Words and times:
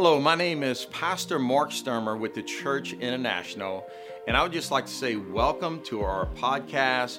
Hello, 0.00 0.20
my 0.20 0.36
name 0.36 0.62
is 0.62 0.84
Pastor 0.84 1.40
Mark 1.40 1.70
Stermer 1.70 2.16
with 2.16 2.32
the 2.32 2.42
Church 2.44 2.92
International, 2.92 3.84
and 4.28 4.36
I 4.36 4.44
would 4.44 4.52
just 4.52 4.70
like 4.70 4.86
to 4.86 4.92
say 4.92 5.16
welcome 5.16 5.82
to 5.86 6.02
our 6.02 6.26
podcast. 6.36 7.18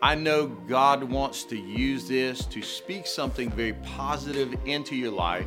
I 0.00 0.14
know 0.14 0.46
God 0.46 1.02
wants 1.02 1.42
to 1.46 1.56
use 1.56 2.06
this 2.06 2.44
to 2.44 2.62
speak 2.62 3.08
something 3.08 3.50
very 3.50 3.72
positive 3.72 4.54
into 4.64 4.94
your 4.94 5.10
life. 5.10 5.44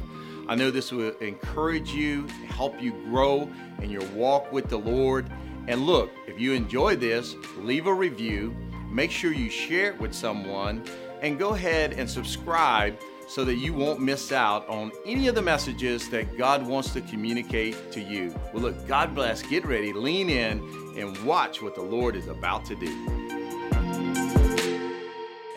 I 0.50 0.56
know 0.56 0.72
this 0.72 0.92
will 0.92 1.16
encourage 1.20 1.94
you, 1.94 2.28
help 2.50 2.82
you 2.82 2.92
grow 3.06 3.48
in 3.82 3.90
your 3.90 4.06
walk 4.08 4.52
with 4.52 4.68
the 4.68 4.80
Lord. 4.80 5.32
And 5.70 5.86
look, 5.86 6.12
if 6.28 6.38
you 6.38 6.52
enjoy 6.52 6.98
this, 6.98 7.34
leave 7.60 7.88
a 7.88 7.94
review, 7.94 8.54
make 8.90 9.10
sure 9.10 9.32
you 9.32 9.50
share 9.50 9.92
it 9.92 10.02
with 10.02 10.14
someone, 10.14 10.84
and 11.22 11.40
go 11.40 11.54
ahead 11.54 11.94
and 11.94 12.10
subscribe 12.10 13.00
so 13.28 13.44
that 13.46 13.56
you 13.56 13.74
won't 13.74 14.00
miss 14.00 14.32
out 14.32 14.68
on 14.70 14.92
any 15.06 15.28
of 15.28 15.36
the 15.36 15.42
messages 15.42 16.10
that 16.10 16.38
God 16.38 16.66
wants 16.66 16.92
to 16.94 17.02
communicate 17.02 17.92
to 17.92 18.02
you. 18.02 18.34
Well, 18.54 18.64
look, 18.64 18.88
God 18.88 19.16
bless. 19.16 19.42
Get 19.42 19.66
ready, 19.66 19.94
lean 19.94 20.30
in, 20.30 20.60
and 20.98 21.26
watch 21.26 21.62
what 21.62 21.76
the 21.76 21.82
Lord 21.82 22.16
is 22.16 22.28
about 22.28 22.66
to 22.66 22.76
do. 22.76 23.24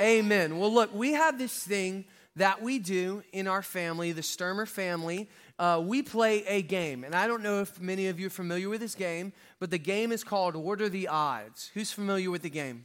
Amen. 0.01 0.59
Well, 0.59 0.73
look, 0.73 0.95
we 0.95 1.13
have 1.13 1.39
this 1.39 1.65
thing 1.65 2.05
that 2.37 2.63
we 2.63 2.79
do 2.79 3.23
in 3.33 3.49
our 3.49 3.63
family, 3.63 4.13
the 4.13 4.21
Stermer 4.21 4.69
family. 4.69 5.29
Uh, 5.59 5.83
we 5.83 6.03
play 6.03 6.45
a 6.45 6.61
game, 6.61 7.03
and 7.03 7.15
I 7.15 7.27
don't 7.27 7.43
know 7.43 7.61
if 7.61 7.81
many 7.81 8.09
of 8.09 8.21
you 8.21 8.27
are 8.27 8.31
familiar 8.31 8.69
with 8.69 8.81
this 8.81 8.95
game, 8.95 9.33
but 9.59 9.71
the 9.71 9.79
game 9.79 10.13
is 10.13 10.23
called 10.23 10.55
What 10.55 10.83
Are 10.83 10.91
the 10.91 11.09
Odds? 11.09 11.71
Who's 11.73 11.93
familiar 11.93 12.31
with 12.31 12.43
the 12.43 12.51
game? 12.51 12.85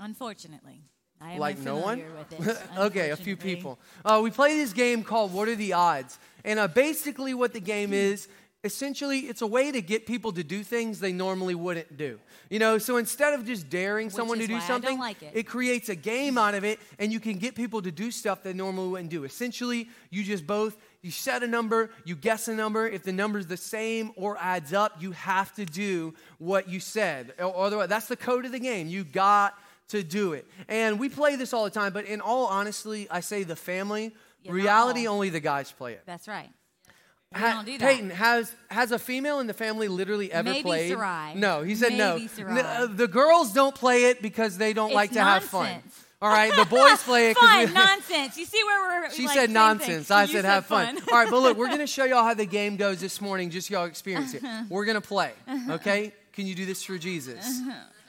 Unfortunately. 0.00 0.82
Like 1.20 1.58
no 1.58 1.78
one? 1.78 2.00
It, 2.00 2.58
okay, 2.78 3.10
a 3.10 3.16
few 3.16 3.36
people. 3.36 3.78
Uh, 4.04 4.20
we 4.22 4.30
play 4.30 4.56
this 4.58 4.72
game 4.72 5.02
called 5.02 5.32
What 5.32 5.48
Are 5.48 5.56
the 5.56 5.72
Odds? 5.72 6.18
And 6.44 6.58
uh, 6.58 6.68
basically, 6.68 7.34
what 7.34 7.52
the 7.52 7.60
game 7.60 7.92
is 7.92 8.28
essentially, 8.66 9.20
it's 9.20 9.42
a 9.42 9.46
way 9.46 9.72
to 9.72 9.80
get 9.80 10.06
people 10.06 10.32
to 10.32 10.44
do 10.44 10.62
things 10.62 11.00
they 11.00 11.12
normally 11.12 11.54
wouldn't 11.54 11.96
do. 11.96 12.18
You 12.50 12.58
know, 12.58 12.78
so 12.78 12.96
instead 12.96 13.32
of 13.32 13.46
just 13.46 13.70
daring 13.70 14.08
Which 14.08 14.14
someone 14.14 14.38
to 14.38 14.46
do 14.46 14.60
something, 14.60 14.98
like 14.98 15.22
it. 15.22 15.32
it 15.34 15.42
creates 15.44 15.88
a 15.88 15.94
game 15.94 16.36
out 16.36 16.54
of 16.54 16.64
it, 16.64 16.78
and 16.98 17.12
you 17.12 17.20
can 17.20 17.38
get 17.38 17.54
people 17.54 17.80
to 17.82 17.90
do 17.90 18.10
stuff 18.10 18.42
they 18.42 18.52
normally 18.52 18.88
wouldn't 18.88 19.10
do. 19.10 19.24
Essentially, 19.24 19.88
you 20.10 20.22
just 20.22 20.46
both 20.46 20.76
you 21.02 21.12
set 21.12 21.42
a 21.42 21.46
number, 21.46 21.90
you 22.04 22.16
guess 22.16 22.48
a 22.48 22.54
number. 22.54 22.86
If 22.86 23.04
the 23.04 23.12
number 23.12 23.38
is 23.38 23.46
the 23.46 23.56
same 23.56 24.10
or 24.16 24.36
adds 24.40 24.72
up, 24.72 25.00
you 25.00 25.12
have 25.12 25.54
to 25.54 25.64
do 25.64 26.14
what 26.38 26.68
you 26.68 26.80
said. 26.80 27.32
Otherwise, 27.38 27.88
that's 27.88 28.08
the 28.08 28.16
code 28.16 28.44
of 28.44 28.52
the 28.52 28.58
game. 28.58 28.88
You 28.88 29.04
got 29.04 29.54
to 29.88 30.02
do 30.02 30.32
it. 30.32 30.46
And 30.68 30.98
we 30.98 31.08
play 31.08 31.36
this 31.36 31.52
all 31.52 31.64
the 31.64 31.70
time, 31.70 31.92
but 31.92 32.04
in 32.06 32.20
all 32.20 32.46
honesty, 32.46 33.06
I 33.10 33.20
say 33.20 33.42
the 33.44 33.56
family, 33.56 34.14
not 34.44 34.52
reality, 34.54 35.06
only 35.06 35.30
the 35.30 35.40
guys 35.40 35.70
play 35.72 35.92
it. 35.92 36.02
That's 36.06 36.26
right. 36.28 36.50
We 37.34 37.40
Ha- 37.40 37.52
don't 37.54 37.66
do 37.66 37.78
that. 37.78 37.90
Peyton, 37.90 38.10
has 38.10 38.54
has 38.70 38.92
a 38.92 38.98
female 38.98 39.40
in 39.40 39.46
the 39.48 39.52
family 39.54 39.88
literally 39.88 40.30
ever 40.32 40.48
Maybe 40.48 40.62
played? 40.62 40.90
Sarai. 40.90 41.34
No, 41.34 41.62
he 41.62 41.74
said 41.74 41.92
no. 41.94 42.14
Maybe 42.14 42.28
Sarai. 42.28 42.58
N- 42.60 42.64
uh, 42.64 42.86
the 42.88 43.08
girls 43.08 43.52
don't 43.52 43.74
play 43.74 44.04
it 44.04 44.22
because 44.22 44.58
they 44.58 44.72
don't 44.72 44.88
It's 44.90 44.94
like 44.94 45.10
to 45.12 45.22
have 45.22 45.42
fun. 45.44 45.82
All 46.22 46.30
right, 46.30 46.50
the 46.56 46.64
boys 46.64 47.02
play 47.02 47.30
it 47.30 47.34
because 47.34 47.66
Fun, 47.66 47.74
nonsense. 47.74 48.38
You 48.38 48.46
see 48.46 48.62
where 48.64 49.02
we're. 49.02 49.10
She 49.10 49.26
like, 49.26 49.34
said 49.36 49.50
nonsense. 49.50 50.06
thing. 50.08 50.16
I 50.16 50.22
You 50.22 50.28
said 50.32 50.44
have 50.46 50.64
fun. 50.66 50.96
fun. 50.96 51.04
All 51.12 51.18
right, 51.18 51.30
but 51.30 51.40
look, 51.40 51.58
we're 51.58 51.66
going 51.66 51.78
to 51.80 51.86
show 51.86 52.04
y'all 52.04 52.22
how 52.24 52.32
the 52.32 52.46
game 52.46 52.76
goes 52.76 53.00
this 53.00 53.20
morning, 53.20 53.50
just 53.50 53.68
y'all 53.68 53.84
experience 53.84 54.32
it. 54.32 54.42
We're 54.70 54.86
going 54.86 54.94
to 55.00 55.06
play, 55.06 55.32
okay? 55.70 56.14
Can 56.32 56.46
you 56.46 56.54
do 56.54 56.64
this 56.64 56.82
for 56.82 56.96
Jesus? 56.96 57.60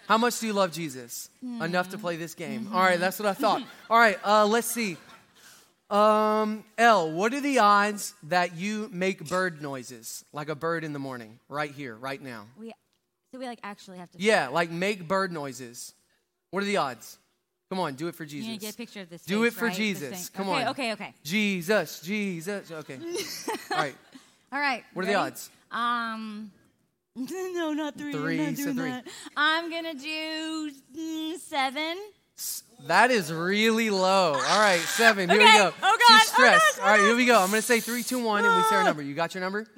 How 0.08 0.18
much 0.18 0.40
do 0.40 0.48
you 0.48 0.54
love 0.54 0.72
Jesus? 0.72 1.30
Enough 1.44 1.90
to 1.90 1.98
play 1.98 2.16
this 2.16 2.34
game. 2.34 2.70
All 2.74 2.82
right, 2.82 3.00
that's 3.00 3.20
what 3.20 3.28
I 3.28 3.34
thought. 3.34 3.62
All 3.90 4.00
right, 4.00 4.18
uh, 4.26 4.46
let's 4.46 4.68
see. 4.68 4.96
Um, 5.90 6.64
L, 6.78 7.12
what 7.12 7.34
are 7.34 7.42
the 7.42 7.60
odds 7.60 8.14
that 8.24 8.56
you 8.56 8.90
make 8.92 9.28
bird 9.28 9.62
noises 9.62 10.24
like 10.34 10.50
a 10.50 10.56
bird 10.56 10.84
in 10.84 10.94
the 10.94 11.00
morning, 11.00 11.40
right 11.50 11.72
here, 11.72 11.96
right 11.96 12.22
now? 12.22 12.46
we, 12.60 12.74
so 13.32 13.40
we 13.40 13.46
like 13.46 13.60
actually 13.64 13.98
have 13.98 14.10
to. 14.12 14.18
Yeah, 14.18 14.48
like 14.48 14.72
make 14.72 15.08
bird 15.08 15.32
noises. 15.32 15.94
What 16.52 16.64
are 16.64 16.66
the 16.66 16.78
odds? 16.78 17.18
Come 17.70 17.80
on, 17.80 17.96
do 17.96 18.08
it 18.08 18.16
for 18.16 18.24
You 18.24 18.30
Jesus. 18.30 18.48
need 18.48 18.60
to 18.60 18.66
get 18.66 18.74
a 18.76 18.78
picture 18.78 19.02
of 19.02 19.10
this. 19.10 19.24
Do 19.24 19.44
face, 19.44 19.54
it 19.54 19.60
for 19.60 19.66
right? 19.66 19.76
Jesus. 19.76 20.30
Come 20.30 20.48
okay, 20.50 20.64
on. 20.64 20.68
Okay, 20.70 20.94
okay. 20.94 21.14
Jesus, 21.24 22.00
Jesus. 22.00 22.72
Okay. 22.72 22.98
All 23.72 23.78
right. 23.78 23.96
All 24.54 24.60
right. 24.60 24.84
What 24.94 25.04
are 25.04 25.08
the 25.08 25.16
odds? 25.16 25.50
Um. 25.70 26.52
No, 27.54 27.74
not 27.74 27.98
three. 27.98 28.12
Three, 28.14 28.40
I'm 28.40 28.46
not 28.54 28.58
so 28.58 28.74
three. 28.74 28.90
that. 28.92 29.08
I'm 29.36 29.70
gonna 29.72 29.94
do 29.96 30.72
mm, 30.96 31.38
seven. 31.40 31.98
That 32.86 33.10
is 33.10 33.34
really 33.34 33.90
low. 33.90 34.34
All 34.34 34.60
right, 34.60 34.80
seven. 34.82 35.28
Here 35.30 35.40
we 35.40 35.46
go. 35.46 35.74
Oh, 35.82 35.98
She's 35.98 36.08
God. 36.08 36.22
Oh, 36.22 36.26
stressed. 36.34 36.78
God. 36.78 36.84
All 36.84 36.92
right, 36.92 37.00
here 37.02 37.16
we 37.16 37.26
go. 37.26 37.42
I'm 37.42 37.50
going 37.50 37.62
to 37.62 37.66
say 37.66 37.80
three, 37.80 38.04
two, 38.04 38.24
one, 38.24 38.46
and 38.46 38.56
we 38.56 38.62
say 38.64 38.76
our 38.76 38.82
Ah. 38.82 38.86
number. 38.86 39.02
You 39.02 39.16
got 39.16 39.34
your 39.34 39.42
number? 39.42 39.66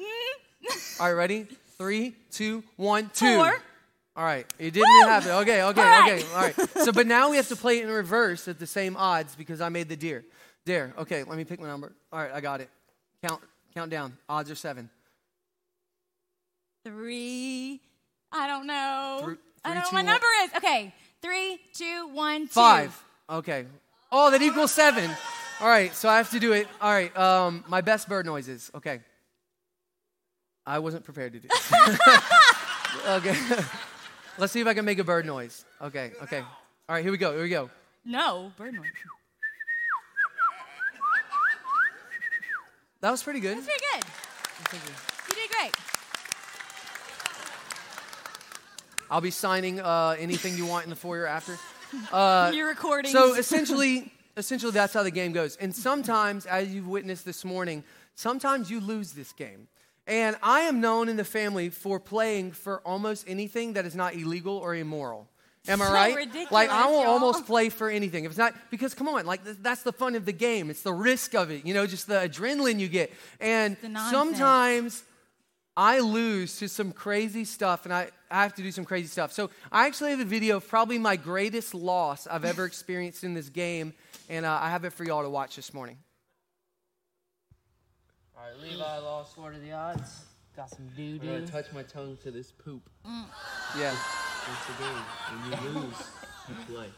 Mm. 0.62 1.00
All 1.00 1.08
right, 1.08 1.14
ready? 1.14 1.48
Three, 1.78 2.14
two, 2.32 2.62
one, 2.76 3.10
two. 3.14 3.38
Four. 3.38 3.54
All 4.18 4.26
right, 4.26 4.46
it 4.60 4.72
didn't 4.72 4.90
Woo! 4.90 5.08
happen. 5.08 5.32
Okay, 5.32 5.64
okay, 5.64 5.82
All 5.82 5.88
right. 6.02 6.12
okay. 6.12 6.34
All 6.34 6.42
right. 6.42 6.70
So, 6.84 6.92
but 6.92 7.08
now 7.08 7.30
we 7.30 7.38
have 7.38 7.48
to 7.48 7.56
play 7.56 7.80
it 7.80 7.86
in 7.86 7.90
reverse 7.90 8.50
at 8.50 8.60
the 8.60 8.68
same 8.68 8.98
odds 8.98 9.34
because 9.36 9.62
I 9.62 9.70
made 9.70 9.88
the 9.88 9.96
deer. 9.96 10.26
Dare. 10.66 10.94
Okay, 10.98 11.24
let 11.24 11.38
me 11.38 11.46
pick 11.46 11.62
my 11.62 11.68
number. 11.68 11.94
All 12.12 12.20
right, 12.20 12.32
I 12.34 12.42
got 12.42 12.60
it. 12.60 12.70
Count, 13.26 13.42
count 13.74 13.90
down. 13.90 14.18
Odds 14.28 14.52
are 14.52 14.56
seven. 14.56 14.90
Three. 16.84 17.82
I 18.32 18.48
don't 18.48 18.68
know. 18.68 19.22
Three- 19.24 19.38
I 19.64 19.70
don't 19.70 19.78
know 19.78 19.90
two, 19.90 19.96
what 19.96 20.06
my 20.06 20.12
number 20.12 20.28
is. 20.44 20.54
Okay. 20.56 20.94
Three, 21.22 21.60
two, 21.74 22.08
one, 22.14 22.44
two. 22.44 22.54
Five. 22.54 23.04
Okay. 23.30 23.66
Oh, 24.12 24.32
that 24.32 24.42
equals 24.42 24.72
seven. 24.72 25.10
All 25.62 25.68
right, 25.68 25.94
so 25.94 26.08
I 26.08 26.18
have 26.18 26.32
to 26.32 26.40
do 26.40 26.54
it. 26.54 26.68
All 26.82 26.92
right, 26.92 27.16
um, 27.18 27.66
my 27.68 27.82
best 27.82 28.08
bird 28.08 28.26
noises. 28.26 28.72
Okay. 28.74 29.02
I 30.66 30.80
wasn't 30.80 31.04
prepared 31.04 31.34
to 31.34 31.40
do 31.40 31.48
this. 31.48 31.74
okay. 33.08 33.36
Let's 34.38 34.54
see 34.54 34.62
if 34.62 34.68
I 34.68 34.74
can 34.74 34.86
make 34.86 35.00
a 35.00 35.04
bird 35.04 35.26
noise. 35.26 35.66
Okay, 35.82 36.14
okay. 36.24 36.40
All 36.40 36.96
right, 36.96 37.04
here 37.04 37.12
we 37.12 37.18
go, 37.18 37.34
here 37.34 37.44
we 37.44 37.50
go. 37.50 37.70
No, 38.06 38.54
bird 38.58 38.74
noise. 38.74 38.86
That 43.02 43.12
was 43.12 43.22
pretty 43.22 43.42
good. 43.42 43.58
That's 43.58 43.68
pretty 43.68 43.86
good. 43.94 44.94
You 45.30 45.36
did 45.36 45.50
great. 45.52 45.76
I'll 49.12 49.22
be 49.22 49.32
signing 49.32 49.80
uh, 49.80 50.16
anything 50.20 50.56
you 50.58 50.66
want 50.66 50.84
in 50.86 50.90
the 50.90 50.96
foyer 50.96 51.26
after. 51.26 51.58
Uh, 52.12 52.52
You're 52.54 52.68
recording. 52.68 53.12
So 53.12 53.34
essentially, 53.38 54.12
essentially 54.38 54.72
that's 54.72 54.94
how 54.94 55.02
the 55.02 55.10
game 55.10 55.32
goes. 55.32 55.56
And 55.56 55.76
sometimes, 55.76 56.46
as 56.46 56.72
you've 56.72 56.88
witnessed 56.88 57.26
this 57.26 57.44
morning, 57.44 57.84
sometimes 58.14 58.70
you 58.70 58.80
lose 58.80 59.14
this 59.14 59.32
game. 59.34 59.68
And 60.06 60.36
I 60.44 60.62
am 60.62 60.82
known 60.82 61.10
in 61.10 61.18
the 61.18 61.24
family 61.24 61.70
for 61.70 62.00
playing 62.00 62.52
for 62.52 62.80
almost 62.82 63.26
anything 63.28 63.74
that 63.74 63.88
is 63.88 63.96
not 63.96 64.14
illegal 64.14 64.56
or 64.58 64.76
immoral. 64.76 65.28
Am 65.68 65.82
I 65.82 65.86
So 65.88 65.94
right? 65.94 66.16
ridiculous, 66.16 66.52
like 66.52 66.70
I 66.70 66.86
will 66.86 67.02
y'all. 67.02 67.14
almost 67.14 67.48
play 67.48 67.70
for 67.70 67.90
anything. 67.90 68.24
If 68.26 68.32
it's 68.34 68.38
not 68.38 68.54
because 68.70 68.94
come 68.94 69.08
on, 69.08 69.26
like 69.26 69.44
th- 69.44 69.58
that's 69.60 69.82
the 69.82 69.92
fun 69.92 70.14
of 70.14 70.26
the 70.26 70.32
game. 70.32 70.70
It's 70.70 70.84
the 70.84 70.94
risk 70.94 71.34
of 71.34 71.50
it, 71.50 71.66
you 71.66 71.74
know, 71.74 71.88
just 71.88 72.06
the 72.06 72.16
adrenaline 72.20 72.80
you 72.80 72.88
get. 72.88 73.12
And 73.40 73.78
sometimes 74.12 75.04
I 75.80 76.00
lose 76.00 76.58
to 76.58 76.68
some 76.68 76.92
crazy 76.92 77.46
stuff 77.46 77.86
and 77.86 77.94
I, 77.94 78.10
I 78.30 78.44
have 78.44 78.54
to 78.56 78.62
do 78.62 78.70
some 78.70 78.84
crazy 78.84 79.08
stuff. 79.08 79.32
So 79.32 79.50
I 79.72 79.88
actually 79.88 80.10
have 80.10 80.20
a 80.20 80.26
video 80.26 80.58
of 80.58 80.68
probably 80.68 80.98
my 80.98 81.16
greatest 81.16 81.74
loss 81.74 82.28
I've 82.28 82.44
ever 82.44 82.66
experienced 82.72 83.24
in 83.24 83.34
this 83.34 83.48
game, 83.48 83.94
and 84.28 84.46
uh, 84.46 84.60
I 84.62 84.72
have 84.72 84.84
it 84.84 84.92
for 84.92 85.06
y'all 85.06 85.24
to 85.24 85.30
watch 85.30 85.56
this 85.56 85.74
morning. 85.74 85.96
All 88.38 88.44
right, 88.44 88.60
Levi 88.62 88.98
lost. 88.98 89.38
What 89.38 89.54
are 89.54 89.60
the 89.60 89.72
odds? 89.72 90.26
Got 90.54 90.70
some 90.70 90.86
doo 90.98 91.18
doo. 91.18 91.30
I'm 91.30 91.36
gonna 91.36 91.48
touch 91.48 91.72
my 91.72 91.84
tongue 91.84 92.18
to 92.24 92.32
this 92.32 92.52
poop. 92.52 92.82
Yeah. 93.78 93.96
It's 94.52 94.68
a 94.68 94.84
game. 94.84 95.04
When 95.32 95.74
you 95.74 95.80
lose, 95.80 95.96
you 96.50 96.56
play. 96.68 96.90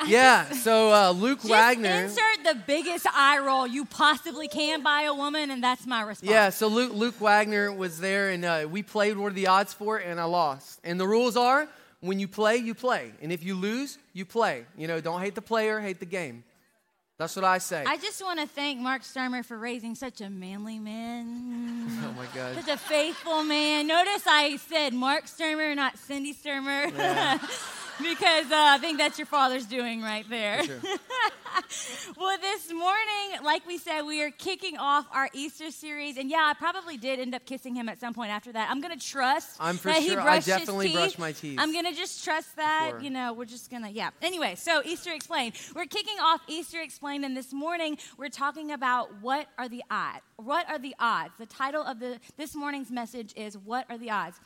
Yeah, 0.06 0.50
so 0.52 0.92
uh, 0.92 1.10
Luke 1.10 1.40
Just 1.40 1.50
Wagner. 1.50 2.04
insert 2.04 2.44
the 2.44 2.56
biggest 2.66 3.06
eye 3.12 3.40
roll 3.40 3.66
you 3.66 3.84
possibly 3.84 4.46
can 4.46 4.82
by 4.82 5.02
a 5.02 5.14
woman, 5.14 5.50
and 5.50 5.62
that's 5.62 5.86
my 5.86 6.02
response. 6.02 6.30
Yeah, 6.30 6.50
so 6.50 6.68
Luke, 6.68 6.92
Luke 6.94 7.20
Wagner 7.20 7.72
was 7.72 7.98
there, 7.98 8.30
and 8.30 8.44
uh, 8.44 8.68
we 8.70 8.82
played 8.82 9.16
what 9.16 9.32
are 9.32 9.34
the 9.34 9.48
odds 9.48 9.74
for 9.74 9.98
it, 9.98 10.06
and 10.06 10.20
I 10.20 10.24
lost. 10.24 10.80
And 10.84 11.00
the 11.00 11.06
rules 11.06 11.36
are 11.36 11.68
when 12.00 12.20
you 12.20 12.28
play, 12.28 12.56
you 12.56 12.74
play. 12.74 13.12
And 13.20 13.32
if 13.32 13.42
you 13.42 13.54
lose, 13.56 13.98
you 14.12 14.24
play. 14.24 14.66
You 14.76 14.86
know, 14.86 15.00
don't 15.00 15.20
hate 15.20 15.34
the 15.34 15.42
player, 15.42 15.80
hate 15.80 15.98
the 15.98 16.06
game. 16.06 16.44
That's 17.18 17.34
what 17.34 17.44
I 17.44 17.58
say. 17.58 17.82
I 17.84 17.96
just 17.96 18.22
want 18.22 18.38
to 18.38 18.46
thank 18.46 18.78
Mark 18.78 19.02
Stermer 19.02 19.44
for 19.44 19.58
raising 19.58 19.96
such 19.96 20.20
a 20.20 20.30
manly 20.30 20.78
man. 20.78 21.88
oh 22.04 22.12
my 22.16 22.26
God. 22.32 22.54
Such 22.54 22.68
a 22.68 22.76
faithful 22.76 23.42
man. 23.42 23.88
Notice 23.88 24.22
I 24.28 24.56
said 24.68 24.94
Mark 24.94 25.24
Stermer, 25.24 25.74
not 25.74 25.98
Cindy 25.98 26.32
Stermer. 26.32 26.92
because 27.98 28.46
uh, 28.50 28.54
I 28.54 28.78
think 28.78 28.98
that's 28.98 29.18
your 29.18 29.26
father's 29.26 29.66
doing 29.66 30.02
right 30.02 30.28
there. 30.28 30.64
Sure. 30.64 30.80
well, 32.16 32.38
this 32.40 32.72
morning, 32.72 33.44
like 33.44 33.66
we 33.66 33.78
said, 33.78 34.02
we 34.02 34.22
are 34.22 34.30
kicking 34.30 34.76
off 34.78 35.06
our 35.12 35.28
Easter 35.32 35.70
series, 35.70 36.16
and 36.16 36.30
yeah, 36.30 36.44
I 36.44 36.54
probably 36.54 36.96
did 36.96 37.20
end 37.20 37.34
up 37.34 37.44
kissing 37.44 37.74
him 37.74 37.88
at 37.88 37.98
some 38.00 38.14
point 38.14 38.30
after 38.30 38.52
that. 38.52 38.70
I'm 38.70 38.80
gonna 38.80 38.96
trust 38.96 39.56
I'm 39.60 39.76
for 39.76 39.88
that 39.88 40.02
he 40.02 40.08
sure- 40.08 40.20
I 40.20 40.24
brushed 40.24 40.46
definitely 40.46 40.88
his 40.88 40.96
brush 40.96 41.10
teeth. 41.10 41.18
my 41.18 41.32
teeth. 41.32 41.58
I'm 41.60 41.72
gonna 41.72 41.92
just 41.92 42.24
trust 42.24 42.56
that. 42.56 42.90
Sure. 42.90 43.00
You 43.00 43.10
know, 43.10 43.32
we're 43.32 43.44
just 43.44 43.70
gonna 43.70 43.90
yeah. 43.90 44.10
Anyway, 44.22 44.54
so 44.54 44.82
Easter 44.84 45.12
explained. 45.12 45.54
We're 45.74 45.86
kicking 45.86 46.18
off 46.20 46.40
Easter 46.48 46.80
explained, 46.80 47.24
and 47.24 47.36
this 47.36 47.52
morning 47.52 47.98
we're 48.16 48.28
talking 48.28 48.72
about 48.72 49.20
what 49.20 49.48
are 49.58 49.68
the 49.68 49.82
odds. 49.90 50.22
What 50.36 50.68
are 50.70 50.78
the 50.78 50.94
odds? 51.00 51.32
The 51.38 51.46
title 51.46 51.82
of 51.82 51.98
the 52.00 52.18
this 52.36 52.54
morning's 52.54 52.90
message 52.90 53.32
is 53.36 53.56
"What 53.58 53.86
are 53.90 53.98
the 53.98 54.10
odds." 54.10 54.40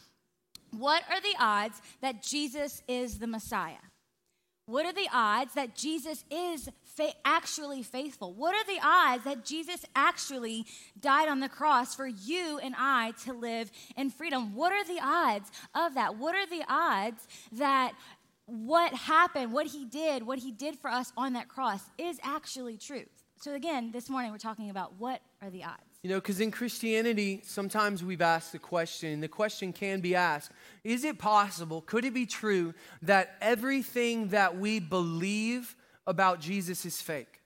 What 0.73 1.03
are 1.11 1.21
the 1.21 1.37
odds 1.39 1.81
that 2.01 2.23
Jesus 2.23 2.83
is 2.89 3.19
the 3.19 3.27
Messiah? 3.27 3.77
What 4.67 4.87
are 4.87 4.93
the 4.93 5.09
odds 5.13 5.55
that 5.55 5.75
Jesus 5.75 6.25
is 6.31 6.69
fa- 6.85 7.13
actually 7.25 7.83
faithful? 7.83 8.33
What 8.33 8.55
are 8.55 8.65
the 8.65 8.81
odds 8.83 9.25
that 9.25 9.45
Jesus 9.45 9.85
actually 9.95 10.65
died 10.99 11.29
on 11.29 11.41
the 11.41 11.49
cross 11.49 11.95
for 11.95 12.07
you 12.07 12.59
and 12.63 12.75
I 12.79 13.13
to 13.25 13.33
live 13.33 13.71
in 13.97 14.11
freedom? 14.11 14.55
What 14.55 14.73
are 14.73 14.85
the 14.85 15.01
odds 15.03 15.51
of 15.75 15.95
that? 15.95 16.17
What 16.17 16.35
are 16.35 16.47
the 16.47 16.65
odds 16.69 17.27
that 17.53 17.93
what 18.47 18.95
happened, 18.95 19.53
what 19.53 19.67
he 19.67 19.85
did, 19.85 20.23
what 20.23 20.39
he 20.39 20.53
did 20.53 20.79
for 20.79 20.91
us 20.91 21.13
on 21.17 21.33
that 21.33 21.49
cross 21.49 21.83
is 21.99 22.19
actually 22.23 22.77
truth? 22.77 23.25
So, 23.41 23.55
again, 23.55 23.91
this 23.91 24.09
morning 24.09 24.31
we're 24.31 24.39
talking 24.39 24.71
about 24.71 24.95
what 24.99 25.21
are 25.43 25.51
the 25.51 25.65
odds? 25.65 25.92
You 26.03 26.11
know, 26.11 26.17
because 26.17 26.41
in 26.41 26.51
Christianity, 26.51 27.43
sometimes 27.45 28.03
we've 28.03 28.23
asked 28.23 28.51
the 28.51 28.59
question, 28.59 29.21
the 29.21 29.29
question 29.29 29.73
can 29.73 30.01
be 30.01 30.17
asked 30.17 30.51
Is 30.83 31.05
it 31.05 31.19
possible, 31.19 31.81
could 31.81 32.05
it 32.05 32.13
be 32.13 32.27
true 32.27 32.75
that 33.03 33.37
everything 33.41 34.29
that 34.29 34.59
we 34.59 34.81
believe 34.81 35.77
about 36.07 36.41
Jesus 36.41 36.85
is 36.85 37.01
fake? 37.01 37.41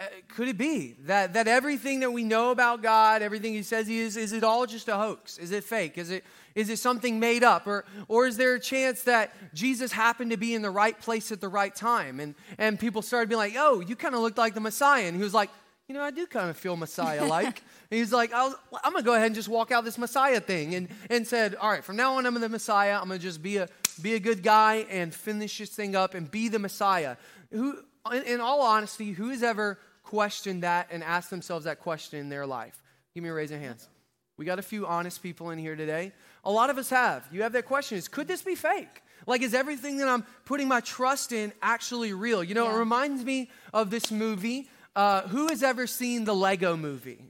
Uh, 0.00 0.04
Could 0.28 0.48
it 0.48 0.56
be 0.56 0.96
that, 1.00 1.34
that 1.34 1.46
everything 1.46 2.00
that 2.00 2.10
we 2.10 2.24
know 2.24 2.50
about 2.50 2.82
God, 2.82 3.20
everything 3.20 3.52
He 3.52 3.62
says 3.62 3.86
He 3.86 4.00
is, 4.00 4.16
is 4.16 4.32
it 4.32 4.42
all 4.42 4.66
just 4.66 4.88
a 4.88 4.96
hoax? 4.96 5.36
Is 5.36 5.52
it 5.52 5.62
fake? 5.62 5.98
Is 5.98 6.10
it, 6.10 6.24
is 6.54 6.70
it 6.70 6.78
something 6.78 7.20
made 7.20 7.44
up? 7.44 7.66
Or, 7.66 7.84
or 8.08 8.26
is 8.26 8.38
there 8.38 8.54
a 8.54 8.60
chance 8.60 9.02
that 9.02 9.32
Jesus 9.54 9.92
happened 9.92 10.30
to 10.30 10.38
be 10.38 10.54
in 10.54 10.62
the 10.62 10.70
right 10.70 10.98
place 10.98 11.30
at 11.30 11.42
the 11.42 11.48
right 11.48 11.74
time? 11.74 12.18
And, 12.18 12.34
and 12.56 12.80
people 12.80 13.02
started 13.02 13.28
being 13.28 13.38
like, 13.38 13.54
oh, 13.56 13.80
you 13.80 13.94
kind 13.94 14.14
of 14.14 14.22
looked 14.22 14.38
like 14.38 14.54
the 14.54 14.60
Messiah. 14.60 15.04
And 15.04 15.16
He 15.16 15.22
was 15.22 15.34
like, 15.34 15.50
you 15.90 15.94
know, 15.94 16.02
I 16.02 16.12
do 16.12 16.24
kind 16.24 16.48
of 16.48 16.56
feel 16.56 16.76
Messiah 16.76 17.26
like. 17.26 17.64
he's 17.90 18.12
like, 18.12 18.32
I'll, 18.32 18.56
I'm 18.84 18.92
going 18.92 19.02
to 19.02 19.06
go 19.06 19.14
ahead 19.14 19.26
and 19.26 19.34
just 19.34 19.48
walk 19.48 19.72
out 19.72 19.84
this 19.84 19.98
Messiah 19.98 20.38
thing. 20.38 20.76
And, 20.76 20.88
and 21.10 21.26
said, 21.26 21.56
all 21.56 21.68
right, 21.68 21.82
from 21.82 21.96
now 21.96 22.14
on, 22.14 22.26
I'm 22.26 22.40
the 22.40 22.48
Messiah. 22.48 22.96
I'm 22.96 23.08
going 23.08 23.18
to 23.18 23.26
just 23.26 23.42
be 23.42 23.56
a, 23.56 23.68
be 24.00 24.14
a 24.14 24.20
good 24.20 24.44
guy 24.44 24.86
and 24.88 25.12
finish 25.12 25.58
this 25.58 25.70
thing 25.70 25.96
up 25.96 26.14
and 26.14 26.30
be 26.30 26.48
the 26.48 26.60
Messiah. 26.60 27.16
Who, 27.50 27.76
in, 28.12 28.22
in 28.22 28.40
all 28.40 28.62
honesty, 28.62 29.10
who 29.10 29.30
has 29.30 29.42
ever 29.42 29.80
questioned 30.04 30.62
that 30.62 30.86
and 30.92 31.02
asked 31.02 31.28
themselves 31.28 31.64
that 31.64 31.80
question 31.80 32.20
in 32.20 32.28
their 32.28 32.46
life? 32.46 32.80
Give 33.12 33.24
me 33.24 33.30
a 33.30 33.34
raise 33.34 33.50
of 33.50 33.58
hands. 33.58 33.88
We 34.36 34.44
got 34.44 34.60
a 34.60 34.62
few 34.62 34.86
honest 34.86 35.20
people 35.24 35.50
in 35.50 35.58
here 35.58 35.74
today. 35.74 36.12
A 36.44 36.52
lot 36.52 36.70
of 36.70 36.78
us 36.78 36.90
have. 36.90 37.26
You 37.32 37.42
have 37.42 37.54
that 37.54 37.66
question 37.66 37.98
is, 37.98 38.06
could 38.06 38.28
this 38.28 38.42
be 38.42 38.54
fake? 38.54 39.02
Like, 39.26 39.42
is 39.42 39.54
everything 39.54 39.96
that 39.96 40.06
I'm 40.06 40.24
putting 40.44 40.68
my 40.68 40.80
trust 40.80 41.32
in 41.32 41.52
actually 41.60 42.12
real? 42.12 42.44
You 42.44 42.54
know, 42.54 42.72
it 42.72 42.78
reminds 42.78 43.24
me 43.24 43.50
of 43.74 43.90
this 43.90 44.12
movie. 44.12 44.68
Uh, 44.96 45.22
who 45.28 45.48
has 45.48 45.62
ever 45.62 45.86
seen 45.86 46.24
the 46.24 46.34
Lego 46.34 46.76
movie? 46.76 47.24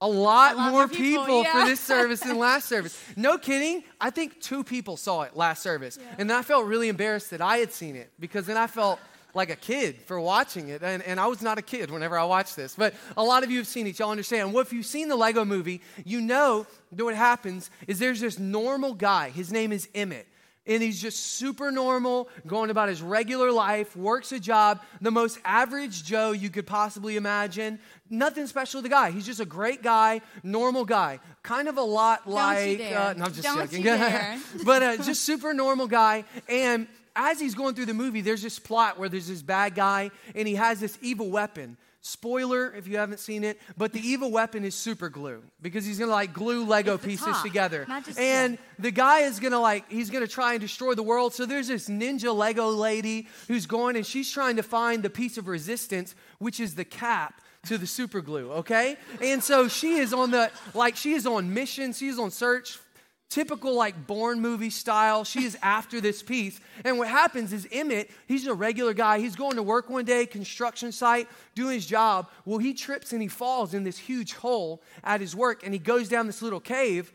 A 0.00 0.08
lot, 0.08 0.54
A 0.54 0.56
lot 0.56 0.62
more 0.70 0.70
more 0.70 0.88
people, 0.88 1.24
people, 1.24 1.44
for 1.44 1.64
this 1.64 1.80
service 1.80 2.20
than 2.20 2.38
last 2.38 2.68
service. 2.68 3.02
No 3.16 3.36
kidding. 3.36 3.82
I 4.00 4.10
think 4.10 4.40
two 4.40 4.62
people 4.62 4.96
saw 4.96 5.22
it 5.22 5.36
last 5.36 5.60
service. 5.60 5.98
And 6.18 6.30
then 6.30 6.36
I 6.36 6.42
felt 6.42 6.66
really 6.66 6.88
embarrassed 6.88 7.30
that 7.30 7.40
I 7.40 7.56
had 7.56 7.72
seen 7.72 7.96
it 7.96 8.12
because 8.20 8.46
then 8.46 8.56
I 8.56 8.68
felt 8.68 9.00
like 9.34 9.50
a 9.50 9.56
kid 9.56 9.96
for 10.06 10.20
watching 10.20 10.68
it. 10.68 10.84
And, 10.84 11.02
and 11.02 11.18
I 11.18 11.26
was 11.26 11.42
not 11.42 11.58
a 11.58 11.62
kid 11.62 11.90
whenever 11.90 12.16
I 12.16 12.22
watched 12.24 12.54
this. 12.54 12.76
But 12.76 12.94
a 13.16 13.24
lot 13.24 13.42
of 13.42 13.50
you 13.50 13.58
have 13.58 13.66
seen 13.66 13.88
it. 13.88 13.98
Y'all 13.98 14.12
understand. 14.12 14.52
Well, 14.52 14.62
if 14.62 14.72
you've 14.72 14.86
seen 14.86 15.08
the 15.08 15.16
Lego 15.16 15.44
movie, 15.44 15.80
you 16.04 16.20
know 16.20 16.64
that 16.92 17.04
what 17.04 17.16
happens 17.16 17.68
is 17.88 17.98
there's 17.98 18.20
this 18.20 18.38
normal 18.38 18.94
guy. 18.94 19.30
His 19.30 19.50
name 19.50 19.72
is 19.72 19.88
Emmett 19.96 20.28
and 20.68 20.82
he's 20.82 21.00
just 21.00 21.18
super 21.18 21.72
normal, 21.72 22.28
going 22.46 22.70
about 22.70 22.88
his 22.88 23.02
regular 23.02 23.50
life, 23.50 23.96
works 23.96 24.30
a 24.32 24.38
job, 24.38 24.80
the 25.00 25.10
most 25.10 25.38
average 25.44 26.04
Joe 26.04 26.32
you 26.32 26.50
could 26.50 26.66
possibly 26.66 27.16
imagine. 27.16 27.78
Nothing 28.10 28.46
special 28.46 28.80
to 28.80 28.82
the 28.82 28.88
guy. 28.88 29.10
He's 29.10 29.26
just 29.26 29.40
a 29.40 29.44
great 29.44 29.82
guy, 29.82 30.20
normal 30.42 30.84
guy. 30.84 31.20
Kind 31.42 31.68
of 31.68 31.78
a 31.78 31.82
lot 31.82 32.22
you 32.26 32.32
like. 32.32 32.80
Uh, 32.80 33.14
no, 33.16 33.24
I'm 33.24 33.32
just 33.32 33.42
Don't 33.42 33.58
joking. 33.58 33.78
you 33.78 33.84
dare. 33.84 34.38
but 34.64 34.82
uh, 34.82 34.96
just 34.98 35.24
super 35.24 35.52
normal 35.52 35.86
guy. 35.88 36.24
And 36.48 36.86
as 37.16 37.40
he's 37.40 37.54
going 37.54 37.74
through 37.74 37.86
the 37.86 37.94
movie, 37.94 38.20
there's 38.20 38.42
this 38.42 38.58
plot 38.58 38.98
where 38.98 39.08
there's 39.08 39.28
this 39.28 39.42
bad 39.42 39.74
guy, 39.74 40.10
and 40.34 40.46
he 40.46 40.54
has 40.54 40.78
this 40.80 40.96
evil 41.02 41.30
weapon. 41.30 41.76
Spoiler 42.00 42.72
if 42.74 42.86
you 42.86 42.96
haven't 42.96 43.18
seen 43.18 43.42
it, 43.42 43.60
but 43.76 43.92
the 43.92 44.00
evil 44.00 44.30
weapon 44.30 44.64
is 44.64 44.74
super 44.74 45.08
glue 45.08 45.42
because 45.60 45.84
he's 45.84 45.98
gonna 45.98 46.12
like 46.12 46.32
glue 46.32 46.64
Lego 46.64 46.96
pieces 46.96 47.26
top, 47.26 47.42
together. 47.42 47.86
and 48.16 48.56
the 48.78 48.92
guy 48.92 49.20
is 49.20 49.40
gonna 49.40 49.58
like 49.60 49.90
he's 49.90 50.08
gonna 50.08 50.28
try 50.28 50.52
and 50.52 50.60
destroy 50.60 50.94
the 50.94 51.02
world. 51.02 51.34
So 51.34 51.44
there's 51.44 51.68
this 51.68 51.88
ninja 51.88 52.34
lego 52.34 52.68
lady 52.68 53.26
who's 53.48 53.66
going 53.66 53.96
and 53.96 54.06
she's 54.06 54.30
trying 54.30 54.56
to 54.56 54.62
find 54.62 55.02
the 55.02 55.10
piece 55.10 55.38
of 55.38 55.48
resistance 55.48 56.14
which 56.38 56.60
is 56.60 56.76
the 56.76 56.84
cap 56.84 57.42
to 57.66 57.76
the 57.76 57.86
super 57.86 58.20
glue 58.20 58.52
okay? 58.52 58.96
And 59.20 59.42
so 59.42 59.66
she 59.66 59.96
is 59.96 60.12
on 60.14 60.30
the 60.30 60.52
like 60.74 60.94
she 60.94 61.14
is 61.14 61.26
on 61.26 61.52
mission 61.52 61.92
she's 61.92 62.18
on 62.18 62.30
search 62.30 62.78
typical 63.28 63.74
like 63.74 64.06
Bourne 64.06 64.40
movie 64.40 64.70
style. 64.70 65.24
She 65.24 65.44
is 65.44 65.56
after 65.62 66.00
this 66.00 66.22
piece. 66.22 66.60
And 66.84 66.98
what 66.98 67.08
happens 67.08 67.52
is 67.52 67.68
emmett 67.70 68.10
he's 68.26 68.46
a 68.46 68.54
regular 68.54 68.94
guy. 68.94 69.18
He's 69.18 69.36
going 69.36 69.56
to 69.56 69.62
work 69.62 69.90
one 69.90 70.04
day 70.04 70.26
construction 70.26 70.92
site 70.92 71.28
doing 71.54 71.74
his 71.74 71.86
job. 71.86 72.30
Well 72.44 72.58
he 72.58 72.74
trips 72.74 73.12
and 73.12 73.20
he 73.20 73.28
falls 73.28 73.74
in 73.74 73.84
this 73.84 73.98
huge 73.98 74.34
hole 74.34 74.82
at 75.04 75.20
his 75.20 75.36
work 75.36 75.62
and 75.64 75.72
he 75.72 75.78
goes 75.78 76.08
down 76.08 76.26
this 76.26 76.42
little 76.42 76.60
cave 76.60 77.12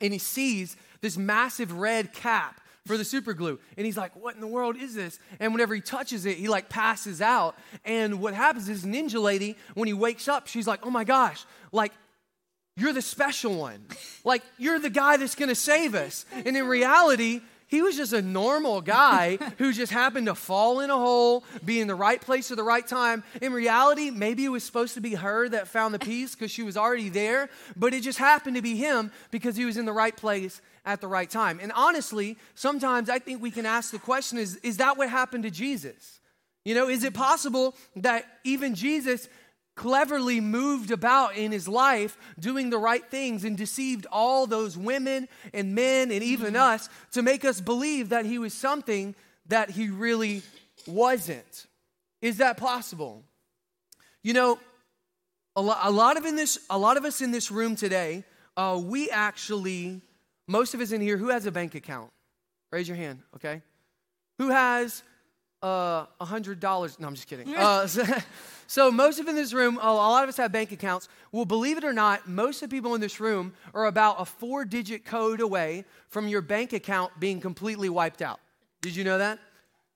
and 0.00 0.12
he 0.12 0.18
sees 0.18 0.76
this 1.00 1.16
massive 1.16 1.72
red 1.72 2.12
cap 2.12 2.60
for 2.86 2.96
the 2.96 3.04
super 3.04 3.34
glue. 3.34 3.58
And 3.76 3.84
he's 3.84 3.98
like 3.98 4.16
what 4.16 4.34
in 4.34 4.40
the 4.40 4.46
world 4.46 4.76
is 4.76 4.94
this? 4.94 5.18
And 5.40 5.52
whenever 5.52 5.74
he 5.74 5.82
touches 5.82 6.24
it 6.24 6.38
he 6.38 6.48
like 6.48 6.70
passes 6.70 7.20
out. 7.20 7.54
And 7.84 8.20
what 8.20 8.32
happens 8.32 8.70
is 8.70 8.84
ninja 8.84 9.22
lady 9.22 9.56
when 9.74 9.88
he 9.88 9.92
wakes 9.92 10.26
up 10.26 10.46
she's 10.46 10.66
like 10.66 10.86
oh 10.86 10.90
my 10.90 11.04
gosh 11.04 11.44
like 11.70 11.92
you're 12.78 12.92
the 12.92 13.02
special 13.02 13.54
one 13.56 13.84
like 14.24 14.42
you're 14.56 14.78
the 14.78 14.90
guy 14.90 15.16
that's 15.16 15.34
going 15.34 15.48
to 15.48 15.54
save 15.54 15.94
us 15.94 16.24
and 16.32 16.56
in 16.56 16.66
reality 16.66 17.40
he 17.68 17.82
was 17.82 17.96
just 17.96 18.14
a 18.14 18.22
normal 18.22 18.80
guy 18.80 19.36
who 19.58 19.72
just 19.72 19.92
happened 19.92 20.26
to 20.26 20.34
fall 20.34 20.80
in 20.80 20.88
a 20.88 20.96
hole, 20.96 21.44
be 21.64 21.80
in 21.80 21.86
the 21.86 21.94
right 21.94 22.20
place 22.20 22.50
at 22.50 22.56
the 22.56 22.64
right 22.64 22.86
time. 22.86 23.22
In 23.42 23.52
reality, 23.52 24.10
maybe 24.10 24.44
it 24.46 24.48
was 24.48 24.64
supposed 24.64 24.94
to 24.94 25.02
be 25.02 25.14
her 25.14 25.48
that 25.50 25.68
found 25.68 25.92
the 25.92 25.98
piece 25.98 26.34
because 26.34 26.50
she 26.50 26.62
was 26.62 26.78
already 26.78 27.10
there, 27.10 27.50
but 27.76 27.92
it 27.92 28.02
just 28.02 28.18
happened 28.18 28.56
to 28.56 28.62
be 28.62 28.76
him 28.76 29.12
because 29.30 29.54
he 29.54 29.66
was 29.66 29.76
in 29.76 29.84
the 29.84 29.92
right 29.92 30.16
place 30.16 30.62
at 30.86 31.02
the 31.02 31.06
right 31.06 31.28
time. 31.28 31.60
And 31.60 31.70
honestly, 31.72 32.38
sometimes 32.54 33.10
I 33.10 33.18
think 33.18 33.42
we 33.42 33.50
can 33.50 33.66
ask 33.66 33.90
the 33.90 33.98
question 33.98 34.38
is, 34.38 34.56
is 34.56 34.78
that 34.78 34.96
what 34.96 35.10
happened 35.10 35.44
to 35.44 35.50
Jesus? 35.50 36.20
You 36.64 36.74
know, 36.74 36.88
is 36.88 37.04
it 37.04 37.12
possible 37.12 37.74
that 37.96 38.24
even 38.44 38.74
Jesus 38.74 39.28
cleverly 39.78 40.40
moved 40.40 40.90
about 40.90 41.36
in 41.36 41.52
his 41.52 41.68
life 41.68 42.18
doing 42.38 42.68
the 42.68 42.76
right 42.76 43.08
things 43.08 43.44
and 43.44 43.56
deceived 43.56 44.06
all 44.10 44.46
those 44.46 44.76
women 44.76 45.28
and 45.54 45.74
men 45.74 46.10
and 46.10 46.22
even 46.22 46.56
us 46.56 46.88
to 47.12 47.22
make 47.22 47.44
us 47.44 47.60
believe 47.60 48.08
that 48.08 48.26
he 48.26 48.38
was 48.38 48.52
something 48.52 49.14
that 49.46 49.70
he 49.70 49.88
really 49.88 50.42
wasn't? 50.86 51.66
Is 52.20 52.38
that 52.38 52.56
possible? 52.56 53.22
You 54.24 54.32
know, 54.32 54.58
a 55.54 55.62
lot, 55.62 55.78
a 55.82 55.90
lot 55.92 56.16
of 56.16 56.26
in 56.26 56.34
this, 56.34 56.58
a 56.68 56.76
lot 56.76 56.96
of 56.96 57.04
us 57.04 57.20
in 57.20 57.30
this 57.30 57.52
room 57.52 57.76
today, 57.76 58.24
uh, 58.56 58.80
we 58.82 59.08
actually, 59.10 60.02
most 60.48 60.74
of 60.74 60.80
us 60.80 60.90
in 60.90 61.00
here, 61.00 61.16
who 61.16 61.28
has 61.28 61.46
a 61.46 61.52
bank 61.52 61.76
account? 61.76 62.10
Raise 62.72 62.88
your 62.88 62.96
hand, 62.96 63.20
okay? 63.36 63.62
Who 64.38 64.50
has 64.50 65.04
uh, 65.62 66.06
a 66.20 66.24
hundred 66.24 66.60
dollars? 66.60 66.98
No, 66.98 67.08
I'm 67.08 67.14
just 67.14 67.28
kidding. 67.28 67.54
Uh, 67.54 67.86
so, 67.88 68.04
so 68.66 68.90
most 68.90 69.18
of 69.18 69.28
in 69.28 69.34
this 69.34 69.52
room, 69.52 69.78
a 69.80 69.92
lot 69.92 70.22
of 70.22 70.28
us 70.28 70.36
have 70.36 70.52
bank 70.52 70.72
accounts. 70.72 71.08
Well, 71.32 71.44
believe 71.44 71.78
it 71.78 71.84
or 71.84 71.92
not, 71.92 72.28
most 72.28 72.62
of 72.62 72.70
the 72.70 72.76
people 72.76 72.94
in 72.94 73.00
this 73.00 73.20
room 73.20 73.54
are 73.74 73.86
about 73.86 74.16
a 74.18 74.24
four-digit 74.24 75.04
code 75.04 75.40
away 75.40 75.84
from 76.08 76.28
your 76.28 76.40
bank 76.40 76.72
account 76.72 77.12
being 77.18 77.40
completely 77.40 77.88
wiped 77.88 78.22
out. 78.22 78.40
Did 78.80 78.94
you 78.94 79.04
know 79.04 79.18
that? 79.18 79.38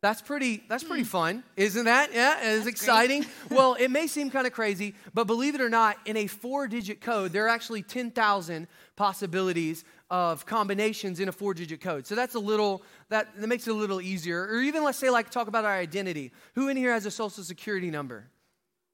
That's 0.02 0.20
pretty. 0.20 0.64
That's 0.68 0.82
pretty 0.82 1.04
fun, 1.04 1.44
isn't 1.56 1.84
that? 1.84 2.12
Yeah, 2.12 2.56
it's 2.56 2.66
exciting. 2.66 3.24
well, 3.50 3.74
it 3.74 3.88
may 3.88 4.08
seem 4.08 4.30
kind 4.30 4.48
of 4.48 4.52
crazy, 4.52 4.96
but 5.14 5.28
believe 5.28 5.54
it 5.54 5.60
or 5.60 5.68
not, 5.68 5.96
in 6.06 6.16
a 6.16 6.26
four-digit 6.26 7.00
code, 7.00 7.32
there 7.32 7.46
are 7.46 7.48
actually 7.48 7.82
ten 7.82 8.10
thousand 8.10 8.66
possibilities 8.96 9.84
of 10.10 10.44
combinations 10.44 11.20
in 11.20 11.28
a 11.28 11.32
four-digit 11.32 11.80
code. 11.80 12.04
So 12.08 12.16
that's 12.16 12.34
a 12.34 12.40
little. 12.40 12.82
That, 13.10 13.28
that 13.40 13.46
makes 13.46 13.68
it 13.68 13.70
a 13.70 13.74
little 13.74 14.00
easier. 14.00 14.42
Or 14.42 14.60
even 14.60 14.82
let's 14.82 14.98
say, 14.98 15.08
like, 15.08 15.30
talk 15.30 15.46
about 15.46 15.64
our 15.64 15.76
identity. 15.76 16.32
Who 16.56 16.66
in 16.66 16.76
here 16.76 16.92
has 16.92 17.06
a 17.06 17.10
social 17.10 17.44
security 17.44 17.92
number? 17.92 18.26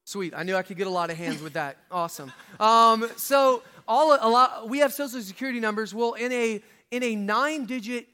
Sweet. 0.04 0.34
I 0.36 0.42
knew 0.42 0.56
I 0.56 0.62
could 0.62 0.76
get 0.76 0.88
a 0.88 0.90
lot 0.90 1.08
of 1.08 1.16
hands 1.16 1.40
with 1.40 1.54
that. 1.54 1.78
Awesome. 1.90 2.30
Um, 2.60 3.08
so 3.16 3.62
all 3.86 4.12
a 4.14 4.28
lot 4.28 4.68
we 4.68 4.80
have 4.80 4.92
social 4.92 5.22
security 5.22 5.58
numbers. 5.58 5.94
Well, 5.94 6.12
in 6.12 6.32
a 6.32 6.62
in 6.90 7.02
a 7.02 7.16
nine 7.16 7.64
digit 7.64 8.08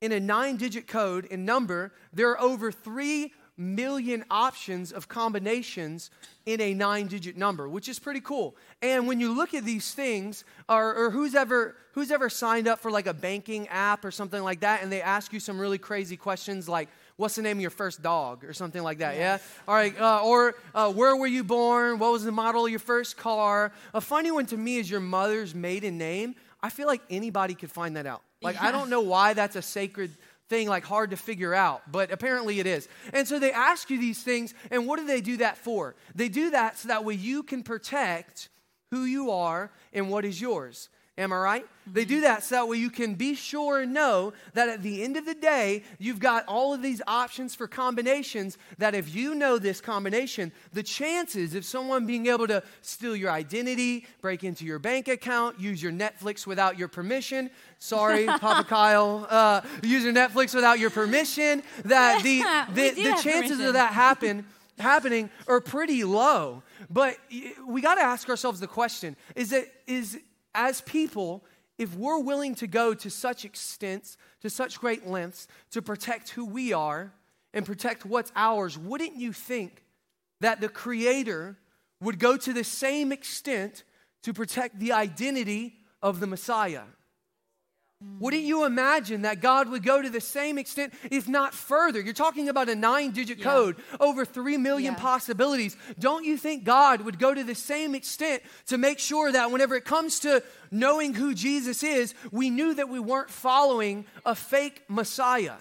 in 0.00 0.12
a 0.12 0.20
nine 0.20 0.56
digit 0.56 0.86
code 0.86 1.24
in 1.26 1.44
number, 1.44 1.92
there 2.12 2.30
are 2.30 2.40
over 2.40 2.70
three 2.70 3.32
million 3.56 4.24
options 4.30 4.92
of 4.92 5.08
combinations 5.08 6.10
in 6.44 6.60
a 6.60 6.74
nine 6.74 7.06
digit 7.06 7.36
number, 7.36 7.68
which 7.68 7.88
is 7.88 7.98
pretty 7.98 8.20
cool. 8.20 8.54
And 8.82 9.08
when 9.08 9.18
you 9.18 9.34
look 9.34 9.54
at 9.54 9.64
these 9.64 9.94
things, 9.94 10.44
or, 10.68 10.94
or, 10.94 11.10
who's, 11.10 11.34
ever, 11.34 11.74
who's 11.92 12.10
ever 12.10 12.28
signed 12.28 12.68
up 12.68 12.80
for 12.80 12.90
like 12.90 13.06
a 13.06 13.14
banking 13.14 13.66
app 13.68 14.04
or 14.04 14.10
something 14.10 14.42
like 14.42 14.60
that, 14.60 14.82
and 14.82 14.92
they 14.92 15.00
ask 15.00 15.32
you 15.32 15.40
some 15.40 15.58
really 15.58 15.78
crazy 15.78 16.16
questions 16.16 16.68
like, 16.68 16.88
what's 17.16 17.36
the 17.36 17.42
name 17.42 17.56
of 17.56 17.62
your 17.62 17.70
first 17.70 18.02
dog? 18.02 18.44
or 18.44 18.52
something 18.52 18.82
like 18.82 18.98
that 18.98 19.16
yeah? 19.16 19.38
All 19.66 19.74
right 19.74 19.98
uh, 19.98 20.22
or 20.22 20.54
uh, 20.74 20.92
where 20.92 21.16
were 21.16 21.26
you 21.26 21.42
born? 21.42 21.98
What 21.98 22.12
was 22.12 22.24
the 22.24 22.32
model 22.32 22.66
of 22.66 22.70
your 22.70 22.78
first 22.78 23.16
car? 23.16 23.72
A 23.94 24.00
funny 24.02 24.30
one 24.30 24.44
to 24.46 24.56
me 24.56 24.76
is 24.76 24.90
your 24.90 25.00
mother's 25.00 25.54
maiden 25.54 25.96
name. 25.96 26.34
I 26.62 26.68
feel 26.68 26.86
like 26.86 27.00
anybody 27.08 27.54
could 27.54 27.70
find 27.70 27.96
that 27.96 28.06
out 28.06 28.22
like 28.42 28.56
yeah. 28.56 28.66
i 28.66 28.72
don't 28.72 28.90
know 28.90 29.00
why 29.00 29.32
that's 29.32 29.56
a 29.56 29.62
sacred 29.62 30.10
thing 30.48 30.68
like 30.68 30.84
hard 30.84 31.10
to 31.10 31.16
figure 31.16 31.54
out, 31.54 31.82
but 31.90 32.12
apparently 32.12 32.60
it 32.60 32.66
is. 32.66 32.88
And 33.12 33.26
so 33.26 33.38
they 33.38 33.52
ask 33.52 33.90
you 33.90 33.98
these 33.98 34.22
things, 34.22 34.54
and 34.70 34.86
what 34.86 34.98
do 34.98 35.06
they 35.06 35.20
do 35.20 35.38
that 35.38 35.58
for? 35.58 35.96
They 36.14 36.28
do 36.28 36.50
that 36.50 36.78
so 36.78 36.88
that 36.88 37.04
way 37.04 37.14
you 37.14 37.42
can 37.42 37.62
protect 37.62 38.48
who 38.90 39.04
you 39.04 39.30
are 39.30 39.72
and 39.92 40.08
what 40.08 40.24
is 40.24 40.40
yours. 40.40 40.88
Am 41.18 41.32
I 41.32 41.36
right? 41.36 41.64
Mm-hmm. 41.64 41.92
They 41.94 42.04
do 42.04 42.20
that 42.22 42.44
so 42.44 42.56
that 42.56 42.68
way 42.68 42.76
you 42.76 42.90
can 42.90 43.14
be 43.14 43.34
sure 43.34 43.80
and 43.80 43.94
know 43.94 44.34
that 44.52 44.68
at 44.68 44.82
the 44.82 45.02
end 45.02 45.16
of 45.16 45.24
the 45.24 45.34
day, 45.34 45.82
you've 45.98 46.18
got 46.18 46.44
all 46.46 46.74
of 46.74 46.82
these 46.82 47.00
options 47.06 47.54
for 47.54 47.66
combinations. 47.66 48.58
That 48.76 48.94
if 48.94 49.14
you 49.14 49.34
know 49.34 49.58
this 49.58 49.80
combination, 49.80 50.52
the 50.74 50.82
chances 50.82 51.54
of 51.54 51.64
someone 51.64 52.06
being 52.06 52.26
able 52.26 52.46
to 52.48 52.62
steal 52.82 53.16
your 53.16 53.30
identity, 53.30 54.06
break 54.20 54.44
into 54.44 54.66
your 54.66 54.78
bank 54.78 55.08
account, 55.08 55.58
use 55.58 55.82
your 55.82 55.92
Netflix 55.92 56.46
without 56.46 56.78
your 56.78 56.88
permission, 56.88 57.48
sorry, 57.78 58.26
Papa 58.26 58.64
Kyle, 58.64 59.26
uh, 59.30 59.62
use 59.82 60.04
your 60.04 60.12
Netflix 60.12 60.54
without 60.54 60.78
your 60.78 60.90
permission, 60.90 61.62
that 61.86 62.22
the, 62.22 62.40
the, 62.74 62.90
the 62.90 63.02
chances 63.22 63.22
permission. 63.24 63.66
of 63.66 63.72
that 63.72 63.94
happen, 63.94 64.44
happening 64.78 65.30
are 65.48 65.62
pretty 65.62 66.04
low. 66.04 66.62
But 66.90 67.16
we 67.66 67.80
got 67.80 67.94
to 67.94 68.02
ask 68.02 68.28
ourselves 68.28 68.60
the 68.60 68.66
question 68.66 69.16
is 69.34 69.50
that 69.50 69.66
is 69.86 70.20
as 70.56 70.80
people, 70.80 71.44
if 71.78 71.94
we're 71.94 72.18
willing 72.18 72.54
to 72.56 72.66
go 72.66 72.94
to 72.94 73.10
such 73.10 73.44
extents, 73.44 74.16
to 74.40 74.50
such 74.50 74.80
great 74.80 75.06
lengths 75.06 75.46
to 75.70 75.82
protect 75.82 76.30
who 76.30 76.44
we 76.44 76.72
are 76.72 77.12
and 77.54 77.64
protect 77.64 78.04
what's 78.04 78.32
ours, 78.34 78.76
wouldn't 78.76 79.14
you 79.16 79.32
think 79.32 79.84
that 80.40 80.60
the 80.60 80.68
Creator 80.68 81.56
would 82.00 82.18
go 82.18 82.36
to 82.36 82.52
the 82.52 82.64
same 82.64 83.12
extent 83.12 83.84
to 84.22 84.32
protect 84.32 84.78
the 84.80 84.92
identity 84.92 85.74
of 86.02 86.18
the 86.18 86.26
Messiah? 86.26 86.82
Wouldn't 88.18 88.42
you 88.42 88.66
imagine 88.66 89.22
that 89.22 89.40
God 89.40 89.70
would 89.70 89.82
go 89.82 90.02
to 90.02 90.10
the 90.10 90.20
same 90.20 90.58
extent, 90.58 90.92
if 91.10 91.28
not 91.28 91.54
further? 91.54 91.98
You're 91.98 92.12
talking 92.12 92.50
about 92.50 92.68
a 92.68 92.74
nine 92.74 93.12
digit 93.12 93.38
yeah. 93.38 93.44
code, 93.44 93.76
over 94.00 94.26
three 94.26 94.58
million 94.58 94.92
yeah. 94.92 95.00
possibilities. 95.00 95.76
Don't 95.98 96.24
you 96.24 96.36
think 96.36 96.64
God 96.64 97.00
would 97.02 97.18
go 97.18 97.32
to 97.32 97.42
the 97.42 97.54
same 97.54 97.94
extent 97.94 98.42
to 98.66 98.76
make 98.76 98.98
sure 98.98 99.32
that 99.32 99.50
whenever 99.50 99.76
it 99.76 99.86
comes 99.86 100.20
to 100.20 100.42
knowing 100.70 101.14
who 101.14 101.34
Jesus 101.34 101.82
is, 101.82 102.14
we 102.30 102.50
knew 102.50 102.74
that 102.74 102.90
we 102.90 103.00
weren't 103.00 103.30
following 103.30 104.04
a 104.26 104.34
fake 104.34 104.82
Messiah? 104.88 105.54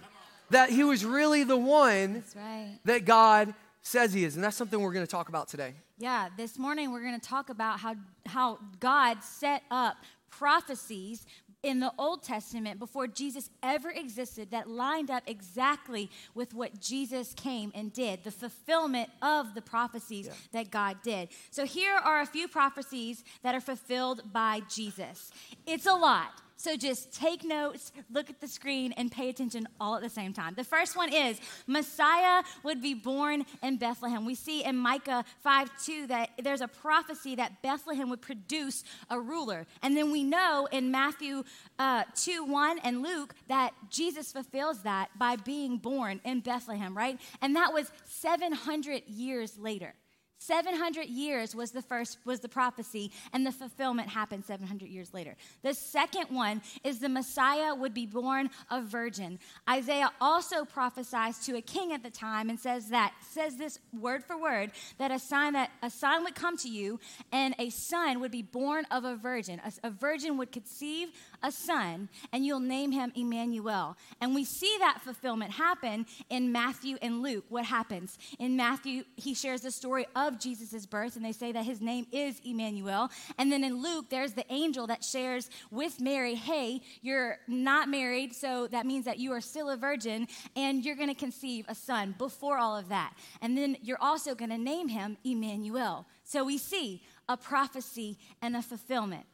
That 0.50 0.70
he 0.70 0.84
was 0.84 1.06
really 1.06 1.46
the 1.46 1.58
one 1.58 2.24
right. 2.36 2.80
that 2.84 3.06
God 3.06 3.54
says 3.82 4.14
he 4.14 4.26
is. 4.26 4.36
And 4.36 4.44
that's 4.44 4.58
something 4.58 4.80
we're 4.80 4.94
going 4.94 5.06
to 5.06 5.12
talk 5.12 5.30
about 5.30 5.48
today. 5.48 5.74
Yeah, 5.98 6.28
this 6.36 6.60
morning 6.60 6.92
we're 6.92 7.02
going 7.02 7.20
to 7.20 7.28
talk 7.28 7.50
about 7.50 7.80
how, 7.80 7.96
how 8.26 8.60
God 8.82 9.24
set 9.24 9.64
up 9.72 9.96
prophecies 10.30 11.26
in 11.66 11.80
the 11.80 11.92
Old 11.98 12.22
Testament 12.22 12.78
before 12.78 13.08
Jesus 13.08 13.50
ever 13.64 13.90
existed 13.90 14.52
that 14.52 14.70
lined 14.70 15.10
up 15.10 15.24
exactly 15.26 16.12
with 16.36 16.54
what 16.54 16.80
Jesus 16.80 17.34
came 17.34 17.72
and 17.74 17.92
did, 17.92 18.24
the 18.24 18.32
fulfillment 18.32 19.10
of 19.24 19.56
the 19.56 19.64
prophecies 19.64 20.28
yeah. 20.28 20.34
that 20.52 20.70
God 20.70 20.98
did. 21.04 21.30
So 21.50 21.66
here 21.66 21.96
are 21.96 22.22
a 22.22 22.28
few 22.28 22.48
prophecies 22.48 23.24
that 23.42 23.56
are 23.56 23.62
fulfilled 23.62 24.32
by 24.32 24.62
Jesus. 24.70 25.32
It's 25.66 25.88
a 25.88 25.96
lot. 25.96 26.42
So 26.58 26.78
just 26.78 27.14
take 27.14 27.44
notes, 27.44 27.92
look 28.10 28.30
at 28.30 28.40
the 28.40 28.48
screen, 28.48 28.94
and 28.94 29.12
pay 29.12 29.30
attention 29.30 29.68
all 29.80 29.96
at 29.96 30.02
the 30.02 30.10
same 30.10 30.34
time. 30.34 30.54
The 30.56 30.64
first 30.64 30.96
one 30.96 31.14
is 31.14 31.40
Messiah 31.68 32.44
would 32.64 32.82
be 32.82 32.94
born 32.94 33.46
in 33.62 33.78
Bethlehem. 33.78 34.26
We 34.26 34.36
see 34.36 34.64
in 34.64 34.78
Micah 34.78 35.26
5 35.44 35.70
2 35.86 36.08
that 36.08 36.30
there's 36.42 36.62
a 36.62 36.68
prophecy 36.68 37.36
that 37.36 37.62
Bethlehem 37.62 38.10
would 38.10 38.22
produce 38.22 38.84
a 39.10 39.20
ruler. 39.20 39.68
And 39.84 39.98
then 39.98 40.12
we 40.12 40.24
know 40.24 40.68
in 40.72 40.92
Matthew 40.92 41.44
uh, 41.78 42.04
2 42.16 42.46
1 42.46 42.80
and 42.80 43.04
Luke 43.04 43.36
that 43.48 43.74
Jesus 43.90 44.32
fulfills 44.32 44.84
that 44.84 45.10
by 45.18 45.36
being 45.36 45.78
born 45.78 46.22
in 46.24 46.40
Bethlehem, 46.40 46.96
right? 46.98 47.20
And 47.42 47.56
that 47.56 47.74
was 47.74 47.92
700 48.06 49.04
years 49.08 49.58
later. 49.58 49.94
700 50.38 51.08
years 51.08 51.56
was 51.56 51.72
the 51.72 51.82
first 51.82 52.18
was 52.26 52.40
the 52.40 52.50
prophecy 52.50 53.12
and 53.34 53.46
the 53.46 53.52
fulfillment 53.52 54.10
happened 54.10 54.46
700 54.46 54.90
years 54.90 55.14
later. 55.14 55.36
The 55.64 55.74
second 55.74 56.28
one 56.30 56.62
is 56.84 57.00
the 57.00 57.10
messiah 57.10 57.74
would 57.74 57.94
be 57.94 58.06
born 58.06 58.50
a 58.70 58.82
virgin. 58.82 59.40
Isaiah 59.70 60.12
also 60.20 60.66
prophesies 60.66 61.40
to 61.46 61.56
a 61.58 61.62
king 61.62 61.94
at 61.94 62.04
the 62.04 62.10
time 62.10 62.50
and 62.50 62.60
says 62.60 62.90
that 62.90 63.14
says 63.30 63.58
this 63.58 63.80
word 63.98 64.24
for 64.24 64.38
word 64.38 64.72
that 64.98 65.12
a 65.12 65.20
sign 65.20 65.54
that 65.54 65.72
a 65.82 65.90
sign 65.90 66.24
would 66.24 66.36
come 66.36 66.58
to 66.58 66.70
you 66.70 67.00
and 67.32 67.56
a 67.60 67.70
son 67.70 68.20
would 68.20 68.32
be 68.32 68.42
born 68.42 68.86
of 68.92 69.06
a 69.06 69.16
virgin. 69.16 69.62
A, 69.66 69.88
a 69.88 69.90
virgin 69.90 70.38
would 70.38 70.52
conceive 70.52 71.10
a 71.46 71.52
son 71.52 72.10
and 72.32 72.46
you'll 72.46 72.60
name 72.60 72.92
him 72.92 73.12
emmanuel 73.16 73.96
and 74.22 74.34
we 74.34 74.44
see 74.44 74.76
that 74.80 75.00
fulfillment 75.02 75.52
happen 75.52 76.06
in 76.30 76.52
matthew 76.52 76.98
and 77.02 77.22
luke 77.22 77.46
what 77.50 77.66
happens 77.66 78.18
in 78.40 78.56
matthew 78.56 79.04
he 79.16 79.34
shares 79.34 79.62
the 79.62 79.72
story 79.72 80.06
of 80.16 80.40
Jesus' 80.40 80.86
birth, 80.86 81.16
and 81.16 81.24
they 81.24 81.32
say 81.32 81.52
that 81.52 81.66
his 81.66 81.82
name 81.82 82.08
is 82.12 82.40
Emmanuel. 82.46 83.10
And 83.38 83.52
then 83.52 83.64
in 83.64 83.82
Luke, 83.82 84.10
there's 84.10 84.34
the 84.34 84.46
angel 84.52 84.88
that 84.88 85.04
shares 85.04 85.50
with 85.72 86.00
Mary, 86.00 86.36
hey, 86.36 86.82
you're 87.02 87.38
not 87.48 87.90
married, 87.90 88.34
so 88.36 88.68
that 88.68 88.86
means 88.86 89.06
that 89.06 89.20
you 89.20 89.32
are 89.32 89.42
still 89.42 89.70
a 89.70 89.78
virgin, 89.78 90.28
and 90.56 90.84
you're 90.84 90.96
going 90.96 91.10
to 91.10 91.16
conceive 91.16 91.66
a 91.68 91.76
son 91.76 92.16
before 92.18 92.58
all 92.58 92.78
of 92.78 92.90
that. 92.90 93.14
And 93.42 93.58
then 93.58 93.78
you're 93.82 94.02
also 94.02 94.36
going 94.36 94.52
to 94.52 94.58
name 94.58 94.88
him 94.88 95.18
Emmanuel. 95.24 96.06
So 96.24 96.44
we 96.44 96.58
see 96.58 97.04
a 97.28 97.38
prophecy 97.38 98.18
and 98.42 98.56
a 98.56 98.62
fulfillment. 98.62 99.26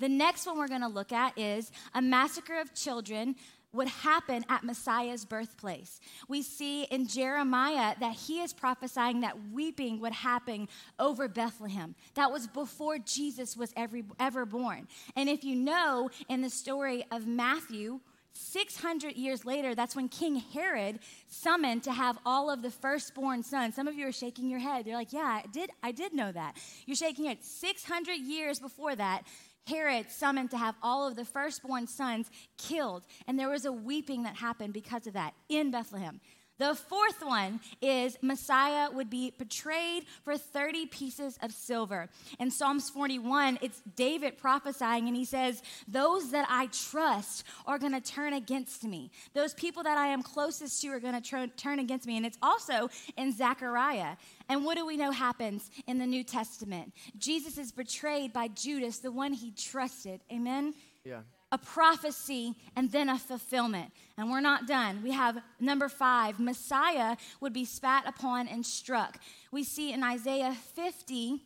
The 0.00 0.08
next 0.08 0.46
one 0.46 0.58
we're 0.58 0.68
going 0.68 0.80
to 0.80 0.88
look 0.88 1.12
at 1.12 1.38
is 1.38 1.70
a 1.94 2.02
massacre 2.02 2.58
of 2.58 2.74
children 2.74 3.36
would 3.72 3.88
happen 3.88 4.44
at 4.48 4.64
Messiah's 4.64 5.24
birthplace. 5.24 6.00
We 6.26 6.42
see 6.42 6.84
in 6.84 7.06
Jeremiah 7.06 7.94
that 8.00 8.14
he 8.14 8.40
is 8.40 8.52
prophesying 8.52 9.20
that 9.20 9.36
weeping 9.52 10.00
would 10.00 10.12
happen 10.12 10.68
over 10.98 11.28
Bethlehem. 11.28 11.94
That 12.14 12.32
was 12.32 12.48
before 12.48 12.98
Jesus 12.98 13.56
was 13.56 13.72
ever, 13.76 14.00
ever 14.18 14.44
born. 14.44 14.88
And 15.14 15.28
if 15.28 15.44
you 15.44 15.54
know 15.54 16.10
in 16.28 16.40
the 16.40 16.50
story 16.50 17.04
of 17.12 17.26
Matthew, 17.26 18.00
600 18.32 19.16
years 19.16 19.44
later, 19.44 19.74
that's 19.74 19.94
when 19.94 20.08
King 20.08 20.36
Herod 20.36 21.00
summoned 21.28 21.82
to 21.84 21.92
have 21.92 22.18
all 22.24 22.50
of 22.50 22.62
the 22.62 22.70
firstborn 22.70 23.42
sons. 23.42 23.74
Some 23.74 23.88
of 23.88 23.94
you 23.94 24.06
are 24.08 24.12
shaking 24.12 24.48
your 24.48 24.60
head. 24.60 24.86
You're 24.86 24.96
like, 24.96 25.12
yeah, 25.12 25.40
I 25.44 25.44
did, 25.52 25.70
I 25.82 25.92
did 25.92 26.14
know 26.14 26.30
that. 26.32 26.56
You're 26.86 26.96
shaking 26.96 27.26
head. 27.26 27.38
600 27.42 28.12
years 28.14 28.58
before 28.58 28.94
that, 28.96 29.22
Herod 29.66 30.10
summoned 30.10 30.50
to 30.50 30.58
have 30.58 30.74
all 30.82 31.06
of 31.06 31.16
the 31.16 31.24
firstborn 31.24 31.86
sons 31.86 32.30
killed. 32.58 33.06
And 33.26 33.38
there 33.38 33.48
was 33.48 33.64
a 33.64 33.72
weeping 33.72 34.22
that 34.24 34.36
happened 34.36 34.72
because 34.72 35.06
of 35.06 35.12
that 35.14 35.34
in 35.48 35.70
Bethlehem. 35.70 36.20
The 36.60 36.74
fourth 36.74 37.24
one 37.24 37.58
is 37.80 38.18
Messiah 38.20 38.90
would 38.90 39.08
be 39.08 39.32
betrayed 39.38 40.04
for 40.24 40.36
30 40.36 40.84
pieces 40.88 41.38
of 41.42 41.52
silver. 41.52 42.10
In 42.38 42.50
Psalms 42.50 42.90
41, 42.90 43.60
it's 43.62 43.80
David 43.96 44.36
prophesying, 44.36 45.08
and 45.08 45.16
he 45.16 45.24
says, 45.24 45.62
Those 45.88 46.32
that 46.32 46.46
I 46.50 46.66
trust 46.66 47.44
are 47.66 47.78
going 47.78 47.94
to 47.94 48.00
turn 48.02 48.34
against 48.34 48.84
me. 48.84 49.10
Those 49.32 49.54
people 49.54 49.82
that 49.84 49.96
I 49.96 50.08
am 50.08 50.22
closest 50.22 50.82
to 50.82 50.88
are 50.88 51.00
going 51.00 51.14
to 51.14 51.22
tr- 51.22 51.46
turn 51.56 51.78
against 51.78 52.06
me. 52.06 52.18
And 52.18 52.26
it's 52.26 52.38
also 52.42 52.90
in 53.16 53.32
Zechariah. 53.32 54.16
And 54.50 54.62
what 54.62 54.76
do 54.76 54.84
we 54.84 54.98
know 54.98 55.12
happens 55.12 55.70
in 55.86 55.96
the 55.96 56.06
New 56.06 56.22
Testament? 56.22 56.92
Jesus 57.16 57.56
is 57.56 57.72
betrayed 57.72 58.34
by 58.34 58.48
Judas, 58.48 58.98
the 58.98 59.10
one 59.10 59.32
he 59.32 59.50
trusted. 59.52 60.20
Amen? 60.30 60.74
Yeah 61.04 61.20
a 61.52 61.58
prophecy, 61.58 62.54
and 62.76 62.92
then 62.92 63.08
a 63.08 63.18
fulfillment. 63.18 63.92
And 64.16 64.30
we're 64.30 64.40
not 64.40 64.66
done. 64.66 65.02
We 65.02 65.12
have 65.12 65.42
number 65.58 65.88
five 65.88 66.38
Messiah 66.38 67.16
would 67.40 67.52
be 67.52 67.64
spat 67.64 68.06
upon 68.06 68.46
and 68.48 68.64
struck. 68.64 69.18
We 69.50 69.64
see 69.64 69.92
in 69.92 70.02
Isaiah 70.04 70.54
50 70.74 71.42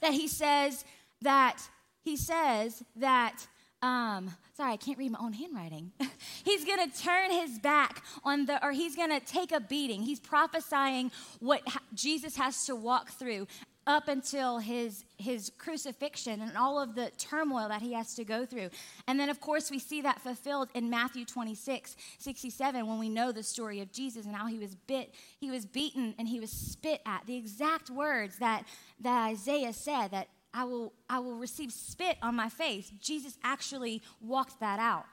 that 0.00 0.12
he 0.12 0.28
says 0.28 0.84
that, 1.22 1.58
he 2.02 2.16
says 2.16 2.82
that, 2.96 3.46
um, 3.80 4.34
sorry, 4.56 4.72
I 4.72 4.76
can't 4.76 4.98
read 4.98 5.12
my 5.12 5.18
own 5.20 5.32
handwriting. 5.32 5.92
he's 6.44 6.64
going 6.64 6.90
to 6.90 7.02
turn 7.02 7.30
his 7.30 7.58
back 7.58 8.02
on 8.24 8.46
the, 8.46 8.62
or 8.64 8.72
he's 8.72 8.94
going 8.94 9.10
to 9.10 9.20
take 9.20 9.52
a 9.52 9.60
beating. 9.60 10.02
He's 10.02 10.20
prophesying 10.20 11.10
what 11.40 11.62
Jesus 11.94 12.36
has 12.36 12.66
to 12.66 12.74
walk 12.76 13.10
through 13.10 13.46
up 13.88 14.06
until 14.06 14.58
his, 14.58 15.02
his 15.16 15.50
crucifixion 15.56 16.42
and 16.42 16.56
all 16.58 16.78
of 16.78 16.94
the 16.94 17.10
turmoil 17.16 17.68
that 17.70 17.80
he 17.80 17.94
has 17.94 18.14
to 18.14 18.22
go 18.22 18.44
through. 18.44 18.68
And 19.08 19.18
then, 19.18 19.30
of 19.30 19.40
course, 19.40 19.70
we 19.70 19.78
see 19.78 20.02
that 20.02 20.20
fulfilled 20.20 20.68
in 20.74 20.90
Matthew 20.90 21.24
26, 21.24 21.96
67, 22.18 22.86
when 22.86 22.98
we 22.98 23.08
know 23.08 23.32
the 23.32 23.42
story 23.42 23.80
of 23.80 23.90
Jesus 23.90 24.26
and 24.26 24.36
how 24.36 24.46
he 24.46 24.58
was 24.58 24.74
bit, 24.74 25.14
he 25.40 25.50
was 25.50 25.64
beaten, 25.64 26.14
and 26.18 26.28
he 26.28 26.38
was 26.38 26.50
spit 26.50 27.00
at. 27.06 27.24
The 27.26 27.36
exact 27.36 27.88
words 27.88 28.36
that, 28.40 28.64
that 29.00 29.26
Isaiah 29.30 29.72
said 29.72 30.08
that 30.08 30.28
I 30.52 30.64
will, 30.64 30.92
I 31.08 31.20
will 31.20 31.36
receive 31.36 31.72
spit 31.72 32.18
on 32.22 32.34
my 32.34 32.50
face. 32.50 32.92
Jesus 33.00 33.38
actually 33.42 34.02
walked 34.20 34.60
that 34.60 34.78
out. 34.78 35.06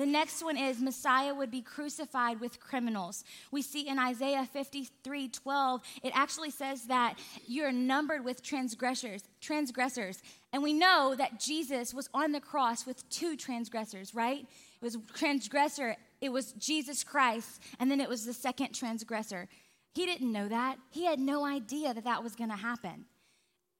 The 0.00 0.06
next 0.06 0.42
one 0.42 0.56
is 0.56 0.80
Messiah 0.80 1.34
would 1.34 1.50
be 1.50 1.60
crucified 1.60 2.40
with 2.40 2.58
criminals. 2.58 3.22
We 3.50 3.60
see 3.60 3.86
in 3.86 3.98
Isaiah 3.98 4.48
53 4.50 5.28
12, 5.28 5.82
it 6.02 6.12
actually 6.16 6.48
says 6.48 6.84
that 6.84 7.18
you're 7.46 7.70
numbered 7.70 8.24
with 8.24 8.42
transgressors, 8.42 9.24
transgressors. 9.42 10.22
And 10.54 10.62
we 10.62 10.72
know 10.72 11.14
that 11.18 11.38
Jesus 11.38 11.92
was 11.92 12.08
on 12.14 12.32
the 12.32 12.40
cross 12.40 12.86
with 12.86 13.06
two 13.10 13.36
transgressors, 13.36 14.14
right? 14.14 14.46
It 14.80 14.82
was 14.82 14.96
transgressor, 15.12 15.96
it 16.22 16.32
was 16.32 16.52
Jesus 16.52 17.04
Christ, 17.04 17.60
and 17.78 17.90
then 17.90 18.00
it 18.00 18.08
was 18.08 18.24
the 18.24 18.32
second 18.32 18.72
transgressor. 18.72 19.48
He 19.92 20.06
didn't 20.06 20.32
know 20.32 20.48
that. 20.48 20.78
He 20.88 21.04
had 21.04 21.20
no 21.20 21.44
idea 21.44 21.92
that 21.92 22.04
that 22.04 22.22
was 22.22 22.34
going 22.34 22.48
to 22.48 22.56
happen. 22.56 23.04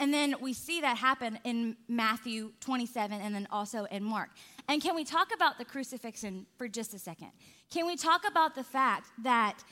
And 0.00 0.14
then 0.14 0.37
we 0.40 0.54
see 0.54 0.80
that 0.80 0.97
happen 0.97 1.38
in 1.45 1.76
Matthew 1.87 2.52
27 2.61 3.21
and 3.21 3.35
then 3.35 3.47
also 3.50 3.85
in 3.85 4.02
Mark. 4.02 4.30
And 4.66 4.83
can 4.83 4.97
we 4.97 5.04
talk 5.04 5.28
about 5.35 5.59
the 5.59 5.64
crucifixion 5.66 6.47
for 6.57 6.69
just 6.69 6.95
a 6.95 6.99
second? 6.99 7.33
Can 7.71 7.87
we 7.87 7.97
talk 7.97 8.23
about 8.26 8.54
the 8.54 8.64
fact 8.64 9.09
that 9.23 9.62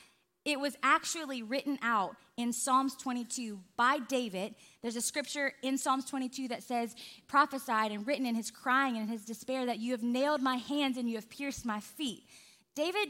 it 0.45 0.61
was 0.61 0.77
actually 0.83 1.43
written 1.43 1.79
out 1.81 2.15
in 2.37 2.53
Psalms 2.53 2.95
22 2.97 3.59
by 3.79 4.01
David? 4.01 4.55
There's 4.83 4.97
a 4.97 5.01
scripture 5.01 5.55
in 5.63 5.79
Psalms 5.79 6.05
22 6.05 6.49
that 6.49 6.63
says, 6.63 6.95
prophesied 7.27 7.91
and 7.91 8.07
written 8.07 8.27
in 8.27 8.35
his 8.35 8.51
crying 8.51 8.97
and 8.97 9.05
in 9.05 9.09
his 9.09 9.25
despair, 9.25 9.65
that 9.65 9.79
you 9.79 9.93
have 9.93 10.03
nailed 10.03 10.43
my 10.43 10.57
hands 10.57 10.99
and 10.99 11.09
you 11.09 11.17
have 11.17 11.31
pierced 11.31 11.65
my 11.65 11.81
feet. 11.81 12.25
David 12.75 13.09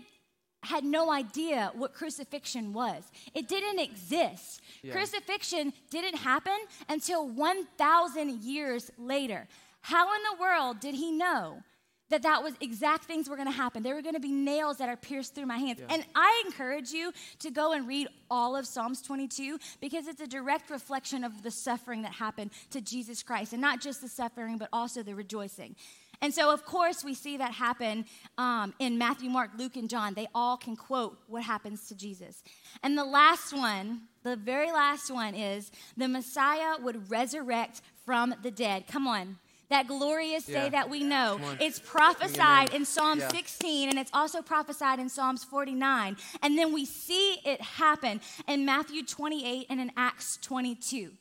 had 0.62 0.84
no 0.84 1.10
idea 1.10 1.70
what 1.74 1.94
crucifixion 1.94 2.72
was. 2.72 3.04
It 3.34 3.48
didn't 3.48 3.78
exist. 3.78 4.60
Yeah. 4.82 4.92
Crucifixion 4.92 5.72
didn't 5.90 6.16
happen 6.16 6.58
until 6.88 7.28
1,000 7.28 8.42
years 8.42 8.90
later. 8.98 9.46
How 9.82 10.14
in 10.14 10.20
the 10.32 10.40
world 10.40 10.80
did 10.80 10.94
he 10.94 11.12
know 11.12 11.62
that 12.10 12.22
that 12.22 12.42
was 12.42 12.54
exact 12.60 13.04
things 13.04 13.28
were 13.28 13.36
going 13.36 13.48
to 13.48 13.54
happen? 13.54 13.82
There 13.82 13.94
were 13.94 14.02
going 14.02 14.14
to 14.14 14.20
be 14.20 14.32
nails 14.32 14.78
that 14.78 14.88
are 14.88 14.96
pierced 14.96 15.34
through 15.34 15.46
my 15.46 15.58
hands. 15.58 15.78
Yeah. 15.80 15.94
And 15.94 16.04
I 16.14 16.42
encourage 16.46 16.90
you 16.90 17.12
to 17.40 17.50
go 17.50 17.72
and 17.72 17.86
read 17.86 18.08
all 18.30 18.56
of 18.56 18.66
Psalms 18.66 19.00
22 19.02 19.58
because 19.80 20.08
it's 20.08 20.20
a 20.20 20.26
direct 20.26 20.70
reflection 20.70 21.22
of 21.22 21.42
the 21.42 21.50
suffering 21.50 22.02
that 22.02 22.12
happened 22.12 22.50
to 22.70 22.80
Jesus 22.80 23.22
Christ. 23.22 23.52
And 23.52 23.62
not 23.62 23.80
just 23.80 24.00
the 24.00 24.08
suffering, 24.08 24.58
but 24.58 24.68
also 24.72 25.02
the 25.02 25.14
rejoicing. 25.14 25.76
And 26.20 26.34
so, 26.34 26.52
of 26.52 26.64
course, 26.64 27.04
we 27.04 27.14
see 27.14 27.36
that 27.36 27.52
happen 27.52 28.04
um, 28.36 28.74
in 28.78 28.98
Matthew, 28.98 29.30
Mark, 29.30 29.50
Luke, 29.56 29.76
and 29.76 29.88
John. 29.88 30.14
They 30.14 30.26
all 30.34 30.56
can 30.56 30.74
quote 30.74 31.18
what 31.28 31.44
happens 31.44 31.86
to 31.88 31.96
Jesus. 31.96 32.42
And 32.82 32.98
the 32.98 33.04
last 33.04 33.52
one, 33.52 34.02
the 34.24 34.36
very 34.36 34.72
last 34.72 35.10
one, 35.10 35.34
is 35.34 35.70
the 35.96 36.08
Messiah 36.08 36.74
would 36.80 37.10
resurrect 37.10 37.82
from 38.04 38.34
the 38.42 38.50
dead. 38.50 38.86
Come 38.88 39.06
on. 39.06 39.38
That 39.70 39.86
glorious 39.86 40.46
day 40.46 40.70
that 40.70 40.88
we 40.88 41.04
know. 41.04 41.38
It's 41.60 41.78
prophesied 41.78 42.72
in 42.72 42.86
Psalm 42.86 43.18
yeah. 43.18 43.28
16 43.28 43.90
and 43.90 43.98
it's 43.98 44.10
also 44.14 44.40
prophesied 44.40 44.98
in 44.98 45.10
Psalms 45.10 45.44
49. 45.44 46.16
And 46.42 46.56
then 46.56 46.72
we 46.72 46.86
see 46.86 47.34
it 47.44 47.60
happen 47.60 48.22
in 48.46 48.64
Matthew 48.64 49.04
28 49.04 49.66
and 49.68 49.78
in 49.78 49.92
Acts 49.94 50.38
22. 50.40 51.12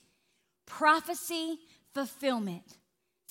Prophecy 0.65 1.59
fulfillment 1.93 2.76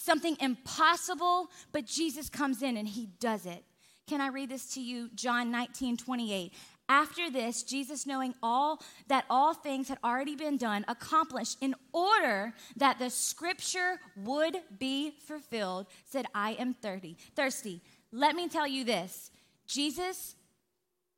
something 0.07 0.37
impossible, 0.41 1.51
but 1.73 1.85
Jesus 1.85 2.31
comes 2.31 2.63
in 2.63 2.77
and 2.77 2.89
he 2.89 3.09
does 3.21 3.45
it. 3.45 3.65
Can 4.07 4.21
I 4.21 4.29
read 4.29 4.49
this 4.49 4.73
to 4.75 4.81
you? 4.81 5.11
John 5.15 5.51
19, 5.51 5.97
28. 5.97 6.53
After 6.89 7.29
this, 7.29 7.65
Jesus, 7.65 8.07
knowing 8.07 8.35
all 8.43 8.81
that 9.09 9.25
all 9.29 9.53
things 9.53 9.89
had 9.89 9.99
already 10.05 10.37
been 10.37 10.57
done, 10.57 10.85
accomplished 10.87 11.59
in 11.61 11.75
order 11.93 12.55
that 12.77 13.01
the 13.01 13.11
scripture 13.11 13.99
would 14.17 14.57
be 14.79 15.15
fulfilled, 15.27 15.87
said, 16.05 16.27
I 16.33 16.53
am 16.53 16.75
30, 16.75 17.17
thirsty. 17.35 17.83
Let 18.13 18.37
me 18.37 18.49
tell 18.49 18.69
you 18.69 18.85
this 18.85 19.33
Jesus 19.67 20.37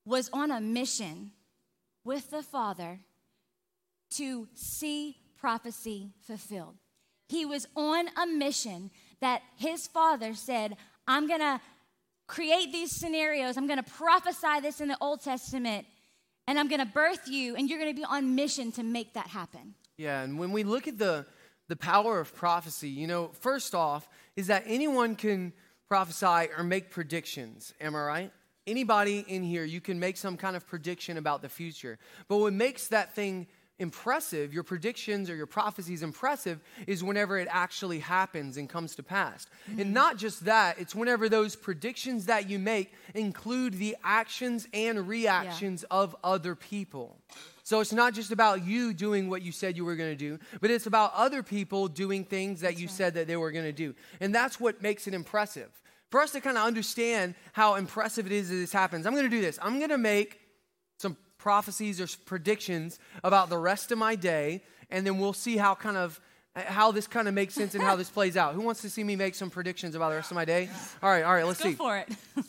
was 0.07 0.30
on 0.33 0.50
a 0.50 0.61
mission 0.61 1.33
with 2.02 2.30
the 2.30 2.42
Father 2.42 3.00
to 4.12 4.49
see 4.54 5.18
prophecy 5.38 6.12
fulfilled. 6.23 6.76
He 7.28 7.44
was 7.44 7.66
on 7.76 8.06
a 8.16 8.26
mission 8.26 8.90
that 9.20 9.42
his 9.57 9.87
father 9.87 10.35
said, 10.35 10.76
I'm 11.07 11.26
going 11.26 11.40
to 11.40 11.61
create 12.26 12.72
these 12.72 12.90
scenarios. 12.90 13.57
I'm 13.57 13.66
going 13.66 13.83
to 13.83 13.90
prophesy 13.90 14.61
this 14.62 14.81
in 14.81 14.88
the 14.88 14.96
Old 15.00 15.22
Testament, 15.22 15.87
and 16.46 16.59
I'm 16.59 16.68
going 16.68 16.81
to 16.81 16.87
birth 16.87 17.29
you, 17.29 17.57
and 17.57 17.68
you're 17.68 17.79
going 17.79 17.94
to 17.94 18.00
be 18.00 18.05
on 18.05 18.35
mission 18.35 18.72
to 18.72 18.83
make 18.83 19.14
that 19.14 19.26
happen. 19.26 19.74
Yeah, 19.96 20.22
and 20.22 20.38
when 20.38 20.52
we 20.52 20.62
look 20.62 20.87
at 20.87 20.98
the, 20.98 21.26
the 21.68 21.76
power 21.76 22.20
of 22.20 22.35
prophecy, 22.35 22.88
you 22.88 23.07
know, 23.07 23.31
first 23.40 23.74
off, 23.74 24.09
is 24.37 24.46
that 24.46 24.62
anyone 24.66 25.16
can 25.16 25.52
prophesy 25.88 26.50
or 26.57 26.62
make 26.62 26.90
predictions. 26.90 27.74
Am 27.81 27.96
I 27.96 28.02
right? 28.02 28.33
Anybody 28.66 29.24
in 29.26 29.42
here, 29.42 29.64
you 29.64 29.81
can 29.81 29.98
make 29.98 30.18
some 30.18 30.37
kind 30.37 30.55
of 30.55 30.66
prediction 30.66 31.16
about 31.16 31.40
the 31.40 31.48
future. 31.48 31.98
But 32.29 32.37
what 32.37 32.52
makes 32.52 32.88
that 32.88 33.14
thing 33.14 33.46
impressive, 33.78 34.52
your 34.52 34.62
predictions 34.62 35.30
or 35.30 35.36
your 35.36 35.46
prophecies 35.46 36.02
impressive, 36.02 36.60
is 36.86 37.04
whenever 37.04 37.38
it 37.38 37.48
actually 37.50 38.00
happens 38.00 38.56
and 38.56 38.68
comes 38.68 38.94
to 38.96 39.02
pass. 39.02 39.46
Mm-hmm. 39.70 39.80
And 39.80 39.94
not 39.94 40.16
just 40.16 40.44
that, 40.46 40.78
it's 40.78 40.94
whenever 40.94 41.28
those 41.28 41.56
predictions 41.56 42.26
that 42.26 42.48
you 42.48 42.58
make 42.58 42.92
include 43.14 43.74
the 43.74 43.96
actions 44.02 44.66
and 44.74 45.06
reactions 45.06 45.84
yeah. 45.88 45.98
of 45.98 46.16
other 46.24 46.54
people. 46.54 47.16
So 47.62 47.80
it's 47.80 47.92
not 47.92 48.14
just 48.14 48.32
about 48.32 48.64
you 48.64 48.94
doing 48.94 49.28
what 49.28 49.42
you 49.42 49.52
said 49.52 49.76
you 49.76 49.84
were 49.84 49.96
going 49.96 50.10
to 50.10 50.16
do, 50.16 50.38
but 50.60 50.70
it's 50.70 50.86
about 50.86 51.12
other 51.14 51.42
people 51.42 51.86
doing 51.86 52.24
things 52.24 52.60
that 52.60 52.70
that's 52.70 52.80
you 52.80 52.86
right. 52.86 52.96
said 52.96 53.14
that 53.14 53.26
they 53.26 53.36
were 53.36 53.52
going 53.52 53.66
to 53.66 53.72
do. 53.72 53.94
And 54.20 54.34
that's 54.34 54.58
what 54.58 54.80
makes 54.80 55.06
it 55.06 55.14
impressive. 55.14 55.68
For 56.10 56.20
us 56.22 56.32
to 56.32 56.40
kind 56.40 56.56
of 56.56 56.64
understand 56.64 57.34
how 57.52 57.74
impressive 57.74 58.24
it 58.24 58.32
is 58.32 58.48
that 58.48 58.54
this 58.54 58.72
happens, 58.72 59.06
I'm 59.06 59.12
going 59.12 59.26
to 59.26 59.30
do 59.30 59.42
this. 59.42 59.58
I'm 59.60 59.78
going 59.78 59.90
to 59.90 59.98
make 59.98 60.40
prophecies 61.38 62.01
or 62.01 62.07
predictions 62.27 62.98
about 63.24 63.48
the 63.48 63.59
rest 63.59 63.90
of 63.92 63.98
my 63.98 64.16
day, 64.16 64.62
and 64.90 65.07
then 65.07 65.18
we'll 65.18 65.33
see 65.33 65.57
how 65.57 65.74
kind 65.74 65.96
of 65.96 66.20
how 66.55 66.90
this 66.90 67.07
kind 67.07 67.29
of 67.29 67.35
makes 67.35 67.55
sense 67.55 67.74
and 67.74 67.83
how 67.83 67.94
this 67.96 68.11
plays 68.11 68.37
out. 68.37 68.55
Who 68.55 68.62
wants 68.62 68.83
to 68.83 68.90
see 68.90 69.05
me 69.05 69.16
make 69.16 69.35
some 69.35 69.51
predictions 69.51 69.94
about 69.94 70.11
the 70.11 70.16
rest 70.16 70.31
of 70.31 70.35
my 70.35 70.44
day? 70.44 70.68
All 71.03 71.11
right, 71.11 71.22
all 71.22 71.33
right, 71.33 71.46
let's, 71.46 71.62
let's 71.62 71.72
see. 71.72 71.77
For 71.77 71.96
it. 71.98 72.09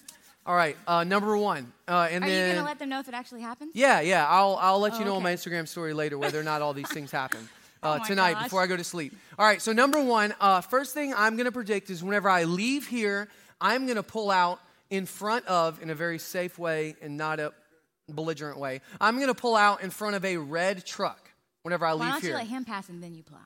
all 0.46 0.56
right, 0.56 0.76
uh, 0.88 1.04
number 1.04 1.38
one, 1.38 1.72
uh, 1.88 2.08
and 2.10 2.24
Are 2.24 2.28
then 2.28 2.50
you 2.50 2.56
gonna 2.56 2.68
let 2.68 2.80
them 2.80 2.90
know 2.90 3.00
if 3.00 3.08
it 3.08 3.14
actually 3.14 3.42
happens? 3.42 3.72
Yeah, 3.76 4.02
yeah. 4.02 4.28
I'll 4.28 4.58
I'll 4.60 4.80
let 4.80 4.94
oh, 4.94 5.00
you 5.00 5.06
know 5.06 5.12
okay. 5.12 5.18
on 5.18 5.24
my 5.24 5.34
Instagram 5.34 5.68
story 5.68 5.94
later 5.94 6.18
whether 6.18 6.40
or 6.40 6.44
not 6.44 6.62
all 6.62 6.74
these 6.74 6.90
things 6.90 7.12
happen. 7.12 7.48
Uh, 7.82 7.98
oh 8.02 8.06
tonight 8.06 8.34
gosh. 8.34 8.44
before 8.44 8.62
I 8.62 8.68
go 8.68 8.76
to 8.76 8.84
sleep. 8.84 9.16
All 9.38 9.46
right, 9.46 9.62
so 9.62 9.72
number 9.72 10.04
one, 10.04 10.34
uh, 10.42 10.60
first 10.60 10.94
thing 10.94 11.14
I'm 11.16 11.38
going 11.38 11.46
to 11.46 11.52
predict 11.54 11.90
is 11.90 12.04
whenever 12.04 12.28
I 12.28 12.44
leave 12.44 12.86
here, 12.86 13.30
I'm 13.62 13.86
going 13.86 13.96
to 13.96 14.04
pull 14.04 14.30
out 14.30 14.60
in 14.90 15.06
front 15.06 15.46
of, 15.46 15.82
in 15.82 15.90
a 15.90 15.96
very 15.96 16.20
safe 16.20 16.60
way 16.60 16.98
and 17.02 17.16
not 17.16 17.40
a 17.40 17.54
belligerent 18.16 18.60
way. 18.60 18.82
I'm 19.00 19.16
going 19.16 19.28
to 19.28 19.34
pull 19.36 19.56
out 19.56 19.82
in 19.82 19.90
front 19.90 20.16
of 20.16 20.26
a 20.26 20.38
red 20.38 20.86
truck 20.86 21.32
whenever 21.64 21.86
I 21.86 21.94
Why 21.94 22.06
leave 22.06 22.12
don't 22.14 22.22
here. 22.22 22.32
you 22.32 22.38
let 22.38 22.48
him 22.48 22.66
pass 22.66 22.90
and 22.90 23.02
then 23.04 23.14
you 23.14 23.24
pull 23.24 23.38
out? 23.38 23.44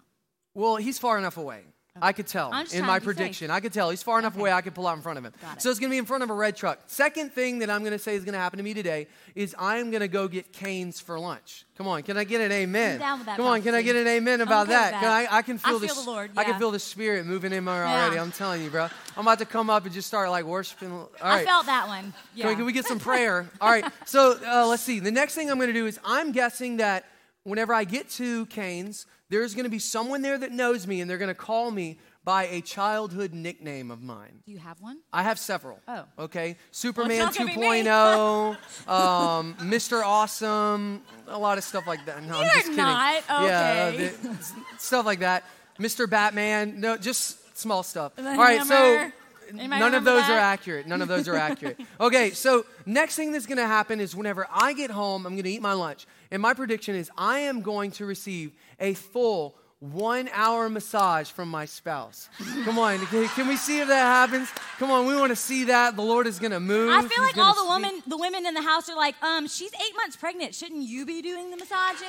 Well, 0.53 0.75
he's 0.75 0.99
far 0.99 1.17
enough 1.17 1.37
away. 1.37 1.63
I 2.01 2.11
could 2.11 2.25
tell 2.25 2.51
in 2.73 2.85
my 2.85 2.99
prediction. 2.99 3.51
I 3.51 3.59
could 3.59 3.71
tell 3.71 3.91
he's 3.91 4.01
far 4.01 4.17
enough 4.17 4.33
okay. 4.33 4.41
away. 4.41 4.51
I 4.51 4.61
could 4.61 4.73
pull 4.73 4.87
out 4.87 4.95
in 4.95 5.03
front 5.03 5.19
of 5.19 5.25
him. 5.25 5.33
So 5.59 5.69
it's 5.69 5.79
going 5.79 5.91
to 5.91 5.93
be 5.93 5.99
in 5.99 6.05
front 6.05 6.23
of 6.23 6.31
a 6.31 6.33
red 6.33 6.55
truck. 6.55 6.79
Second 6.87 7.33
thing 7.33 7.59
that 7.59 7.69
I'm 7.69 7.81
going 7.81 7.93
to 7.93 7.99
say 7.99 8.15
is 8.15 8.23
going 8.23 8.33
to 8.33 8.39
happen 8.39 8.57
to 8.57 8.63
me 8.63 8.73
today 8.73 9.07
is 9.35 9.55
I'm 9.59 9.91
going 9.91 10.01
to 10.01 10.07
go 10.07 10.27
get 10.27 10.51
Canes 10.51 10.99
for 10.99 11.19
lunch. 11.19 11.65
Come 11.77 11.87
on, 11.87 12.01
can 12.03 12.17
I 12.17 12.23
get 12.23 12.41
an 12.41 12.51
amen? 12.51 12.99
Come 12.99 13.45
on, 13.45 13.61
can 13.61 13.75
I 13.75 13.81
get 13.81 13.95
an 13.95 14.07
amen 14.07 14.41
about 14.41 14.67
that? 14.67 14.91
that? 14.91 15.01
Can 15.01 15.09
I, 15.09 15.37
I 15.37 15.41
can 15.43 15.57
feel, 15.57 15.77
I 15.77 15.79
feel 15.87 15.95
the, 15.95 16.09
Lord. 16.09 16.31
Yeah. 16.33 16.41
I 16.41 16.43
can 16.43 16.59
feel 16.59 16.71
the 16.71 16.79
Spirit 16.79 17.25
moving 17.25 17.51
in 17.51 17.63
my 17.63 17.79
already. 17.79 18.15
Yeah. 18.15 18.21
I'm 18.21 18.31
telling 18.31 18.63
you, 18.63 18.69
bro. 18.69 18.89
I'm 19.15 19.21
about 19.21 19.39
to 19.39 19.45
come 19.45 19.69
up 19.69 19.85
and 19.85 19.93
just 19.93 20.07
start 20.07 20.29
like 20.29 20.45
worshiping. 20.45 20.91
All 20.91 21.09
right. 21.21 21.41
I 21.41 21.45
felt 21.45 21.65
that 21.67 21.87
one. 21.87 22.13
Yeah. 22.35 22.43
Can, 22.43 22.49
we, 22.49 22.55
can 22.55 22.65
we 22.65 22.73
get 22.73 22.85
some 22.85 22.99
prayer? 22.99 23.49
All 23.61 23.69
right. 23.69 23.85
So 24.05 24.37
uh, 24.45 24.67
let's 24.67 24.83
see. 24.83 24.99
The 24.99 25.11
next 25.11 25.33
thing 25.33 25.49
I'm 25.49 25.57
going 25.57 25.69
to 25.69 25.73
do 25.73 25.87
is 25.87 25.99
I'm 26.03 26.33
guessing 26.33 26.77
that 26.77 27.05
whenever 27.43 27.73
I 27.73 27.83
get 27.83 28.09
to 28.11 28.45
Canes, 28.47 29.05
there's 29.33 29.55
going 29.55 29.63
to 29.63 29.69
be 29.69 29.79
someone 29.79 30.21
there 30.21 30.37
that 30.37 30.51
knows 30.51 30.85
me, 30.85 31.01
and 31.01 31.09
they're 31.09 31.17
going 31.17 31.27
to 31.27 31.33
call 31.33 31.71
me 31.71 31.97
by 32.23 32.45
a 32.45 32.61
childhood 32.61 33.33
nickname 33.33 33.89
of 33.89 34.01
mine. 34.01 34.41
Do 34.45 34.51
you 34.51 34.59
have 34.59 34.79
one? 34.79 34.99
I 35.11 35.23
have 35.23 35.39
several. 35.39 35.79
Oh. 35.87 36.05
Okay. 36.19 36.55
Superman 36.71 37.17
well, 37.19 37.31
2.0, 37.31 38.87
um, 38.87 39.55
Mr. 39.55 40.03
Awesome, 40.03 41.01
a 41.27 41.37
lot 41.37 41.57
of 41.57 41.63
stuff 41.63 41.87
like 41.87 42.05
that. 42.05 42.21
No, 42.23 42.35
You're 42.35 42.45
I'm 42.45 42.51
just 42.51 42.61
kidding. 42.61 42.75
not. 42.77 43.23
Okay. 43.29 44.11
Yeah, 44.23 44.35
stuff 44.77 45.05
like 45.05 45.19
that. 45.19 45.43
Mr. 45.79 46.07
Batman. 46.07 46.79
No, 46.79 46.95
just 46.95 47.57
small 47.57 47.81
stuff. 47.81 48.15
The 48.15 48.29
All 48.29 48.37
right, 48.37 48.59
hammer. 48.59 49.09
so 49.09 49.11
none 49.51 49.93
of 49.93 50.03
those 50.03 50.21
that? 50.21 50.31
are 50.31 50.39
accurate. 50.39 50.87
None 50.87 51.01
of 51.01 51.07
those 51.07 51.27
are 51.27 51.35
accurate. 51.49 51.79
Okay, 51.99 52.31
so 52.31 52.65
next 52.85 53.15
thing 53.15 53.31
that's 53.31 53.45
going 53.45 53.57
to 53.57 53.67
happen 53.67 53.99
is 53.99 54.15
whenever 54.15 54.47
I 54.51 54.73
get 54.73 54.91
home, 54.91 55.25
I'm 55.25 55.33
going 55.33 55.43
to 55.43 55.49
eat 55.49 55.61
my 55.61 55.73
lunch. 55.73 56.05
And 56.31 56.41
my 56.41 56.53
prediction 56.53 56.95
is 56.95 57.11
I 57.17 57.39
am 57.39 57.61
going 57.61 57.91
to 57.91 58.05
receive 58.05 58.53
a 58.79 58.93
full 58.93 59.55
one 59.79 60.29
hour 60.31 60.69
massage 60.69 61.29
from 61.29 61.49
my 61.49 61.65
spouse. 61.65 62.29
Come 62.63 62.79
on, 62.79 63.05
can, 63.07 63.47
we 63.49 63.57
see 63.57 63.81
if 63.81 63.89
that 63.89 64.29
happens? 64.29 64.49
Come 64.79 64.89
on, 64.91 65.05
we 65.05 65.15
want 65.15 65.31
to 65.31 65.35
see 65.35 65.65
that. 65.65 65.97
The 65.97 66.01
Lord 66.01 66.25
is 66.25 66.39
going 66.39 66.51
to 66.51 66.61
move. 66.61 66.89
I 66.89 67.05
feel 67.05 67.21
like 67.21 67.37
all 67.37 67.53
the 67.53 67.59
speak. 67.59 67.69
women, 67.69 68.03
the 68.07 68.17
women 68.17 68.45
in 68.45 68.53
the 68.53 68.61
house 68.61 68.87
are 68.87 68.95
like, 68.95 69.21
um, 69.21 69.45
she's 69.47 69.73
eight 69.73 69.95
months 69.97 70.15
pregnant. 70.15 70.55
Shouldn't 70.55 70.83
you 70.83 71.05
be 71.05 71.21
doing 71.21 71.51
the 71.51 71.57
massaging? 71.57 72.07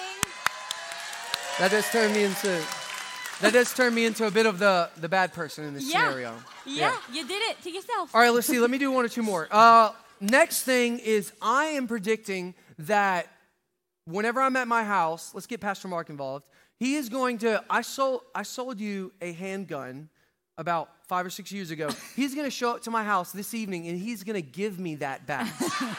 That 1.59 1.73
just 1.73 1.91
turned 1.91 2.15
me 2.15 2.25
into. 2.25 2.63
That 3.41 3.53
does 3.53 3.75
turn 3.75 3.95
me 3.95 4.05
into 4.05 4.27
a 4.27 4.31
bit 4.31 4.47
of 4.47 4.59
the, 4.59 4.89
the 4.97 5.09
bad 5.09 5.33
person 5.33 5.65
in 5.65 5.75
this 5.75 5.85
Yeah. 5.93 6.05
scenario. 6.07 6.35
Yeah, 6.67 6.97
you 7.13 7.27
did 7.27 7.43
it 7.51 7.61
to 7.63 7.71
yourself. 7.71 8.15
All 8.15 8.21
right, 8.21 8.31
let's 8.31 8.47
see. 8.47 8.59
Let 8.59 8.71
me 8.71 8.79
do 8.79 8.91
one 8.91 9.05
or 9.05 9.09
two 9.09 9.23
more. 9.23 9.49
Uh, 9.51 9.91
next 10.21 10.63
thing 10.63 10.99
is 10.99 11.33
I 11.43 11.65
am 11.67 11.87
predicting 11.87 12.55
that 12.79 13.29
whenever 14.07 14.41
I'm 14.41 14.57
at 14.57 14.69
my 14.69 14.85
house, 14.85 15.33
let's 15.35 15.47
get 15.47 15.61
Pastor 15.61 15.89
Mark 15.89 16.11
involved. 16.11 16.49
He 16.79 16.95
is 16.97 17.09
going 17.09 17.39
to. 17.39 17.63
I 17.71 17.83
sold. 17.83 18.23
I 18.35 18.43
sold 18.43 18.81
you 18.81 19.13
a 19.21 19.33
handgun 19.33 20.09
about 20.57 20.89
five 21.09 21.27
or 21.27 21.31
six 21.31 21.53
years 21.53 21.71
ago. 21.71 21.91
He's 22.17 22.35
going 22.35 22.47
to 22.47 22.51
show 22.51 22.71
up 22.71 22.83
to 22.83 22.91
my 22.91 23.05
house 23.05 23.33
this 23.33 23.55
evening 23.55 23.89
and 23.89 23.99
he's 23.99 24.23
going 24.23 24.41
to 24.41 24.49
give 24.49 24.79
me 24.79 24.95
that 24.97 25.27
back. 25.27 25.53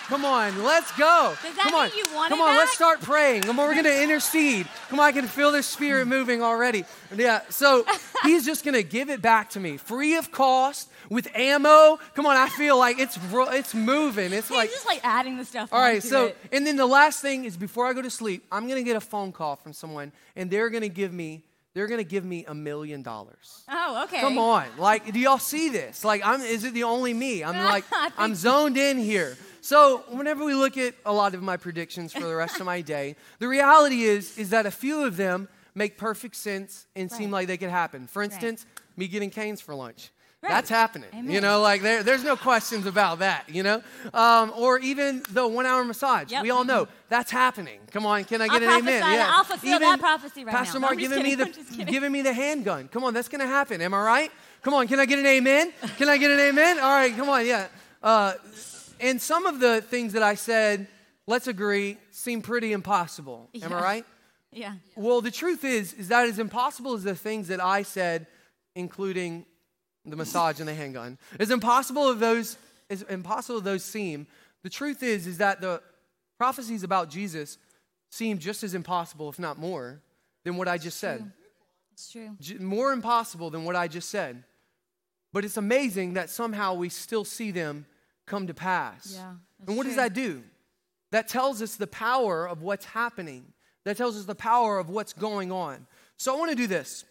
Come 0.08 0.26
on, 0.26 0.64
let's 0.64 0.92
go. 0.98 1.36
Does 1.44 1.56
that 1.56 1.64
Come 1.64 1.76
on, 1.76 1.90
you 1.96 2.06
want 2.14 2.30
come 2.30 2.42
on. 2.42 2.56
Let's 2.56 2.74
start 2.74 3.02
praying. 3.02 3.44
Come 3.44 3.60
on, 3.60 3.68
we're 3.68 3.74
going 3.74 3.86
to 3.86 4.04
intercede. 4.04 4.68
Come 4.90 5.00
on, 5.00 5.06
I 5.06 5.12
can 5.12 5.28
feel 5.28 5.52
the 5.52 5.62
spirit 5.62 6.08
moving 6.08 6.42
already. 6.42 6.86
Yeah. 7.16 7.42
So 7.50 7.86
he's 8.24 8.46
just 8.46 8.66
going 8.66 8.74
to 8.74 8.84
give 8.84 9.10
it 9.10 9.22
back 9.22 9.52
to 9.52 9.60
me, 9.60 9.78
free 9.78 10.16
of 10.16 10.32
cost, 10.32 10.90
with 11.10 11.28
ammo. 11.36 12.00
Come 12.14 12.26
on, 12.26 12.36
I 12.36 12.50
feel 12.50 12.78
like 12.78 12.98
it's 13.00 13.18
it's 13.32 13.74
moving. 13.74 14.34
It's 14.34 14.48
He's 14.48 14.58
like 14.58 14.72
just 14.72 14.86
like 14.86 15.02
adding 15.04 15.38
the 15.38 15.46
stuff. 15.46 15.72
all 15.72 15.80
right, 15.80 16.02
so 16.02 16.28
it. 16.28 16.38
and 16.52 16.66
then 16.66 16.78
the 16.78 16.86
last 16.86 17.22
thing 17.22 17.46
is 17.46 17.58
before 17.58 17.86
I 17.86 17.94
go 17.94 18.02
to 18.02 18.10
sleep, 18.10 18.46
I'm 18.52 18.68
gonna 18.68 18.84
get 18.84 18.96
a 18.96 19.02
phone 19.02 19.32
call 19.32 19.56
from 19.56 19.74
someone, 19.74 20.12
and 20.36 20.50
they're 20.50 20.70
gonna 20.70 20.90
give 20.90 21.14
me 21.14 21.44
they're 21.76 21.88
gonna 21.88 22.04
give 22.04 22.26
me 22.26 22.46
a 22.46 22.56
million 22.56 23.04
dollars. 23.04 23.64
oh, 23.70 24.06
okay. 24.06 24.22
Come 24.22 24.40
on, 24.40 24.66
like, 24.80 25.12
do 25.12 25.20
y'all 25.20 25.38
see 25.38 25.70
this? 25.70 26.04
Like, 26.04 26.26
I'm 26.26 26.42
is 26.42 26.64
it 26.64 26.74
the 26.74 26.84
only 26.84 27.14
me? 27.14 27.44
I'm 27.44 27.64
like, 27.74 27.84
I'm 28.18 28.34
zoned 28.34 28.78
in 28.78 28.98
here. 28.98 29.38
So 29.62 30.04
whenever 30.10 30.44
we 30.46 30.54
look 30.56 30.78
at 30.78 30.96
a 31.06 31.14
lot 31.14 31.36
of 31.36 31.44
my 31.44 31.58
predictions 31.58 32.14
for 32.14 32.22
the 32.22 32.36
rest 32.36 32.60
of 32.60 32.66
my 32.66 32.82
day, 32.82 33.16
the 33.40 33.48
reality 33.48 34.04
is 34.04 34.38
is 34.38 34.50
that 34.50 34.66
a 34.66 34.72
few 34.72 35.04
of 35.04 35.18
them 35.18 35.50
make 35.76 35.98
perfect 35.98 36.38
sense 36.38 36.88
and 36.96 37.12
seem 37.12 37.30
like 37.30 37.48
they 37.48 37.58
could 37.58 37.70
happen. 37.70 38.08
For 38.08 38.24
instance, 38.24 38.66
me 38.96 39.08
getting 39.10 39.30
canes 39.30 39.60
for 39.60 39.76
lunch. 39.76 40.12
Right. 40.46 40.52
That's 40.52 40.70
happening. 40.70 41.10
You 41.24 41.42
know, 41.42 41.60
like 41.60 41.82
there, 41.82 42.04
there's 42.04 42.24
no 42.24 42.36
questions 42.36 42.86
about 42.86 43.18
that, 43.18 43.50
you 43.50 43.64
know? 43.64 43.82
Um, 44.14 44.54
or 44.56 44.78
even 44.78 45.24
the 45.32 45.48
one 45.48 45.66
hour 45.66 45.84
massage. 45.84 46.32
Yep. 46.32 46.44
We 46.44 46.52
all 46.52 46.64
know 46.64 46.88
that's 47.10 47.32
happening. 47.32 47.80
Come 47.90 48.06
on, 48.06 48.26
can 48.26 48.42
I 48.42 48.48
get 48.48 48.62
I'll 48.62 48.78
an 48.78 48.84
amen? 48.84 49.02
Yeah. 49.02 49.34
I'll 49.36 49.44
fulfill 49.44 49.80
that 49.80 50.00
prophecy 50.00 50.46
right 50.46 50.54
Pastor 50.54 50.80
now. 50.80 50.82
No, 50.82 50.88
Mark 50.90 51.00
giving 51.00 51.24
me 51.24 51.36
kidding. 51.36 51.78
The 51.78 51.86
giving 51.92 52.12
me 52.12 52.22
the 52.22 52.32
handgun. 52.32 52.90
Come 52.90 53.04
on, 53.04 53.16
that's 53.16 53.28
gonna 53.28 53.48
happen. 53.48 53.82
Am 53.82 53.96
I 53.96 54.04
right? 54.04 54.32
Come 54.62 54.76
on, 54.76 54.88
can 54.88 55.00
I 55.00 55.08
get 55.08 55.18
an 55.18 55.26
amen? 55.26 55.74
Can 55.98 56.10
I 56.10 56.18
get 56.18 56.30
an 56.30 56.40
amen? 56.40 56.78
All 56.78 56.94
right, 56.94 57.16
come 57.16 57.28
on, 57.28 57.44
yeah. 57.44 57.66
Uh, 58.04 58.34
and 59.00 59.20
some 59.20 59.48
of 59.48 59.60
the 59.60 59.82
things 59.82 60.14
that 60.14 60.22
I 60.22 60.36
said, 60.36 60.86
let's 61.26 61.48
agree, 61.48 61.98
seem 62.12 62.44
pretty 62.44 62.72
impossible. 62.72 63.50
Am 63.64 63.74
I 63.74 63.82
right? 63.82 64.06
Yeah. 64.52 64.74
Well, 64.96 65.22
the 65.22 65.32
truth 65.32 65.66
is, 65.66 65.94
is 65.94 66.10
that 66.10 66.28
as 66.28 66.38
impossible 66.38 66.94
as 66.94 67.04
the 67.04 67.16
things 67.16 67.48
that 67.48 67.64
I 67.64 67.82
said, 67.82 68.28
including 68.76 69.48
the 70.06 70.16
massage 70.16 70.60
and 70.60 70.68
the 70.68 70.74
handgun, 70.74 71.18
as 71.40 71.52
impossible 71.52 72.08
of 72.08 72.20
those, 72.20 72.58
as 72.90 73.02
impossible 73.04 73.58
as 73.58 73.64
those 73.64 73.84
seem, 73.84 74.28
the 74.64 74.70
truth 74.70 75.04
is, 75.04 75.28
is 75.28 75.38
that 75.40 75.62
the 75.62 75.82
prophecies 76.38 76.84
about 76.84 77.10
Jesus 77.10 77.58
seem 78.10 78.38
just 78.38 78.64
as 78.64 78.74
impossible, 78.74 79.30
if 79.30 79.40
not 79.40 79.58
more, 79.58 80.02
than 80.44 80.58
what 80.58 80.68
I 80.68 80.78
just 80.78 81.00
said. 81.00 81.32
It's 81.94 82.12
true. 82.12 82.36
J- 82.40 82.58
more 82.58 82.92
impossible 82.92 83.50
than 83.50 83.64
what 83.64 83.76
I 83.76 83.88
just 83.88 84.10
said. 84.10 84.44
But 85.34 85.44
it's 85.46 85.58
amazing 85.58 86.14
that 86.14 86.30
somehow 86.30 86.76
we 86.76 86.90
still 86.90 87.26
see 87.26 87.52
them 87.52 87.86
come 88.26 88.48
to 88.48 88.54
pass. 88.54 89.14
Yeah, 89.16 89.34
and 89.68 89.78
what 89.78 89.86
does 89.86 89.96
that 89.98 90.14
do? 90.14 90.44
That 91.12 91.28
tells 91.28 91.62
us 91.62 91.76
the 91.76 91.88
power 91.88 92.48
of 92.48 92.62
what's 92.62 92.86
happening. 92.86 93.54
That 93.84 93.98
tells 93.98 94.18
us 94.18 94.26
the 94.26 94.36
power 94.36 94.80
of 94.80 94.90
what's 94.90 95.14
going 95.14 95.52
on. 95.52 95.88
So 96.18 96.34
I 96.36 96.40
want 96.40 96.52
to 96.52 96.58
do 96.58 96.68
this. 96.68 97.06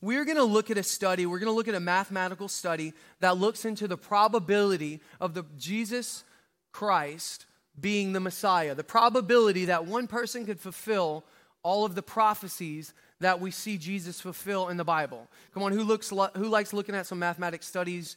We're 0.00 0.24
going 0.24 0.36
to 0.36 0.44
look 0.44 0.70
at 0.70 0.78
a 0.78 0.82
study, 0.82 1.26
we're 1.26 1.38
going 1.38 1.50
to 1.50 1.56
look 1.56 1.68
at 1.68 1.74
a 1.74 1.80
mathematical 1.80 2.48
study 2.48 2.92
that 3.20 3.38
looks 3.38 3.64
into 3.64 3.88
the 3.88 3.96
probability 3.96 5.00
of 5.20 5.34
the 5.34 5.44
Jesus 5.56 6.24
Christ 6.72 7.46
being 7.78 8.12
the 8.12 8.20
Messiah, 8.20 8.74
the 8.74 8.84
probability 8.84 9.66
that 9.66 9.86
one 9.86 10.06
person 10.06 10.46
could 10.46 10.60
fulfill 10.60 11.24
all 11.62 11.84
of 11.84 11.94
the 11.94 12.02
prophecies 12.02 12.94
that 13.20 13.40
we 13.40 13.50
see 13.50 13.78
Jesus 13.78 14.20
fulfill 14.20 14.68
in 14.68 14.76
the 14.76 14.84
Bible. 14.84 15.26
Come 15.54 15.62
on, 15.62 15.72
who 15.72 15.82
looks 15.82 16.10
who 16.10 16.48
likes 16.48 16.72
looking 16.72 16.94
at 16.94 17.06
some 17.06 17.18
mathematic 17.18 17.62
studies? 17.62 18.16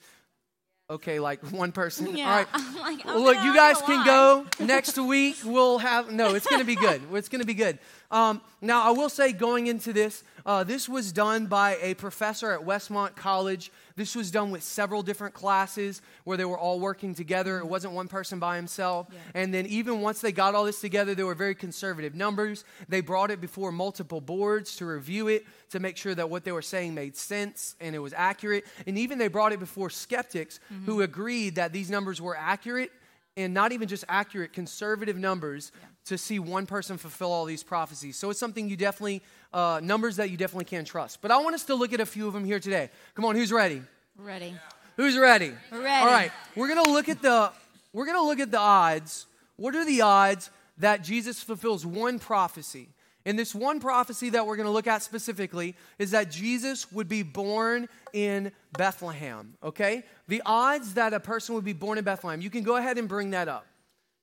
Okay, 0.90 1.20
like 1.20 1.40
one 1.52 1.72
person. 1.72 2.16
Yeah. 2.16 2.30
All 2.30 2.36
right. 2.38 2.48
Like, 2.80 3.06
Well, 3.06 3.22
Look, 3.22 3.44
you 3.44 3.54
guys 3.54 3.82
can 3.82 4.06
go 4.06 4.46
next 4.60 4.98
week. 4.98 5.36
We'll 5.44 5.80
have 5.80 6.12
no. 6.12 6.34
It's 6.34 6.48
going 6.48 6.62
to 6.62 6.66
be 6.66 6.76
good. 6.76 7.02
It's 7.14 7.30
going 7.30 7.42
to 7.42 7.48
be 7.48 7.54
good. 7.54 7.78
Um, 8.12 8.42
now, 8.60 8.82
I 8.84 8.92
will 8.92 9.10
say, 9.10 9.32
going 9.32 9.68
into 9.68 9.94
this, 9.94 10.24
uh, 10.46 10.64
this 10.64 10.90
was 10.90 11.12
done 11.12 11.46
by 11.46 11.78
a 11.82 11.94
professor 11.94 12.52
at 12.52 12.62
Westmont 12.62 13.16
College. 13.16 13.72
This 13.96 14.16
was 14.16 14.32
done 14.32 14.50
with 14.50 14.64
several 14.64 15.04
different 15.04 15.36
classes 15.36 16.02
where 16.24 16.36
they 16.36 16.46
were 16.46 16.58
all 16.58 16.80
working 16.80 17.14
together. 17.14 17.60
It 17.60 17.68
wasn't 17.68 17.94
one 17.94 18.08
person 18.08 18.40
by 18.40 18.56
himself. 18.56 19.08
And 19.36 19.54
then, 19.54 19.68
even 19.68 20.02
once 20.02 20.22
they 20.22 20.32
got 20.32 20.56
all 20.56 20.66
this 20.66 20.82
together, 20.82 21.14
they 21.14 21.24
were 21.24 21.36
very 21.36 21.54
conservative 21.54 22.16
numbers. 22.16 22.66
They 22.88 23.02
brought 23.02 23.30
it 23.30 23.42
before 23.42 23.72
multiple 23.72 24.22
boards 24.22 24.76
to 24.78 24.86
review 24.86 25.28
it 25.28 25.46
to 25.70 25.80
make 25.80 25.96
sure 25.96 26.16
that 26.16 26.30
what 26.30 26.44
they 26.44 26.52
were 26.52 26.64
saying 26.64 26.96
made 26.96 27.16
sense 27.16 27.76
and 27.80 27.96
it 27.96 28.00
was 28.00 28.14
accurate. 28.14 28.66
And 28.88 28.98
even 28.98 29.20
they 29.20 29.28
brought 29.28 29.54
it 29.54 29.60
before 29.60 29.92
skeptics 29.92 30.60
who 30.86 31.02
agreed 31.02 31.56
that 31.56 31.74
these 31.74 31.92
numbers 31.92 32.20
were 32.20 32.36
accurate 32.36 32.92
and 33.40 33.54
not 33.54 33.72
even 33.72 33.88
just 33.88 34.04
accurate, 34.10 34.54
conservative 34.54 35.18
numbers 35.18 35.72
to 36.06 36.18
see 36.18 36.40
one 36.40 36.66
person 36.66 36.98
fulfill 36.98 37.32
all 37.32 37.46
these 37.46 37.64
prophecies. 37.64 38.18
So 38.18 38.30
it's 38.30 38.40
something 38.40 38.68
you 38.68 38.76
definitely, 38.76 39.22
uh, 39.54 39.80
numbers 39.82 40.18
that 40.18 40.30
you 40.30 40.38
definitely 40.38 40.66
can't 40.66 40.86
trust. 40.86 41.22
But 41.22 41.32
I 41.32 41.38
want 41.38 41.56
us 41.56 41.64
to 41.66 41.76
look 41.76 41.94
at 41.94 42.02
a 42.02 42.06
few 42.06 42.28
of 42.28 42.34
them 42.34 42.44
here 42.44 42.60
today. 42.60 42.90
Come 43.16 43.26
on, 43.26 43.36
who's 43.36 43.52
ready? 43.52 43.82
Ready. 44.18 44.56
Who's 44.98 45.18
ready? 45.18 45.54
We're 45.72 45.82
ready. 45.82 46.06
All 46.06 46.12
right, 46.12 46.32
we're 46.56 46.68
gonna 46.68 46.92
look 46.92 47.08
at 47.08 47.22
the 47.22 47.52
we're 47.94 48.06
gonna 48.06 48.22
look 48.22 48.40
at 48.40 48.52
the 48.52 48.60
odds. 48.60 49.28
What 49.56 49.76
are 49.76 49.86
the 49.86 50.02
odds 50.02 50.50
that 50.78 51.04
Jesus 51.04 51.42
fulfills 51.42 51.86
one 51.86 52.20
prophecy? 52.20 52.90
And 53.30 53.38
this 53.38 53.54
one 53.54 53.80
prophecy 53.80 54.32
that 54.32 54.48
we're 54.48 54.56
going 54.56 54.66
to 54.66 54.72
look 54.72 54.88
at 54.88 55.04
specifically 55.04 55.76
is 56.00 56.10
that 56.12 56.32
Jesus 56.32 56.92
would 56.92 57.08
be 57.08 57.22
born 57.22 57.88
in 58.12 58.52
Bethlehem, 58.76 59.54
okay? 59.62 60.02
The 60.28 60.42
odds 60.48 60.96
that 60.96 61.14
a 61.14 61.20
person 61.20 61.54
would 61.54 61.64
be 61.64 61.74
born 61.74 62.00
in 62.00 62.04
Bethlehem, 62.04 62.42
you 62.42 62.50
can 62.50 62.64
go 62.64 62.78
ahead 62.78 62.98
and 62.98 63.08
bring 63.08 63.30
that 63.30 63.48
up. 63.48 63.68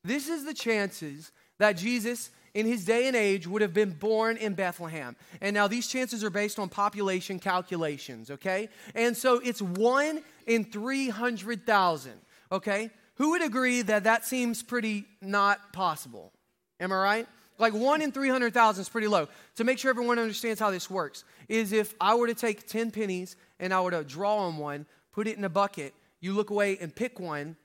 This 0.03 0.29
is 0.29 0.45
the 0.45 0.53
chances 0.53 1.31
that 1.61 1.77
Jesus, 1.77 2.31
in 2.53 2.67
his 2.67 2.85
day 2.85 3.07
and 3.07 3.15
age, 3.15 3.47
would 3.47 3.63
have 3.63 3.73
been 3.73 3.93
born 3.93 4.39
in 4.39 4.55
Bethlehem. 4.55 5.15
And 5.41 5.55
now 5.55 5.69
these 5.69 5.87
chances 5.87 6.25
are 6.25 6.31
based 6.31 6.59
on 6.59 6.69
population 6.69 7.39
calculations, 7.39 8.33
okay? 8.33 8.69
And 8.97 9.17
so 9.17 9.39
it's 9.39 9.63
one 9.63 10.21
in 10.49 10.65
300,000, 10.65 12.13
okay? 12.51 12.91
Who 13.19 13.31
would 13.31 13.45
agree 13.45 13.83
that 13.83 14.03
that 14.03 14.25
seems 14.25 14.65
pretty 14.65 15.05
not 15.23 15.73
possible? 15.73 16.33
Am 16.81 16.91
I 16.91 16.97
right? 16.97 17.29
Like 17.59 17.73
one 17.73 18.03
in 18.03 18.13
300,000 18.13 18.83
is 18.83 18.89
pretty 18.89 19.09
low. 19.09 19.29
To 19.57 19.65
make 19.65 19.79
sure 19.79 19.91
everyone 19.91 20.19
understands 20.19 20.61
how 20.61 20.71
this 20.71 20.91
works, 20.91 21.25
is 21.49 21.73
if 21.73 21.95
I 22.01 22.15
were 22.15 22.27
to 22.27 22.35
take 22.35 22.67
10 22.67 22.91
pennies 22.91 23.37
and 23.59 23.73
I 23.73 23.81
were 23.81 23.91
to 23.93 24.05
draw 24.05 24.39
on 24.39 24.59
one, 24.59 24.87
put 25.13 25.27
it 25.27 25.39
in 25.39 25.45
a 25.45 25.49
bucket, 25.49 25.95
you 26.21 26.35
look 26.35 26.51
away 26.51 26.77
and 26.79 26.95
pick 26.95 27.19
one, 27.19 27.57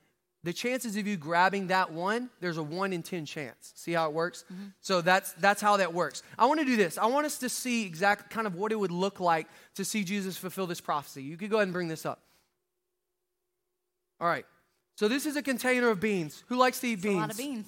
the 0.44 0.52
chances 0.52 0.96
of 0.96 1.06
you 1.06 1.16
grabbing 1.16 1.68
that 1.68 1.92
one, 1.92 2.28
there's 2.40 2.56
a 2.56 2.62
one 2.62 2.92
in 2.92 3.02
10 3.02 3.26
chance. 3.26 3.72
See 3.76 3.92
how 3.92 4.08
it 4.08 4.12
works? 4.12 4.44
Mm-hmm. 4.52 4.66
So 4.80 5.00
that's, 5.00 5.32
that's 5.34 5.60
how 5.60 5.76
that 5.76 5.94
works. 5.94 6.22
I 6.36 6.46
want 6.46 6.58
to 6.60 6.66
do 6.66 6.76
this. 6.76 6.98
I 6.98 7.06
want 7.06 7.26
us 7.26 7.38
to 7.38 7.48
see 7.48 7.86
exactly 7.86 8.26
kind 8.30 8.46
of 8.46 8.56
what 8.56 8.72
it 8.72 8.76
would 8.76 8.90
look 8.90 9.20
like 9.20 9.46
to 9.76 9.84
see 9.84 10.02
Jesus 10.02 10.36
fulfill 10.36 10.66
this 10.66 10.80
prophecy. 10.80 11.22
You 11.22 11.36
could 11.36 11.50
go 11.50 11.56
ahead 11.56 11.68
and 11.68 11.72
bring 11.72 11.88
this 11.88 12.04
up. 12.04 12.20
All 14.20 14.28
right. 14.28 14.46
So 14.96 15.06
this 15.08 15.26
is 15.26 15.36
a 15.36 15.42
container 15.42 15.90
of 15.90 16.00
beans. 16.00 16.42
Who 16.48 16.56
likes 16.56 16.80
to 16.80 16.88
eat 16.88 16.94
It's 16.94 17.04
a 17.04 17.10
lot 17.12 17.30
of 17.30 17.36
beans. 17.36 17.66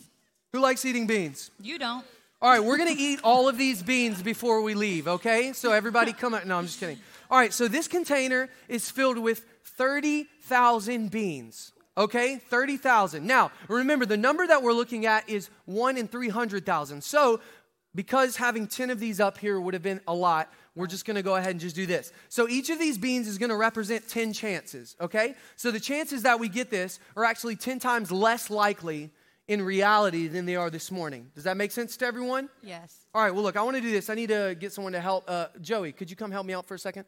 Who 0.55 0.61
likes 0.61 0.85
eating 0.85 1.09
beans? 1.09 1.51
You 1.61 1.81
don't. 1.81 2.07
All 2.41 2.49
right, 2.49 2.63
we're 2.63 2.77
going 2.77 2.95
to 2.95 3.03
eat 3.03 3.19
all 3.25 3.49
of 3.49 3.59
these 3.59 3.83
beans 3.83 4.23
before 4.23 4.63
we 4.63 4.75
leave, 4.75 5.09
okay? 5.09 5.53
So 5.53 5.73
everybody 5.73 6.13
come 6.13 6.33
out. 6.33 6.47
No, 6.47 6.57
I'm 6.57 6.67
just 6.67 6.79
kidding. 6.79 7.01
All 7.29 7.37
right, 7.37 7.53
so 7.53 7.67
this 7.67 7.89
container 7.89 8.49
is 8.69 8.89
filled 8.89 9.19
with 9.19 9.45
30,000 9.65 11.11
beans, 11.11 11.73
okay? 11.99 12.37
30,000. 12.37 13.27
Now, 13.27 13.51
remember, 13.67 14.07
the 14.07 14.17
number 14.17 14.47
that 14.47 14.63
we're 14.63 14.75
looking 14.75 15.07
at 15.07 15.29
is 15.29 15.51
1 15.65 15.97
in 15.97 16.07
300,000. 16.07 17.03
So 17.03 17.41
because 17.93 18.37
having 18.37 18.69
10 18.69 18.91
of 18.91 19.01
these 19.01 19.19
up 19.19 19.39
here 19.39 19.59
would 19.61 19.75
have 19.75 19.83
been 19.83 20.03
a 20.07 20.15
lot, 20.15 20.53
we're 20.77 20.87
just 20.87 21.05
going 21.05 21.17
to 21.17 21.23
go 21.25 21.35
ahead 21.35 21.51
and 21.51 21.61
just 21.61 21.75
do 21.75 21.85
this. 21.85 22.13
So 22.29 22.49
each 22.49 22.71
of 22.71 22.79
these 22.79 22.97
beans 22.97 23.27
is 23.27 23.39
going 23.39 23.51
to 23.51 23.57
represent 23.57 24.09
10 24.09 24.33
chances, 24.33 24.95
okay? 25.01 25.35
So 25.57 25.73
the 25.73 25.81
chances 25.81 26.23
that 26.23 26.39
we 26.39 26.49
get 26.49 26.71
this 26.71 27.01
are 27.17 27.25
actually 27.25 27.57
10 27.57 27.81
times 27.81 28.13
less 28.13 28.51
likely 28.51 29.11
in 29.49 29.63
reality 29.63 30.27
than 30.27 30.47
they 30.47 30.57
are 30.57 30.71
this 30.71 30.91
morning. 30.91 31.31
Does 31.35 31.45
that 31.45 31.57
make 31.57 31.71
sense 31.71 31.97
to 31.99 32.07
everyone? 32.07 32.49
Yes. 32.63 33.07
All 33.15 33.23
right, 33.23 33.33
well, 33.35 33.43
look, 33.43 33.57
I 33.57 33.63
want 33.63 33.77
to 33.77 33.83
do 33.83 33.91
this. 33.91 34.09
I 34.09 34.15
need 34.15 34.29
to 34.31 34.57
get 34.59 34.73
someone 34.73 34.93
to 34.95 35.01
help. 35.01 35.25
Uh, 35.29 35.47
Joey, 35.61 35.93
could 35.93 36.09
you 36.11 36.17
come 36.17 36.31
help 36.31 36.47
me 36.47 36.55
out 36.55 36.67
for 36.67 36.75
a 36.75 36.79
second? 36.79 37.05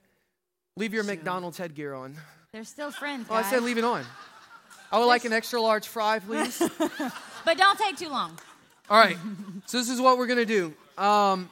Leave 0.76 0.92
your 0.92 1.04
McDonald's 1.04 1.56
headgear 1.56 1.94
on. 1.94 2.14
They're 2.52 2.64
still 2.64 2.90
friends, 2.90 3.26
Oh, 3.30 3.34
I 3.34 3.42
said 3.42 3.62
leave 3.62 3.78
it 3.78 3.84
on. 3.84 4.04
I 4.92 4.98
would 4.98 5.06
like 5.06 5.24
an 5.24 5.32
extra 5.32 5.60
large 5.60 5.88
fry, 5.88 6.18
please. 6.18 6.62
But 7.44 7.58
don't 7.58 7.78
take 7.78 7.96
too 7.96 8.08
long. 8.08 8.36
All 8.90 8.98
right, 8.98 9.16
so 9.66 9.78
this 9.78 9.88
is 9.88 10.00
what 10.00 10.18
we're 10.18 10.26
going 10.26 10.44
to 10.44 10.44
do. 10.44 10.74
Um, 11.00 11.48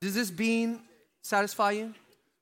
does 0.00 0.14
this 0.14 0.30
bean 0.30 0.78
satisfy 1.22 1.72
you? 1.72 1.92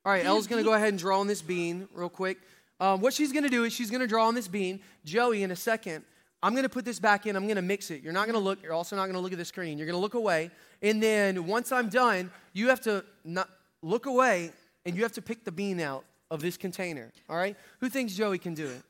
All 0.05 0.13
right, 0.13 0.23
Elle's 0.25 0.47
going 0.47 0.63
to 0.63 0.69
go 0.69 0.75
ahead 0.75 0.91
and 0.91 0.99
draw 0.99 1.19
on 1.21 1.27
this 1.27 1.41
bean 1.41 1.89
real 1.95 2.11
quick. 2.11 2.37
Um, 2.81 3.01
what 3.01 3.15
she's 3.15 3.33
going 3.33 3.45
to 3.45 3.49
do 3.49 3.65
is 3.65 3.73
she's 3.73 3.91
going 3.91 4.03
to 4.03 4.07
draw 4.07 4.29
on 4.29 4.35
this 4.35 4.49
bean. 4.49 4.81
Joey, 5.07 5.43
in 5.43 5.51
a 5.51 5.57
second, 5.57 6.05
I'm 6.45 6.53
going 6.53 6.65
to 6.65 6.69
put 6.69 6.85
this 6.85 7.01
back 7.01 7.25
in. 7.25 7.37
I'm 7.37 7.45
going 7.45 7.57
to 7.57 7.63
mix 7.63 7.91
it. 7.91 8.03
You're 8.03 8.13
not 8.13 8.27
going 8.27 8.35
to 8.35 8.45
look. 8.45 8.63
You're 8.63 8.75
also 8.75 8.97
not 8.97 9.05
going 9.05 9.15
to 9.15 9.21
look 9.21 9.33
at 9.33 9.39
the 9.39 9.47
screen. 9.47 9.79
You're 9.79 9.87
going 9.87 9.97
to 9.97 10.01
look 10.01 10.13
away. 10.13 10.51
And 10.83 11.03
then 11.03 11.47
once 11.47 11.73
I'm 11.73 11.89
done, 11.89 12.31
you 12.53 12.69
have 12.69 12.83
to 12.83 13.03
not 13.25 13.49
look 13.81 14.05
away 14.05 14.53
and 14.85 14.95
you 14.95 15.05
have 15.05 15.13
to 15.13 15.23
pick 15.23 15.45
the 15.45 15.51
bean 15.51 15.81
out 15.81 16.05
of 16.31 16.43
this 16.43 16.59
container. 16.59 17.11
All 17.31 17.37
right? 17.37 17.57
Who 17.81 17.89
thinks 17.89 18.13
Joey 18.13 18.37
can 18.37 18.53
do 18.53 18.67
it? 18.67 18.83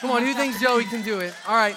Come 0.00 0.10
on, 0.10 0.22
who 0.22 0.32
thinks 0.32 0.58
Joey 0.62 0.84
can 0.84 1.02
do 1.02 1.20
it? 1.20 1.34
All 1.46 1.54
right. 1.54 1.76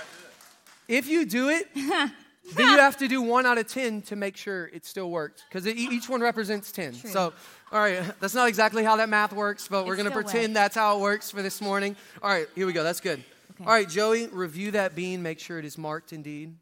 If 0.88 1.08
you 1.10 1.26
do 1.26 1.50
it, 1.50 1.68
then 1.76 2.12
you 2.58 2.78
have 2.78 2.96
to 2.98 3.10
do 3.10 3.22
one 3.22 3.46
out 3.46 3.58
of 3.58 3.68
10 3.68 4.04
to 4.04 4.16
make 4.16 4.38
sure 4.38 4.68
it 4.68 4.86
still 4.86 5.12
works 5.12 5.44
because 5.50 5.68
each 5.68 6.08
one 6.08 6.22
represents 6.22 6.72
10. 6.72 6.94
So, 6.94 7.34
all 7.70 7.80
right, 7.80 8.02
that's 8.22 8.34
not 8.34 8.48
exactly 8.48 8.86
how 8.86 8.96
that 8.96 9.10
math 9.10 9.34
works, 9.34 9.68
but 9.68 9.86
we're 9.86 9.98
going 9.98 10.08
to 10.08 10.14
pretend 10.14 10.56
that's 10.56 10.76
how 10.76 10.98
it 10.98 11.02
works 11.02 11.30
for 11.30 11.42
this 11.42 11.60
morning. 11.60 11.98
All 12.24 12.30
right, 12.30 12.48
here 12.56 12.66
we 12.66 12.72
go. 12.72 12.82
That's 12.82 13.02
good. 13.02 13.22
Okay. 13.56 13.64
All 13.66 13.72
right, 13.74 13.88
Joey, 13.88 14.28
review 14.28 14.72
that 14.72 14.96
bean. 14.96 15.24
Make 15.24 15.40
sure 15.40 15.60
it 15.60 15.66
is 15.66 15.78
marked 15.78 16.12
indeed. 16.14 16.56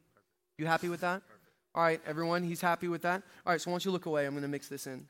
You 0.57 0.67
happy 0.67 0.89
with 0.89 1.01
that? 1.01 1.21
All 1.75 1.83
right, 1.83 1.99
everyone, 2.05 2.43
he's 2.43 2.61
happy 2.61 2.87
with 2.87 3.01
that. 3.01 3.23
All 3.45 3.51
right, 3.51 3.59
so 3.59 3.71
once 3.71 3.83
you 3.83 3.91
look 3.91 4.05
away, 4.05 4.25
I'm 4.25 4.33
going 4.33 4.43
to 4.43 4.47
mix 4.47 4.67
this 4.67 4.85
in. 4.85 5.07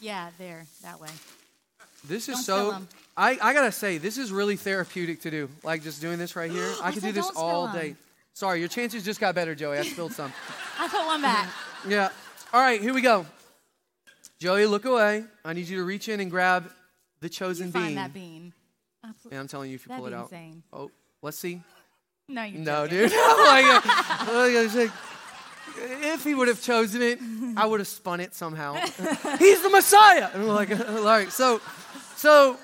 Yeah, 0.00 0.30
there, 0.38 0.64
that 0.82 1.00
way. 1.00 1.08
This 2.06 2.28
is 2.28 2.44
Don't 2.46 2.72
so. 2.72 2.86
I, 3.16 3.38
I 3.40 3.54
gotta 3.54 3.72
say, 3.72 3.96
this 3.96 4.18
is 4.18 4.30
really 4.30 4.56
therapeutic 4.56 5.22
to 5.22 5.30
do. 5.30 5.48
Like 5.62 5.82
just 5.82 6.02
doing 6.02 6.18
this 6.18 6.36
right 6.36 6.50
here. 6.50 6.70
I 6.82 6.88
I 6.88 6.92
could 6.92 7.02
do 7.02 7.12
this 7.12 7.30
all 7.34 7.72
day. 7.72 7.96
Sorry, 8.34 8.58
your 8.58 8.68
chances 8.68 9.04
just 9.04 9.20
got 9.20 9.34
better, 9.34 9.54
Joey. 9.54 9.78
I 9.78 9.82
spilled 9.84 10.12
some. 10.12 10.32
I 10.78 10.88
put 10.88 11.04
one 11.06 11.22
back. 11.22 11.48
Yeah. 11.88 12.10
All 12.52 12.60
right, 12.60 12.80
here 12.80 12.92
we 12.92 13.00
go. 13.00 13.24
Joey, 14.38 14.66
look 14.66 14.84
away. 14.84 15.24
I 15.44 15.52
need 15.54 15.66
you 15.68 15.78
to 15.78 15.84
reach 15.84 16.08
in 16.08 16.20
and 16.20 16.30
grab 16.30 16.70
the 17.20 17.28
chosen 17.28 17.68
You 17.68 17.72
bean. 17.72 17.82
find 17.82 17.96
that 17.96 18.12
bean. 18.12 18.52
Absolutely. 19.02 19.36
Yeah, 19.36 19.40
I'm 19.40 19.48
telling 19.48 19.70
you, 19.70 19.76
if 19.76 19.86
you 19.86 19.88
That'd 19.88 20.04
pull 20.04 20.12
it 20.12 20.14
out. 20.14 20.24
insane. 20.24 20.62
Oh, 20.72 20.90
let's 21.24 21.38
see. 21.38 21.60
No, 22.28 22.44
you 22.44 22.58
No, 22.58 22.86
dude. 22.86 23.10
oh 23.14 23.50
my 23.50 23.62
God. 23.62 23.82
Oh 24.28 24.52
my 24.52 24.68
God, 24.86 24.92
if 25.76 26.22
he 26.22 26.34
would 26.34 26.48
have 26.48 26.62
chosen 26.62 27.02
it, 27.02 27.18
I 27.56 27.66
would 27.66 27.80
have 27.80 27.88
spun 27.88 28.20
it 28.20 28.34
somehow. 28.34 28.74
He's 29.38 29.62
the 29.62 29.70
Messiah. 29.70 30.30
And 30.32 30.44
we're 30.44 30.54
like, 30.54 30.70
all 30.88 31.02
right. 31.02 31.32
So, 31.32 31.60
so 32.14 32.56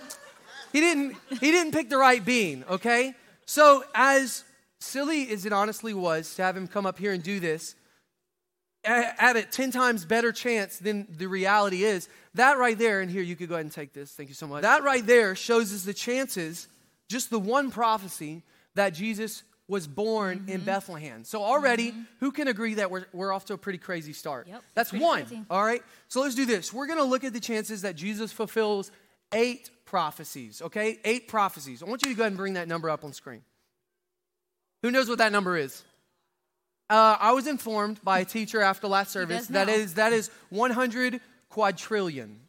he 0.73 0.81
didn't. 0.81 1.16
He 1.29 1.51
didn't 1.51 1.73
pick 1.73 1.90
the 1.90 1.96
right 1.96 2.25
bean. 2.25 2.64
Okay. 2.70 3.14
So 3.46 3.83
as 3.94 4.44
silly 4.79 5.29
as 5.31 5.44
it 5.44 5.53
honestly 5.53 5.92
was 5.92 6.35
to 6.37 6.42
have 6.42 6.57
him 6.57 6.68
come 6.68 6.87
up 6.87 6.99
here 6.99 7.12
and 7.12 7.23
do 7.23 7.40
this, 7.40 7.75
a- 8.85 9.23
at 9.23 9.37
a 9.37 9.42
10 9.42 9.73
times 9.73 10.05
better 10.05 10.33
chance 10.33 10.79
than 10.79 11.07
the 11.11 11.27
reality 11.27 11.83
is. 11.85 12.09
That 12.35 12.59
right 12.59 12.79
there, 12.79 13.01
and 13.01 13.11
here 13.11 13.23
you 13.23 13.35
could 13.35 13.49
go 13.49 13.57
ahead 13.57 13.66
and 13.66 13.73
take 13.73 13.92
this. 13.92 14.12
Thank 14.12 14.29
you 14.29 14.35
so 14.37 14.46
much. 14.46 14.62
That 14.62 14.85
right 14.85 15.05
there 15.05 15.35
shows 15.35 15.75
us 15.75 15.83
the 15.83 15.92
chances, 15.94 16.68
just 17.11 17.29
the 17.29 17.40
one 17.40 17.73
prophecy 17.73 18.42
that 18.77 18.94
Jesus 18.94 19.42
was 19.66 19.87
born 19.88 20.44
in 20.46 20.61
Bethlehem. 20.62 21.25
So 21.25 21.42
already, 21.42 21.92
who 22.20 22.31
can 22.31 22.46
agree 22.46 22.75
that 22.75 22.90
we're, 22.90 23.07
we're 23.12 23.33
off 23.33 23.46
to 23.46 23.55
a 23.55 23.59
pretty 23.59 23.79
crazy 23.79 24.12
start? 24.12 24.46
Yep, 24.46 24.62
That's 24.75 24.92
one. 24.92 25.27
crazy. 25.27 25.42
All 25.51 25.62
right. 25.62 25.83
So 26.09 26.20
let's 26.20 26.37
do 26.37 26.46
this. 26.46 26.73
We're 26.73 26.87
going 26.87 26.99
to 27.01 27.05
look 27.05 27.25
at 27.25 27.33
the 27.33 27.40
chances 27.40 27.83
that 27.83 27.96
Jesus 27.96 28.31
fulfills 28.33 28.92
eight 29.33 29.70
prophecies, 29.87 30.62
okay? 30.62 31.01
Eight 31.05 31.27
prophecies. 31.27 31.83
I 31.83 31.87
want 31.87 32.05
you 32.05 32.11
to 32.12 32.16
go 32.16 32.23
ahead 32.23 32.33
and 32.33 32.37
bring 32.38 32.55
that 32.55 32.68
number 32.68 32.88
up 32.88 33.05
on 33.05 33.12
screen. 33.12 33.42
Who 34.83 34.92
knows 34.92 35.09
what 35.09 35.18
that 35.18 35.33
number 35.33 35.57
is? 35.57 35.83
Uh, 36.88 37.16
I 37.20 37.33
was 37.33 37.46
informed 37.49 38.03
by 38.05 38.20
a 38.20 38.25
teacher 38.25 38.61
after 38.61 38.87
last 38.87 39.12
service 39.12 39.46
that 39.49 39.68
is 39.68 39.94
that 39.94 40.12
is 40.12 40.31
100 40.51 41.20
quadrillion. 41.49 42.40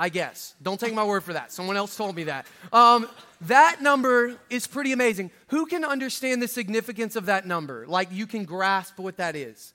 I 0.00 0.10
guess. 0.10 0.54
Don't 0.62 0.78
take 0.78 0.94
my 0.94 1.02
word 1.02 1.24
for 1.24 1.32
that. 1.32 1.50
Someone 1.50 1.76
else 1.76 1.96
told 1.96 2.14
me 2.14 2.24
that. 2.24 2.46
Um, 2.72 3.08
that 3.42 3.82
number 3.82 4.36
is 4.48 4.68
pretty 4.68 4.92
amazing. 4.92 5.32
Who 5.48 5.66
can 5.66 5.84
understand 5.84 6.40
the 6.40 6.46
significance 6.46 7.16
of 7.16 7.26
that 7.26 7.46
number? 7.46 7.84
Like 7.84 8.08
you 8.12 8.28
can 8.28 8.44
grasp 8.44 8.96
what 8.98 9.16
that 9.16 9.34
is. 9.34 9.74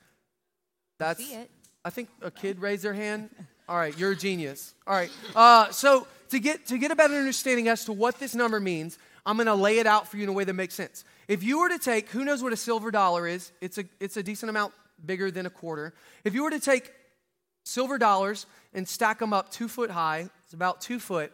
That's. 0.97 1.23
See 1.23 1.33
it. 1.33 1.51
I 1.83 1.89
think 1.89 2.07
a 2.21 2.31
kid 2.31 2.59
raised 2.59 2.83
their 2.83 2.93
hand. 2.93 3.29
All 3.67 3.75
right, 3.75 3.97
you're 3.97 4.11
a 4.11 4.15
genius. 4.15 4.73
All 4.87 4.95
right. 4.95 5.11
Uh, 5.35 5.69
so 5.71 6.07
to 6.29 6.39
get 6.39 6.67
to 6.67 6.77
get 6.77 6.91
a 6.91 6.95
better 6.95 7.15
understanding 7.15 7.67
as 7.67 7.83
to 7.85 7.91
what 7.91 8.17
this 8.17 8.33
number 8.33 8.61
means, 8.61 8.97
I'm 9.25 9.35
going 9.35 9.47
to 9.47 9.55
lay 9.55 9.79
it 9.79 9.87
out 9.87 10.07
for 10.07 10.15
you 10.15 10.23
in 10.23 10.29
a 10.29 10.33
way 10.33 10.45
that 10.45 10.53
makes 10.53 10.73
sense. 10.73 11.03
If 11.27 11.43
you 11.43 11.59
were 11.59 11.69
to 11.69 11.79
take, 11.79 12.09
who 12.09 12.23
knows 12.23 12.41
what 12.41 12.53
a 12.53 12.57
silver 12.57 12.91
dollar 12.91 13.27
is? 13.27 13.51
It's 13.59 13.77
a 13.77 13.83
it's 13.99 14.15
a 14.15 14.23
decent 14.23 14.49
amount 14.49 14.73
bigger 15.05 15.31
than 15.31 15.45
a 15.45 15.49
quarter. 15.49 15.93
If 16.23 16.33
you 16.33 16.43
were 16.43 16.51
to 16.51 16.61
take 16.61 16.93
silver 17.63 17.97
dollars 17.97 18.45
and 18.73 18.87
stack 18.87 19.19
them 19.19 19.33
up 19.33 19.51
two 19.51 19.67
foot 19.67 19.91
high, 19.91 20.29
it's 20.43 20.53
about 20.53 20.81
two 20.81 20.99
foot, 20.99 21.31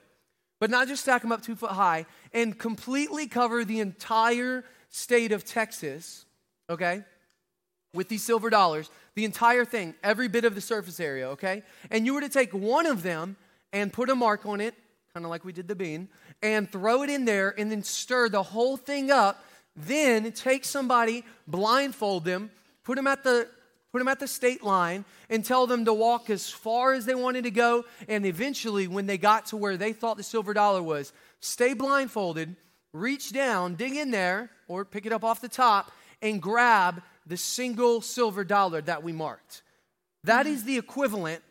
but 0.60 0.70
not 0.70 0.88
just 0.88 1.04
stack 1.04 1.22
them 1.22 1.32
up 1.32 1.42
two 1.42 1.56
foot 1.56 1.72
high, 1.72 2.06
and 2.34 2.58
completely 2.58 3.28
cover 3.28 3.66
the 3.66 3.80
entire 3.80 4.64
state 4.90 5.32
of 5.32 5.46
Texas, 5.46 6.26
okay? 6.70 7.04
with 7.94 8.08
these 8.08 8.24
silver 8.24 8.50
dollars, 8.50 8.90
the 9.16 9.26
entire 9.26 9.66
thing, 9.66 9.96
every 10.04 10.28
bit 10.28 10.46
of 10.46 10.56
the 10.56 10.62
surface 10.62 11.00
area, 11.00 11.30
okay? 11.30 11.64
And 11.90 12.06
you 12.06 12.14
were 12.14 12.22
to 12.22 12.30
take 12.30 12.54
one 12.54 12.86
of 12.86 13.04
them 13.04 13.36
and 13.74 13.92
put 13.92 14.10
a 14.10 14.16
mark 14.16 14.46
on 14.46 14.62
it, 14.62 14.76
kind 15.14 15.26
of 15.26 15.30
like 15.30 15.44
we 15.44 15.54
did 15.54 15.68
the 15.68 15.76
bean, 15.76 16.08
and 16.42 16.70
throw 16.70 17.04
it 17.04 17.10
in 17.10 17.26
there 17.26 17.54
and 17.58 17.72
then 17.72 17.84
stir 17.84 18.30
the 18.30 18.44
whole 18.44 18.78
thing 18.78 19.12
up, 19.12 19.44
then 19.76 20.32
take 20.32 20.66
somebody, 20.66 21.24
blindfold 21.48 22.26
them, 22.26 22.52
put 22.84 22.96
them 22.96 23.08
at 23.08 23.24
the 23.24 23.48
put 23.92 24.00
them 24.00 24.08
at 24.08 24.20
the 24.20 24.28
state 24.28 24.64
line 24.64 25.04
and 25.30 25.44
tell 25.44 25.68
them 25.68 25.86
to 25.86 25.94
walk 25.94 26.30
as 26.30 26.50
far 26.50 26.94
as 26.94 27.06
they 27.06 27.16
wanted 27.16 27.44
to 27.44 27.52
go 27.52 27.86
and 28.08 28.26
eventually 28.26 28.88
when 28.88 29.08
they 29.08 29.18
got 29.18 29.48
to 29.48 29.58
where 29.58 29.78
they 29.78 29.94
thought 29.94 30.18
the 30.18 30.24
silver 30.24 30.54
dollar 30.54 30.82
was, 30.82 31.12
stay 31.40 31.74
blindfolded, 31.74 32.56
reach 32.94 33.32
down, 33.32 33.76
dig 33.76 33.96
in 33.96 34.12
there 34.12 34.52
or 34.68 34.86
pick 34.86 35.06
it 35.06 35.12
up 35.12 35.24
off 35.24 35.42
the 35.42 35.50
top 35.50 35.92
and 36.22 36.42
grab 36.42 37.02
the 37.26 37.38
single 37.38 38.02
silver 38.02 38.44
dollar 38.44 38.82
that 38.82 39.04
we 39.04 39.12
marked. 39.12 39.64
That 40.24 40.46
is 40.46 40.64
the 40.64 40.78
equivalent 40.78 41.42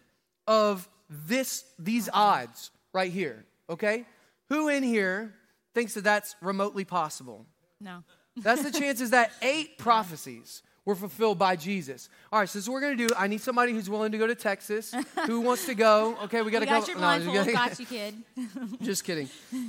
of 0.46 0.88
this 1.08 1.64
these 1.78 2.08
odds 2.12 2.70
right 2.92 3.10
here, 3.10 3.44
okay? 3.70 4.04
Who 4.48 4.68
in 4.68 4.82
here 4.82 5.34
thinks 5.74 5.94
that 5.94 6.04
that's 6.04 6.36
remotely 6.40 6.84
possible? 6.84 7.46
No. 7.80 8.02
That's 8.36 8.62
the 8.62 8.70
chances 8.70 9.10
that 9.10 9.32
eight 9.42 9.78
prophecies 9.78 10.62
were 10.88 10.94
fulfilled 10.94 11.38
by 11.38 11.54
Jesus. 11.54 12.08
All 12.32 12.38
right, 12.40 12.48
so 12.48 12.58
this 12.58 12.64
is 12.64 12.68
what 12.70 12.76
we're 12.76 12.80
going 12.80 12.96
to 12.96 13.08
do. 13.08 13.14
I 13.14 13.26
need 13.26 13.42
somebody 13.42 13.72
who's 13.72 13.90
willing 13.90 14.10
to 14.12 14.16
go 14.16 14.26
to 14.26 14.34
Texas. 14.34 14.94
Who 15.26 15.40
wants 15.48 15.66
to 15.66 15.74
go? 15.74 16.16
Okay, 16.24 16.40
we 16.40 16.50
got 16.50 16.60
to 16.60 16.64
got 16.66 16.80
go. 16.86 16.92
your 16.92 16.98
no, 16.98 17.06
I'm 17.06 17.20
just 17.22 17.46
blindfold. 17.46 17.84
kidding. 17.84 18.24
got 18.38 18.38
you, 18.48 18.66
kid. 18.78 18.80
Just 18.86 19.04
kidding. 19.04 19.28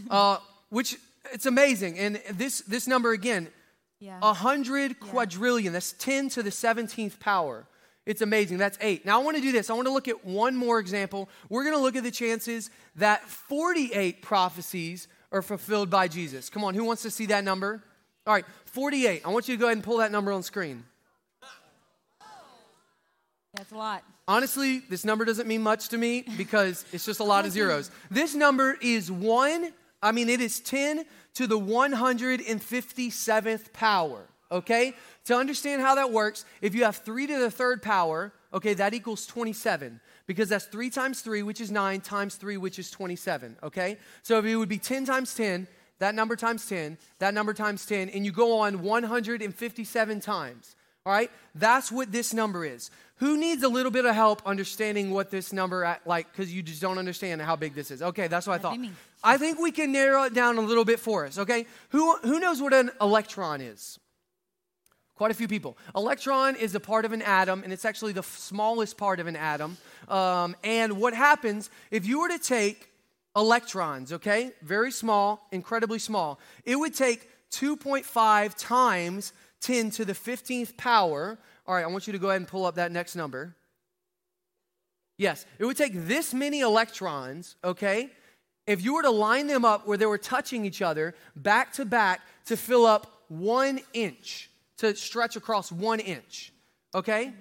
Uh, 0.09 0.37
which 0.69 0.97
it's 1.33 1.45
amazing, 1.45 1.99
and 1.99 2.21
this 2.31 2.61
this 2.61 2.87
number 2.87 3.11
again, 3.11 3.49
Yeah. 3.99 4.17
a 4.21 4.33
hundred 4.33 4.97
quadrillion. 5.01 5.73
That's 5.73 5.91
ten 5.91 6.29
to 6.29 6.41
the 6.41 6.51
seventeenth 6.51 7.19
power. 7.19 7.65
It's 8.05 8.21
amazing. 8.21 8.57
That's 8.57 8.77
eight. 8.79 9.05
Now 9.05 9.19
I 9.19 9.23
want 9.25 9.35
to 9.35 9.43
do 9.43 9.51
this. 9.51 9.69
I 9.69 9.73
want 9.73 9.87
to 9.89 9.93
look 9.93 10.07
at 10.07 10.23
one 10.23 10.55
more 10.55 10.79
example. 10.79 11.27
We're 11.49 11.65
going 11.65 11.75
to 11.75 11.81
look 11.81 11.97
at 11.97 12.03
the 12.03 12.11
chances 12.11 12.69
that 12.95 13.23
forty-eight 13.27 14.21
prophecies 14.21 15.09
are 15.33 15.41
fulfilled 15.41 15.89
by 15.89 16.07
Jesus. 16.07 16.49
Come 16.49 16.63
on, 16.63 16.75
who 16.75 16.85
wants 16.85 17.01
to 17.01 17.11
see 17.11 17.25
that 17.25 17.43
number? 17.43 17.83
All 18.25 18.33
right, 18.33 18.45
forty-eight. 18.67 19.23
I 19.25 19.29
want 19.29 19.49
you 19.49 19.55
to 19.57 19.59
go 19.59 19.65
ahead 19.65 19.75
and 19.77 19.83
pull 19.83 19.97
that 19.97 20.13
number 20.13 20.31
on 20.31 20.43
screen. 20.43 20.85
That's 23.53 23.71
a 23.71 23.77
lot. 23.77 24.03
Honestly, 24.27 24.79
this 24.89 25.03
number 25.03 25.25
doesn't 25.25 25.47
mean 25.47 25.63
much 25.63 25.89
to 25.89 25.97
me 25.97 26.23
because 26.37 26.85
it's 26.93 27.05
just 27.05 27.19
a 27.19 27.23
lot 27.23 27.45
of 27.45 27.51
zeros. 27.51 27.89
This 28.11 28.35
number 28.35 28.77
is 28.81 29.11
one, 29.11 29.73
I 30.03 30.11
mean, 30.11 30.29
it 30.29 30.39
is 30.39 30.59
10 30.59 31.03
to 31.35 31.47
the 31.47 31.59
157th 31.59 33.73
power, 33.73 34.27
okay? 34.51 34.93
To 35.25 35.35
understand 35.35 35.81
how 35.81 35.95
that 35.95 36.11
works, 36.11 36.45
if 36.61 36.75
you 36.75 36.83
have 36.83 36.97
3 36.97 37.25
to 37.27 37.39
the 37.39 37.49
third 37.49 37.81
power, 37.81 38.31
okay, 38.53 38.75
that 38.75 38.93
equals 38.93 39.25
27 39.25 39.99
because 40.27 40.49
that's 40.49 40.65
3 40.65 40.91
times 40.91 41.21
3, 41.21 41.41
which 41.41 41.59
is 41.59 41.71
9, 41.71 42.01
times 42.01 42.35
3, 42.35 42.57
which 42.57 42.77
is 42.77 42.91
27, 42.91 43.57
okay? 43.63 43.97
So 44.21 44.37
if 44.37 44.45
it 44.45 44.55
would 44.55 44.69
be 44.69 44.77
10 44.77 45.05
times 45.05 45.33
10, 45.33 45.67
that 45.97 46.13
number 46.13 46.35
times 46.35 46.67
10, 46.67 46.99
that 47.17 47.33
number 47.33 47.53
times 47.53 47.83
10, 47.85 48.09
and 48.09 48.25
you 48.25 48.31
go 48.31 48.59
on 48.59 48.83
157 48.83 50.19
times. 50.19 50.75
All 51.05 51.13
right? 51.13 51.31
That's 51.55 51.91
what 51.91 52.11
this 52.11 52.33
number 52.33 52.65
is. 52.65 52.91
Who 53.19 53.37
needs 53.37 53.63
a 53.63 53.69
little 53.69 53.91
bit 53.91 54.05
of 54.05 54.15
help 54.15 54.41
understanding 54.45 55.11
what 55.11 55.29
this 55.29 55.51
number 55.53 55.83
at, 55.83 56.05
like 56.07 56.31
cuz 56.33 56.53
you 56.53 56.61
just 56.63 56.81
don't 56.81 56.97
understand 56.97 57.41
how 57.41 57.55
big 57.55 57.73
this 57.75 57.91
is. 57.91 58.01
Okay, 58.01 58.27
that's 58.27 58.47
what 58.47 58.53
I 58.53 58.57
thought. 58.59 58.77
I 59.23 59.37
think 59.37 59.59
we 59.59 59.71
can 59.71 59.91
narrow 59.91 60.23
it 60.23 60.33
down 60.33 60.57
a 60.57 60.61
little 60.61 60.85
bit 60.85 60.99
for 60.99 61.25
us, 61.25 61.37
okay? 61.37 61.65
Who 61.89 62.17
who 62.19 62.39
knows 62.39 62.61
what 62.61 62.73
an 62.73 62.91
electron 63.01 63.61
is? 63.61 63.99
Quite 65.15 65.31
a 65.31 65.33
few 65.33 65.49
people. 65.49 65.77
Electron 65.97 66.55
is 66.55 66.73
a 66.75 66.79
part 66.79 67.03
of 67.03 67.11
an 67.11 67.21
atom, 67.21 67.61
and 67.63 67.73
it's 67.73 67.83
actually 67.83 68.13
the 68.13 68.21
f- 68.21 68.37
smallest 68.37 68.95
part 68.97 69.19
of 69.19 69.27
an 69.27 69.35
atom. 69.35 69.75
Um, 70.07 70.55
and 70.63 70.93
what 70.93 71.13
happens 71.13 71.69
if 71.91 72.05
you 72.05 72.21
were 72.21 72.29
to 72.29 72.39
take 72.39 72.89
electrons, 73.35 74.13
okay, 74.13 74.53
very 74.61 74.91
small, 74.91 75.45
incredibly 75.51 75.99
small, 75.99 76.39
it 76.63 76.77
would 76.77 76.95
take 76.95 77.27
2.5 77.51 78.55
times 78.57 79.33
10 79.59 79.91
to 79.91 80.05
the 80.05 80.13
15th 80.13 80.77
power. 80.77 81.37
All 81.69 81.75
right, 81.75 81.83
I 81.83 81.87
want 81.87 82.07
you 82.07 82.13
to 82.13 82.19
go 82.19 82.29
ahead 82.29 82.41
and 82.41 82.47
pull 82.47 82.65
up 82.65 82.75
that 82.75 82.91
next 82.91 83.15
number. 83.15 83.55
Yes, 85.19 85.45
it 85.59 85.65
would 85.65 85.77
take 85.77 85.93
this 85.93 86.33
many 86.33 86.61
electrons, 86.61 87.57
okay, 87.63 88.09
if 88.65 88.83
you 88.83 88.95
were 88.95 89.03
to 89.03 89.11
line 89.11 89.45
them 89.45 89.63
up 89.63 89.85
where 89.85 89.95
they 89.95 90.07
were 90.07 90.17
touching 90.17 90.65
each 90.65 90.81
other 90.81 91.13
back 91.35 91.71
to 91.73 91.85
back 91.85 92.21
to 92.45 92.57
fill 92.57 92.87
up 92.87 93.21
one 93.27 93.81
inch, 93.93 94.49
to 94.77 94.95
stretch 94.95 95.35
across 95.35 95.71
one 95.71 95.99
inch, 95.99 96.51
okay? 96.95 97.33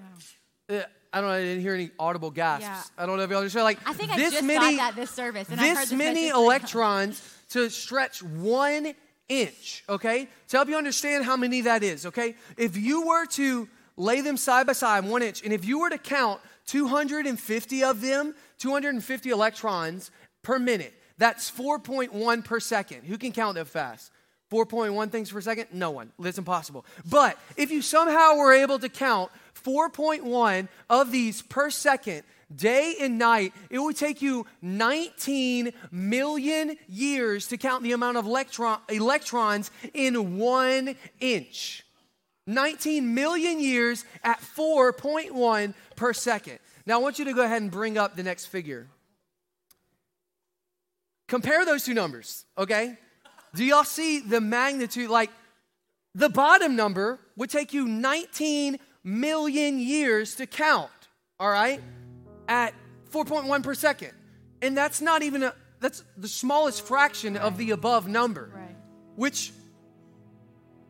Uh, 0.69 0.81
I 1.11 1.23
don't 1.23 1.31
know, 1.31 1.35
I 1.35 1.41
didn't 1.41 1.63
hear 1.63 1.73
any 1.73 1.91
audible 1.99 2.31
gasps. 2.31 2.65
Yeah. 2.67 3.03
I 3.03 3.07
don't 3.07 3.17
know 3.17 3.23
if 3.23 3.31
y'all 3.31 3.39
understand. 3.39 3.65
Like, 3.65 3.79
I 3.87 3.95
think 3.95 4.11
I 4.11 4.19
this 4.19 4.35
just 4.35 4.45
many, 4.45 4.77
got 4.77 4.95
that 4.95 5.01
this 5.01 5.11
service. 5.11 5.49
And 5.49 5.59
I 5.59 5.69
heard 5.69 5.77
this 5.79 5.89
this 5.89 5.99
many 5.99 6.29
electrons 6.29 7.23
to 7.49 7.71
stretch 7.71 8.23
one 8.23 8.93
inch, 9.31 9.85
okay? 9.89 10.29
To 10.49 10.57
help 10.59 10.69
you 10.69 10.77
understand 10.77 11.25
how 11.25 11.39
many 11.39 11.63
that 11.63 11.83
is, 11.83 12.05
okay? 12.05 12.35
If 12.59 12.77
you 12.77 13.07
were 13.07 13.25
to 13.25 13.69
lay 13.99 14.23
them 14.23 14.39
side 14.39 14.67
by 14.67 14.73
side, 14.73 15.05
one 15.05 15.23
inch, 15.23 15.43
and 15.43 15.53
if 15.53 15.67
you 15.67 15.81
were 15.81 15.91
to 15.91 15.99
count 15.99 16.41
250 16.67 17.85
of 17.85 18.01
them, 18.01 18.35
250 18.59 19.31
electrons 19.31 20.11
per 20.43 20.59
minute, 20.59 20.95
that's 21.19 21.51
4.1 21.51 22.45
per 22.45 22.61
second. 22.61 23.05
Who 23.05 23.19
can 23.19 23.33
count 23.33 23.57
that 23.57 23.67
fast? 23.67 24.11
4.1 24.51 25.11
things 25.11 25.31
per 25.31 25.41
second? 25.41 25.67
No 25.73 25.91
one. 25.91 26.11
That's 26.19 26.39
impossible. 26.39 26.87
But 27.11 27.37
if 27.57 27.71
you 27.71 27.83
somehow 27.83 28.37
were 28.37 28.55
able 28.55 28.79
to 28.79 28.89
count 28.89 29.31
4.1 29.63 30.69
of 30.89 31.13
these 31.13 31.43
per 31.43 31.69
second, 31.69 32.23
day 32.55 32.95
and 33.01 33.19
night, 33.19 33.53
it 33.69 33.79
would 33.79 33.97
take 33.97 34.23
you 34.23 34.47
19 34.63 35.73
million 35.91 36.77
years 36.89 37.49
to 37.49 37.59
count 37.59 37.83
the 37.83 37.93
amount 37.93 38.17
of 38.17 38.25
electron, 38.25 38.79
electrons 38.89 39.71
in 39.93 40.39
one 40.39 40.95
inch. 41.21 41.85
19 42.49 43.15
million 43.15 43.61
years 43.61 44.05
at 44.25 44.41
4.1 44.41 45.75
per 45.95 46.13
second. 46.13 46.59
Now, 46.87 46.99
I 46.99 47.03
want 47.03 47.19
you 47.19 47.27
to 47.27 47.35
go 47.35 47.43
ahead 47.45 47.63
and 47.63 47.71
bring 47.71 47.99
up 47.99 48.17
the 48.17 48.23
next 48.23 48.47
figure. 48.47 48.89
Compare 51.29 51.67
those 51.67 51.85
two 51.85 51.95
numbers, 51.95 52.47
okay? 52.57 52.97
Do 53.55 53.65
y'all 53.65 53.85
see 53.85 54.21
the 54.21 54.41
magnitude? 54.41 55.11
Like, 55.11 55.31
the 56.15 56.31
bottom 56.31 56.75
number 56.75 57.21
would 57.37 57.51
take 57.51 57.75
you 57.75 57.87
19 57.87 58.79
million 59.05 59.79
years 59.79 60.37
to 60.37 60.47
count, 60.47 60.91
all 61.39 61.51
right? 61.51 61.83
At 62.49 62.73
4.1 63.13 63.63
per 63.63 63.75
second. 63.75 64.13
And 64.63 64.77
that's 64.77 65.03
not 65.03 65.23
even 65.23 65.43
a, 65.43 65.55
that's 65.81 66.03
the 66.17 66.29
smallest 66.29 66.87
fraction 66.87 67.37
of 67.37 67.59
the 67.59 67.73
above 67.73 68.09
number, 68.09 68.51
Right. 68.55 68.75
which, 69.17 69.53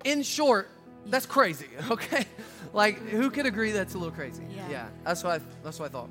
in 0.04 0.22
short, 0.22 0.68
that's 1.10 1.26
crazy, 1.26 1.68
okay? 1.90 2.26
Like, 2.72 2.98
who 3.08 3.30
could 3.30 3.46
agree 3.46 3.72
that's 3.72 3.94
a 3.94 3.98
little 3.98 4.14
crazy? 4.14 4.42
Yeah. 4.70 4.88
that's 5.04 5.24
what 5.24 5.40
I, 5.40 5.44
that's 5.62 5.78
what 5.78 5.86
I 5.86 5.88
thought. 5.92 6.10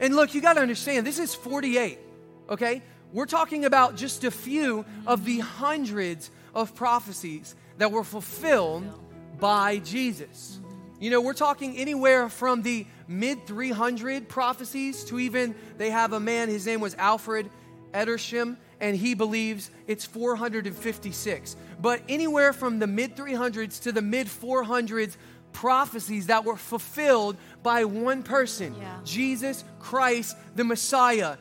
And 0.00 0.16
look, 0.16 0.34
you 0.34 0.40
got 0.40 0.54
to 0.54 0.60
understand, 0.60 1.06
this 1.06 1.18
is 1.18 1.34
48, 1.34 1.98
okay? 2.50 2.82
We're 3.12 3.26
talking 3.26 3.64
about 3.64 3.96
just 3.96 4.24
a 4.24 4.30
few 4.30 4.84
of 5.06 5.24
the 5.24 5.40
hundreds 5.40 6.30
of 6.54 6.74
prophecies 6.74 7.54
that 7.78 7.92
were 7.92 8.04
fulfilled 8.04 8.84
by 9.38 9.78
Jesus. 9.78 10.58
You 10.98 11.10
know, 11.10 11.20
we're 11.20 11.34
talking 11.34 11.76
anywhere 11.76 12.28
from 12.28 12.62
the 12.62 12.86
mid 13.08 13.46
300 13.46 14.28
prophecies 14.28 15.04
to 15.04 15.18
even 15.18 15.54
they 15.76 15.90
have 15.90 16.12
a 16.12 16.20
man, 16.20 16.48
his 16.48 16.64
name 16.64 16.80
was 16.80 16.94
Alfred 16.94 17.50
Edersheim, 17.92 18.56
and 18.82 18.96
he 18.96 19.14
believes 19.14 19.70
it's 19.86 20.04
456. 20.04 21.56
But 21.80 22.02
anywhere 22.08 22.52
from 22.52 22.80
the 22.80 22.86
mid 22.86 23.16
300s 23.16 23.80
to 23.84 23.92
the 23.92 24.02
mid 24.02 24.26
400s 24.26 25.16
prophecies 25.52 26.26
that 26.26 26.44
were 26.44 26.56
fulfilled 26.56 27.36
by 27.62 27.84
one 27.84 28.22
person, 28.22 28.74
Yeah. 28.74 28.98
Jesus 29.04 29.64
Christ, 29.78 30.36
the 30.56 30.64
Messiah, 30.64 31.36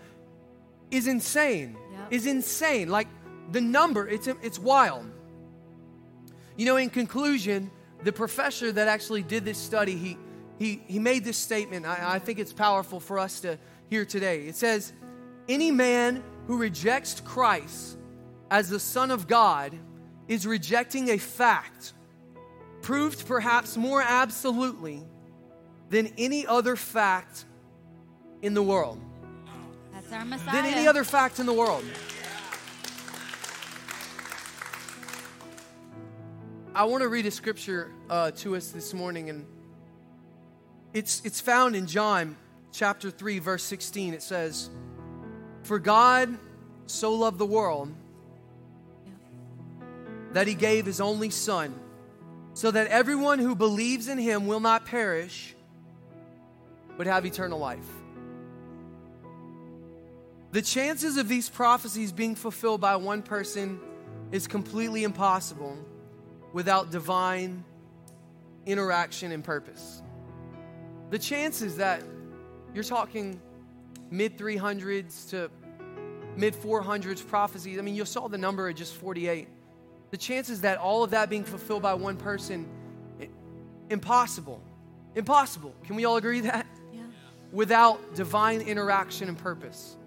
is 0.92 1.08
insane. 1.08 1.76
Yep. 1.92 2.14
Is 2.14 2.26
insane. 2.28 2.90
Like 2.90 3.08
the 3.52 3.62
number, 3.62 4.08
it's 4.08 4.28
it's 4.28 4.60
wild. 4.60 5.06
You 6.58 6.66
know, 6.66 6.78
in 6.78 6.90
conclusion, 6.90 7.72
the 8.04 8.12
professor 8.12 8.72
that 8.72 8.88
actually 8.88 9.24
did 9.24 9.46
this 9.46 9.58
study, 9.58 9.96
he 9.96 10.18
he 10.60 10.82
he 10.86 11.00
made 11.00 11.24
this 11.24 11.38
statement. 11.38 11.86
I, 11.88 12.16
I 12.16 12.20
think 12.20 12.38
it's 12.38 12.54
powerful 12.54 13.00
for 13.00 13.18
us 13.18 13.40
to 13.42 13.58
hear 13.90 14.06
today. 14.06 14.42
It 14.48 14.56
says, 14.56 14.94
any 15.50 15.72
man 15.72 16.24
who 16.52 16.58
rejects 16.58 17.22
Christ 17.22 17.98
as 18.50 18.70
the 18.70 18.78
Son 18.78 19.10
of 19.10 19.26
God 19.26 19.74
is 20.28 20.46
rejecting 20.46 21.08
a 21.12 21.18
fact 21.18 21.94
proved 22.82 23.26
perhaps 23.26 23.78
more 23.78 24.02
absolutely 24.02 25.02
than 25.90 26.12
any 26.18 26.46
other 26.46 26.76
fact 26.76 27.46
in 28.42 28.54
the 28.54 28.62
world 28.62 29.02
That's 29.94 30.12
our 30.12 30.26
Messiah. 30.26 30.52
than 30.52 30.66
any 30.66 30.90
other 30.90 31.06
fact 31.06 31.40
in 31.40 31.46
the 31.46 31.54
world. 31.54 31.86
I 36.76 36.84
want 36.84 37.02
to 37.02 37.08
read 37.08 37.26
a 37.28 37.32
scripture 37.32 37.94
uh, 38.10 38.32
to 38.32 38.58
us 38.58 38.72
this 38.72 38.94
morning, 38.94 39.30
and 39.30 39.46
it's, 40.94 41.22
it's 41.24 41.40
found 41.40 41.78
in 41.78 41.88
John 41.88 42.36
chapter 42.74 43.10
3, 43.10 43.40
verse 43.40 43.64
16. 43.64 44.14
It 44.14 44.22
says, 44.22 44.70
For 45.64 45.80
God 45.80 46.38
so 46.86 47.14
loved 47.14 47.38
the 47.38 47.46
world 47.46 47.94
that 50.34 50.48
he 50.48 50.54
gave 50.54 50.86
his 50.86 51.02
only 51.02 51.30
Son, 51.30 51.74
so 52.54 52.72
that 52.72 52.88
everyone 52.88 53.40
who 53.40 53.56
believes 53.56 54.08
in 54.08 54.18
him 54.18 54.48
will 54.48 54.60
not 54.60 54.86
perish, 54.86 55.56
but 56.98 57.08
have 57.08 57.26
eternal 57.26 57.60
life. 57.60 57.88
The 60.52 60.62
chances 60.62 61.18
of 61.18 61.30
these 61.30 61.50
prophecies 61.50 62.12
being 62.12 62.36
fulfilled 62.36 62.82
by 62.82 62.98
one 62.98 63.24
person 63.24 63.80
is 64.32 64.48
completely 64.48 65.04
impossible 65.04 65.78
without 66.54 66.92
divine 66.92 67.64
interaction 68.66 69.32
and 69.32 69.44
purpose. 69.44 70.02
The 71.10 71.20
chances 71.20 71.78
that 71.78 72.04
you're 72.74 72.84
talking 72.84 73.40
mid 74.12 74.38
300s 74.38 75.30
to 75.32 75.50
mid 76.36 76.54
400s 76.54 77.26
prophecies, 77.26 77.80
I 77.80 77.82
mean, 77.82 77.96
you 77.96 78.06
saw 78.06 78.28
the 78.28 78.38
number 78.38 78.70
at 78.70 78.76
just 78.76 78.94
48. 78.96 79.48
The 80.12 80.18
chances 80.18 80.62
that 80.62 80.78
all 80.78 81.04
of 81.04 81.12
that 81.12 81.30
being 81.30 81.46
fulfilled 81.46 81.82
by 81.82 81.94
one 81.94 82.18
person, 82.18 82.68
impossible. 83.90 84.62
Impossible. 85.16 85.74
Can 85.86 85.96
we 85.96 86.06
all 86.06 86.18
agree 86.18 86.42
that? 86.42 86.68
Yeah. 86.94 87.02
without 87.52 88.16
divine 88.16 88.62
interaction 88.62 89.30
and 89.30 89.38
purpose. 89.38 89.98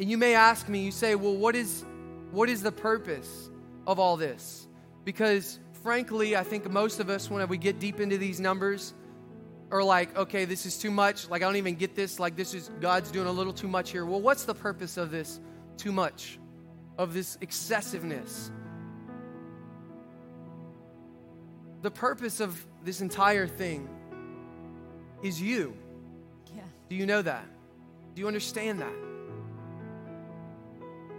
And 0.00 0.10
you 0.10 0.16
may 0.16 0.34
ask 0.34 0.68
me, 0.68 0.84
you 0.84 0.92
say, 0.92 1.14
well, 1.14 1.34
what 1.34 1.56
is, 1.56 1.84
what 2.30 2.48
is 2.48 2.62
the 2.62 2.72
purpose 2.72 3.50
of 3.86 3.98
all 3.98 4.16
this? 4.16 4.66
Because 5.04 5.58
frankly, 5.82 6.36
I 6.36 6.44
think 6.44 6.70
most 6.70 7.00
of 7.00 7.10
us, 7.10 7.30
when 7.30 7.46
we 7.48 7.58
get 7.58 7.78
deep 7.78 8.00
into 8.00 8.18
these 8.18 8.40
numbers, 8.40 8.94
are 9.70 9.82
like, 9.82 10.16
okay, 10.16 10.44
this 10.44 10.66
is 10.66 10.78
too 10.78 10.90
much. 10.90 11.28
Like, 11.28 11.42
I 11.42 11.44
don't 11.46 11.56
even 11.56 11.74
get 11.74 11.94
this. 11.94 12.18
Like, 12.18 12.36
this 12.36 12.54
is, 12.54 12.70
God's 12.80 13.10
doing 13.10 13.26
a 13.26 13.32
little 13.32 13.52
too 13.52 13.68
much 13.68 13.90
here. 13.90 14.04
Well, 14.06 14.20
what's 14.20 14.44
the 14.44 14.54
purpose 14.54 14.96
of 14.96 15.10
this 15.10 15.40
too 15.76 15.92
much? 15.92 16.38
Of 16.96 17.12
this 17.12 17.38
excessiveness? 17.40 18.50
The 21.82 21.90
purpose 21.90 22.40
of 22.40 22.64
this 22.82 23.00
entire 23.00 23.46
thing 23.46 23.88
is 25.22 25.40
you. 25.40 25.76
Yeah. 26.54 26.62
Do 26.88 26.96
you 26.96 27.06
know 27.06 27.22
that? 27.22 27.44
Do 28.14 28.20
you 28.20 28.26
understand 28.26 28.80
that? 28.80 29.07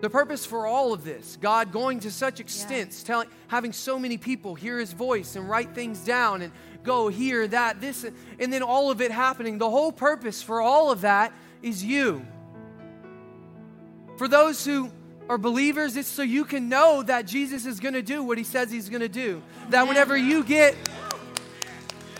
The 0.01 0.09
purpose 0.09 0.45
for 0.45 0.65
all 0.65 0.93
of 0.93 1.03
this, 1.03 1.37
God 1.41 1.73
going 1.73 1.99
to 2.01 2.11
such 2.11 2.39
extents, 2.39 3.03
telling, 3.03 3.27
having 3.47 3.73
so 3.73 3.99
many 3.99 4.17
people 4.17 4.55
hear 4.55 4.79
His 4.79 4.93
voice 4.93 5.35
and 5.35 5.49
write 5.49 5.75
things 5.75 5.99
down 5.99 6.41
and 6.41 6.53
go 6.83 7.09
here, 7.09 7.47
that, 7.47 7.81
this, 7.81 8.05
and 8.39 8.53
then 8.53 8.63
all 8.63 8.91
of 8.91 9.01
it 9.01 9.11
happening. 9.11 9.57
The 9.57 9.69
whole 9.69 9.91
purpose 9.91 10.41
for 10.41 10.61
all 10.61 10.89
of 10.89 11.01
that 11.01 11.33
is 11.61 11.83
you. 11.83 12.25
For 14.17 14.29
those 14.29 14.63
who 14.63 14.89
are 15.27 15.37
believers, 15.37 15.97
it's 15.97 16.07
so 16.07 16.21
you 16.21 16.45
can 16.45 16.69
know 16.69 17.03
that 17.03 17.27
Jesus 17.27 17.65
is 17.65 17.79
going 17.79 17.93
to 17.93 18.01
do 18.01 18.23
what 18.23 18.37
He 18.37 18.43
says 18.45 18.71
He's 18.71 18.89
going 18.89 19.01
to 19.01 19.09
do. 19.09 19.43
That 19.69 19.87
whenever 19.87 20.15
you 20.15 20.43
get 20.45 20.75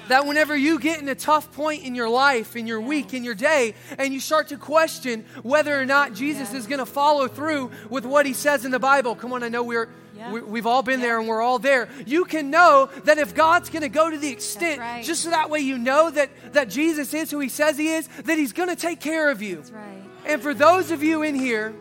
that 0.09 0.25
whenever 0.25 0.55
you 0.55 0.79
get 0.79 1.01
in 1.01 1.09
a 1.09 1.15
tough 1.15 1.51
point 1.53 1.83
in 1.83 1.95
your 1.95 2.09
life, 2.09 2.55
in 2.55 2.67
your 2.67 2.81
week, 2.81 3.13
in 3.13 3.23
your 3.23 3.35
day, 3.35 3.73
and 3.97 4.13
you 4.13 4.19
start 4.19 4.49
to 4.49 4.57
question 4.57 5.25
whether 5.41 5.79
or 5.79 5.85
not 5.85 6.13
Jesus 6.13 6.53
is 6.53 6.67
going 6.67 6.79
to 6.79 6.85
follow 6.85 7.27
through 7.27 7.71
with 7.89 8.05
what 8.05 8.25
he 8.25 8.33
says 8.33 8.65
in 8.65 8.71
the 8.71 8.79
Bible. 8.79 9.15
Come 9.15 9.33
on, 9.33 9.43
I 9.43 9.49
know 9.49 9.63
we're 9.63 9.89
Yeah. 10.17 10.33
We, 10.33 10.41
we've 10.41 10.65
all 10.67 10.83
been 10.83 10.99
Yeah. 10.99 11.05
there 11.07 11.19
and 11.19 11.27
we're 11.27 11.41
all 11.41 11.59
there. 11.59 11.87
You 12.05 12.25
can 12.25 12.49
know 12.49 12.89
that 13.05 13.17
if 13.17 13.33
God's 13.33 13.69
going 13.69 13.83
to 13.83 13.89
go 13.89 14.09
to 14.09 14.17
the 14.17 14.29
extent, 14.29 14.79
right. 14.81 15.03
just 15.03 15.23
so 15.23 15.29
that 15.29 15.49
way 15.49 15.61
you 15.61 15.77
know 15.77 16.09
that, 16.09 16.29
that 16.53 16.69
Jesus 16.69 17.13
is 17.13 17.31
who 17.31 17.39
he 17.39 17.47
says 17.49 17.77
he 17.77 17.87
is, 17.93 18.07
that 18.25 18.37
he's 18.37 18.51
going 18.51 18.69
to 18.69 18.75
take 18.75 18.99
care 18.99 19.31
of 19.31 19.41
you. 19.41 19.57
That's 19.57 19.71
right. 19.71 20.03
And 20.25 20.41
for 20.41 20.53
those 20.53 20.91
of 20.91 21.01
you 21.01 21.23
in 21.23 21.35
here, 21.35 21.73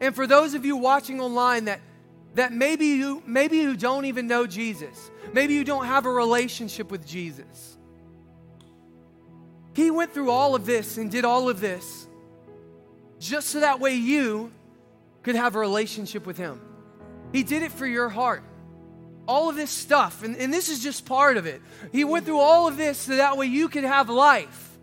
and 0.00 0.14
for 0.14 0.26
those 0.26 0.54
of 0.54 0.64
you 0.64 0.76
watching 0.76 1.20
online 1.20 1.66
that 1.66 1.80
that 2.34 2.52
maybe 2.52 2.86
you 2.86 3.22
maybe 3.26 3.58
you 3.58 3.76
don't 3.76 4.04
even 4.04 4.26
know 4.26 4.46
Jesus. 4.46 5.10
Maybe 5.32 5.54
you 5.54 5.64
don't 5.64 5.86
have 5.86 6.06
a 6.06 6.12
relationship 6.12 6.90
with 6.90 7.06
Jesus. 7.06 7.76
He 9.74 9.90
went 9.90 10.12
through 10.12 10.30
all 10.30 10.54
of 10.54 10.66
this 10.66 10.96
and 10.98 11.10
did 11.10 11.24
all 11.24 11.48
of 11.48 11.60
this 11.60 12.06
just 13.20 13.48
so 13.48 13.60
that 13.60 13.80
way 13.80 13.94
you 13.94 14.50
could 15.22 15.34
have 15.34 15.56
a 15.56 15.58
relationship 15.58 16.26
with 16.26 16.36
him. 16.36 16.60
He 17.32 17.42
did 17.42 17.62
it 17.62 17.72
for 17.72 17.86
your 17.86 18.08
heart. 18.08 18.42
All 19.26 19.50
of 19.50 19.56
this 19.56 19.70
stuff, 19.70 20.22
and, 20.22 20.36
and 20.36 20.52
this 20.52 20.70
is 20.70 20.82
just 20.82 21.04
part 21.04 21.36
of 21.36 21.44
it. 21.44 21.60
He 21.92 22.02
went 22.02 22.24
through 22.24 22.40
all 22.40 22.66
of 22.66 22.78
this 22.78 22.96
so 22.96 23.16
that 23.16 23.36
way 23.36 23.46
you 23.46 23.68
could 23.68 23.84
have 23.84 24.08
life. 24.08 24.77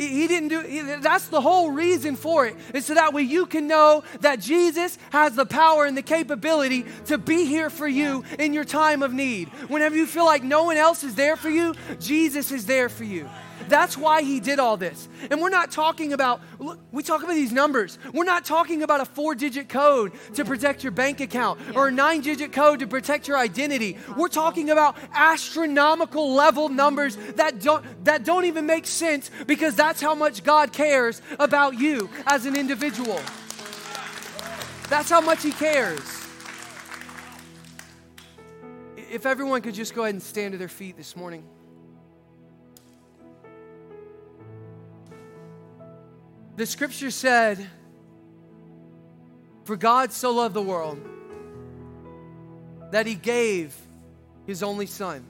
He, 0.00 0.26
didn't 0.26 0.48
do 0.48 0.96
that's 1.00 1.26
the 1.26 1.42
whole 1.42 1.70
reason 1.70 2.16
for 2.16 2.46
it. 2.46 2.56
Is 2.72 2.86
so 2.86 2.94
that 2.94 3.12
way 3.12 3.22
you 3.22 3.44
can 3.44 3.66
know 3.66 4.02
that 4.20 4.40
Jesus 4.40 4.96
has 5.10 5.34
the 5.34 5.44
power 5.44 5.84
and 5.84 5.94
the 5.94 6.02
capability 6.02 6.86
to 7.06 7.18
be 7.18 7.44
here 7.44 7.68
for 7.68 7.86
you 7.86 8.24
in 8.38 8.54
your 8.54 8.64
time 8.64 9.02
of 9.02 9.12
need. 9.12 9.48
Whenever 9.68 9.96
you 9.96 10.06
feel 10.06 10.24
like 10.24 10.42
no 10.42 10.64
one 10.64 10.78
else 10.78 11.04
is 11.04 11.14
there 11.16 11.36
for 11.36 11.50
you, 11.50 11.74
Jesus 11.98 12.50
is 12.50 12.64
there 12.64 12.88
for 12.88 13.04
you. 13.04 13.28
That's 13.70 13.96
why 13.96 14.22
he 14.22 14.40
did 14.40 14.58
all 14.58 14.76
this. 14.76 15.08
And 15.30 15.40
we're 15.40 15.48
not 15.48 15.70
talking 15.70 16.12
about, 16.12 16.40
look, 16.58 16.80
we 16.90 17.04
talk 17.04 17.22
about 17.22 17.34
these 17.34 17.52
numbers. 17.52 17.98
We're 18.12 18.24
not 18.24 18.44
talking 18.44 18.82
about 18.82 19.00
a 19.00 19.04
four 19.04 19.36
digit 19.36 19.68
code 19.68 20.12
to 20.34 20.44
protect 20.44 20.82
your 20.82 20.90
bank 20.90 21.20
account 21.20 21.60
or 21.76 21.88
a 21.88 21.90
nine 21.92 22.20
digit 22.20 22.52
code 22.52 22.80
to 22.80 22.88
protect 22.88 23.28
your 23.28 23.38
identity. 23.38 23.96
We're 24.16 24.28
talking 24.28 24.70
about 24.70 24.96
astronomical 25.14 26.34
level 26.34 26.68
numbers 26.68 27.16
that 27.36 27.60
don't, 27.60 28.04
that 28.04 28.24
don't 28.24 28.44
even 28.44 28.66
make 28.66 28.86
sense 28.86 29.30
because 29.46 29.76
that's 29.76 30.00
how 30.00 30.16
much 30.16 30.42
God 30.42 30.72
cares 30.72 31.22
about 31.38 31.78
you 31.78 32.10
as 32.26 32.46
an 32.46 32.56
individual. 32.56 33.20
That's 34.88 35.08
how 35.08 35.20
much 35.20 35.44
he 35.44 35.52
cares. 35.52 36.00
If 38.96 39.26
everyone 39.26 39.62
could 39.62 39.74
just 39.74 39.94
go 39.94 40.02
ahead 40.02 40.14
and 40.14 40.22
stand 40.22 40.52
to 40.52 40.58
their 40.58 40.68
feet 40.68 40.96
this 40.96 41.14
morning. 41.14 41.44
The 46.56 46.66
scripture 46.66 47.10
said, 47.10 47.66
For 49.64 49.76
God 49.76 50.12
so 50.12 50.32
loved 50.32 50.54
the 50.54 50.62
world 50.62 51.00
that 52.90 53.06
he 53.06 53.14
gave 53.14 53.74
his 54.46 54.62
only 54.62 54.86
Son, 54.86 55.24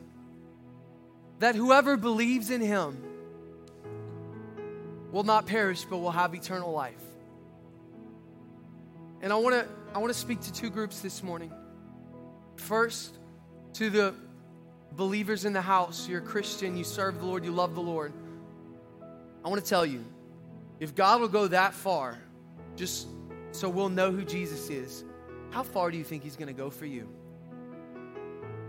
that 1.39 1.55
whoever 1.55 1.97
believes 1.97 2.51
in 2.51 2.61
him 2.61 3.03
will 5.13 5.25
not 5.25 5.47
perish 5.47 5.85
but 5.85 5.99
will 5.99 6.11
have 6.11 6.35
eternal 6.35 6.73
life. 6.73 6.95
And 9.21 9.33
I 9.33 9.37
want 9.37 9.55
to 9.55 9.69
I 9.95 9.99
want 9.99 10.13
to 10.13 10.19
speak 10.19 10.41
to 10.43 10.53
two 10.53 10.71
groups 10.71 11.01
this 11.01 11.23
morning. 11.23 11.53
First, 12.57 13.19
to 13.75 13.91
the 13.91 14.15
believers 14.93 15.45
in 15.45 15.53
the 15.53 15.61
house, 15.61 16.09
you're 16.09 16.21
a 16.21 16.25
Christian, 16.25 16.77
you 16.77 16.85
serve 16.85 17.19
the 17.19 17.27
Lord, 17.27 17.45
you 17.45 17.51
love 17.51 17.75
the 17.75 17.81
Lord. 17.81 18.13
I 19.45 19.49
want 19.49 19.63
to 19.63 19.69
tell 19.69 19.85
you, 19.85 20.05
if 20.81 20.95
God 20.95 21.21
will 21.21 21.29
go 21.29 21.47
that 21.49 21.75
far, 21.75 22.19
just 22.75 23.07
so 23.53 23.69
we'll 23.69 23.91
know 23.91 24.11
who 24.11 24.25
Jesus 24.25 24.71
is, 24.71 25.05
how 25.51 25.63
far 25.63 25.91
do 25.91 25.99
you 25.99 26.05
think 26.05 26.23
He's 26.23 26.37
going 26.37 26.49
to 26.49 26.55
go 26.55 26.71
for 26.71 26.87
you? 26.87 27.09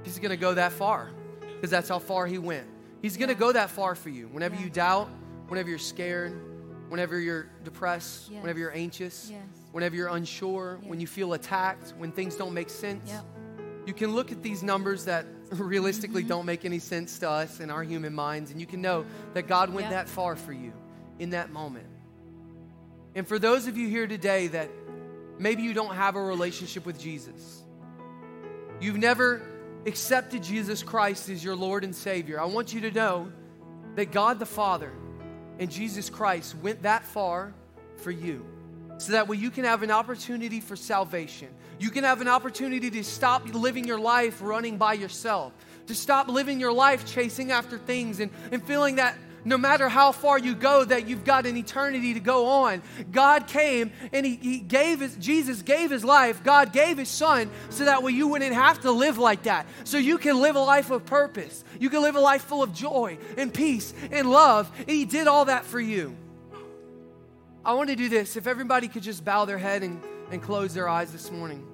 He's 0.03 0.20
going 0.20 0.32
to 0.32 0.38
go 0.38 0.53
that 0.53 0.72
far 0.74 1.12
because 1.39 1.70
that's 1.70 1.89
how 1.89 1.99
far 1.99 2.28
He 2.28 2.38
went. 2.38 2.68
He's 3.01 3.18
going 3.18 3.30
to 3.30 3.36
go 3.36 3.51
that 3.51 3.70
far 3.70 3.95
for 3.95 4.09
you. 4.09 4.28
Whenever 4.28 4.55
you 4.55 4.70
doubt, 4.70 5.09
whenever 5.47 5.70
you're 5.70 5.80
scared, 5.80 6.34
whenever 6.89 7.20
you're 7.20 7.47
depressed, 7.64 8.30
Yes. 8.30 8.41
whenever 8.41 8.59
you're 8.59 8.76
anxious, 8.76 9.30
Yes. 9.32 9.41
whenever 9.72 9.95
you're 9.95 10.09
unsure, 10.09 10.80
when 10.84 10.99
you 10.99 11.07
feel 11.07 11.34
attacked, 11.34 11.93
when 11.97 12.12
things 12.12 12.36
don't 12.36 12.53
make 12.53 12.70
sense. 12.70 13.09
Yep. 13.09 13.26
You 13.86 13.93
can 13.93 14.14
look 14.14 14.32
at 14.32 14.43
these 14.43 14.62
numbers 14.62 15.05
that 15.05 15.26
realistically 15.51 16.22
mm-hmm. 16.22 16.30
don't 16.30 16.45
make 16.45 16.66
any 16.66 16.80
sense 16.80 17.20
to 17.20 17.30
us 17.30 17.59
in 17.59 17.70
our 17.70 17.84
human 17.84 18.14
minds, 18.14 18.51
and 18.51 18.59
you 18.59 18.68
can 18.68 18.82
know 18.82 19.05
that 19.34 19.47
God 19.47 19.70
went 19.70 19.86
Yep. 19.86 19.91
that 19.91 20.09
far 20.09 20.36
for 20.36 20.53
you 20.53 20.74
in 21.20 21.30
that 21.32 21.51
moment. 21.51 21.88
And 23.16 23.28
for 23.28 23.39
those 23.39 23.68
of 23.68 23.78
you 23.78 23.88
here 23.88 24.07
today 24.07 24.47
that 24.47 24.70
maybe 25.38 25.64
you 25.64 25.74
don't 25.74 25.95
have 25.95 26.16
a 26.16 26.22
relationship 26.22 26.86
with 26.86 26.99
Jesus, 26.99 27.64
you've 28.80 28.97
never 28.97 29.41
accepted 29.86 30.43
Jesus 30.43 30.84
Christ 30.84 31.30
as 31.30 31.43
your 31.43 31.55
Lord 31.55 31.84
and 31.84 31.95
Savior, 31.95 32.39
I 32.39 32.45
want 32.45 32.74
you 32.74 32.82
to 32.82 32.91
know 32.91 33.32
that 33.95 34.12
God 34.12 34.39
the 34.39 34.45
Father 34.45 34.91
and 35.59 35.70
Jesus 35.70 36.09
Christ 36.09 36.55
went 36.55 36.84
that 36.84 37.03
far 37.03 37.53
for 37.97 38.12
you 38.12 38.45
so 38.97 39.14
that 39.14 39.28
way 39.28 39.38
you 39.38 39.49
can 39.49 39.64
have 39.64 39.84
an 39.84 39.91
opportunity 39.91 40.59
for 40.59 40.76
salvation. 40.76 41.49
You 41.80 41.89
can 41.89 42.03
have 42.03 42.22
an 42.22 42.28
opportunity 42.28 42.91
to 42.91 43.03
stop 43.03 43.51
living 43.53 43.86
your 43.86 43.99
life 43.99 44.39
running 44.41 44.78
by 44.78 44.93
yourself, 44.93 45.53
to 45.88 45.95
stop 45.95 46.28
living 46.28 46.59
your 46.59 46.72
life 46.72 47.05
chasing 47.05 47.51
after 47.51 47.80
things 47.80 48.20
and, 48.20 48.32
and 48.51 48.64
feeling 48.64 48.97
that 48.97 49.18
no 49.44 49.58
matter 49.58 49.89
how 49.89 50.12
far 50.12 50.38
you 50.38 50.56
go, 50.56 50.84
that 50.84 51.08
you've 51.08 51.24
got 51.24 51.46
an 51.46 51.58
eternity 51.58 52.14
to 52.14 52.20
go 52.20 52.46
on. 52.48 52.82
God 53.12 53.48
came 53.48 53.92
and 54.14 54.26
he, 54.26 54.36
he 54.36 54.60
gave 54.60 55.00
his, 55.00 55.16
Jesus 55.16 55.62
gave 55.62 55.92
his 55.92 56.04
life, 56.04 56.44
God 56.44 56.74
gave 56.74 56.98
his 56.98 57.10
son 57.10 57.50
so 57.70 57.86
that 57.86 58.04
way 58.04 58.12
you 58.12 58.28
wouldn't 58.28 58.54
have 58.54 58.82
to 58.82 58.92
live 58.92 59.18
like 59.18 59.44
that. 59.44 59.66
So 59.84 59.98
you 59.98 60.18
can 60.18 60.42
live 60.42 60.56
a 60.56 60.60
life 60.60 60.92
of 60.92 61.06
purpose. 61.06 61.64
You 61.80 61.89
can 61.89 62.02
live 62.02 62.16
a 62.16 62.22
life 62.22 62.44
full 62.44 62.64
of 62.64 62.74
joy 62.74 63.18
and 63.38 63.54
peace 63.54 63.94
and 64.12 64.30
love. 64.30 64.72
And 64.80 64.89
he 64.89 65.06
did 65.06 65.28
all 65.28 65.46
that 65.46 65.66
for 65.66 65.80
you. 65.80 66.16
I 67.64 67.74
want 67.74 67.89
to 67.89 67.96
do 67.96 68.10
this. 68.10 68.36
If 68.36 68.48
everybody 68.48 68.88
could 68.88 69.04
just 69.04 69.24
bow 69.24 69.46
their 69.46 69.58
head 69.58 69.84
and, 69.84 70.02
and 70.32 70.42
close 70.42 70.74
their 70.74 70.89
eyes 70.89 71.12
this 71.12 71.32
morning, 71.32 71.68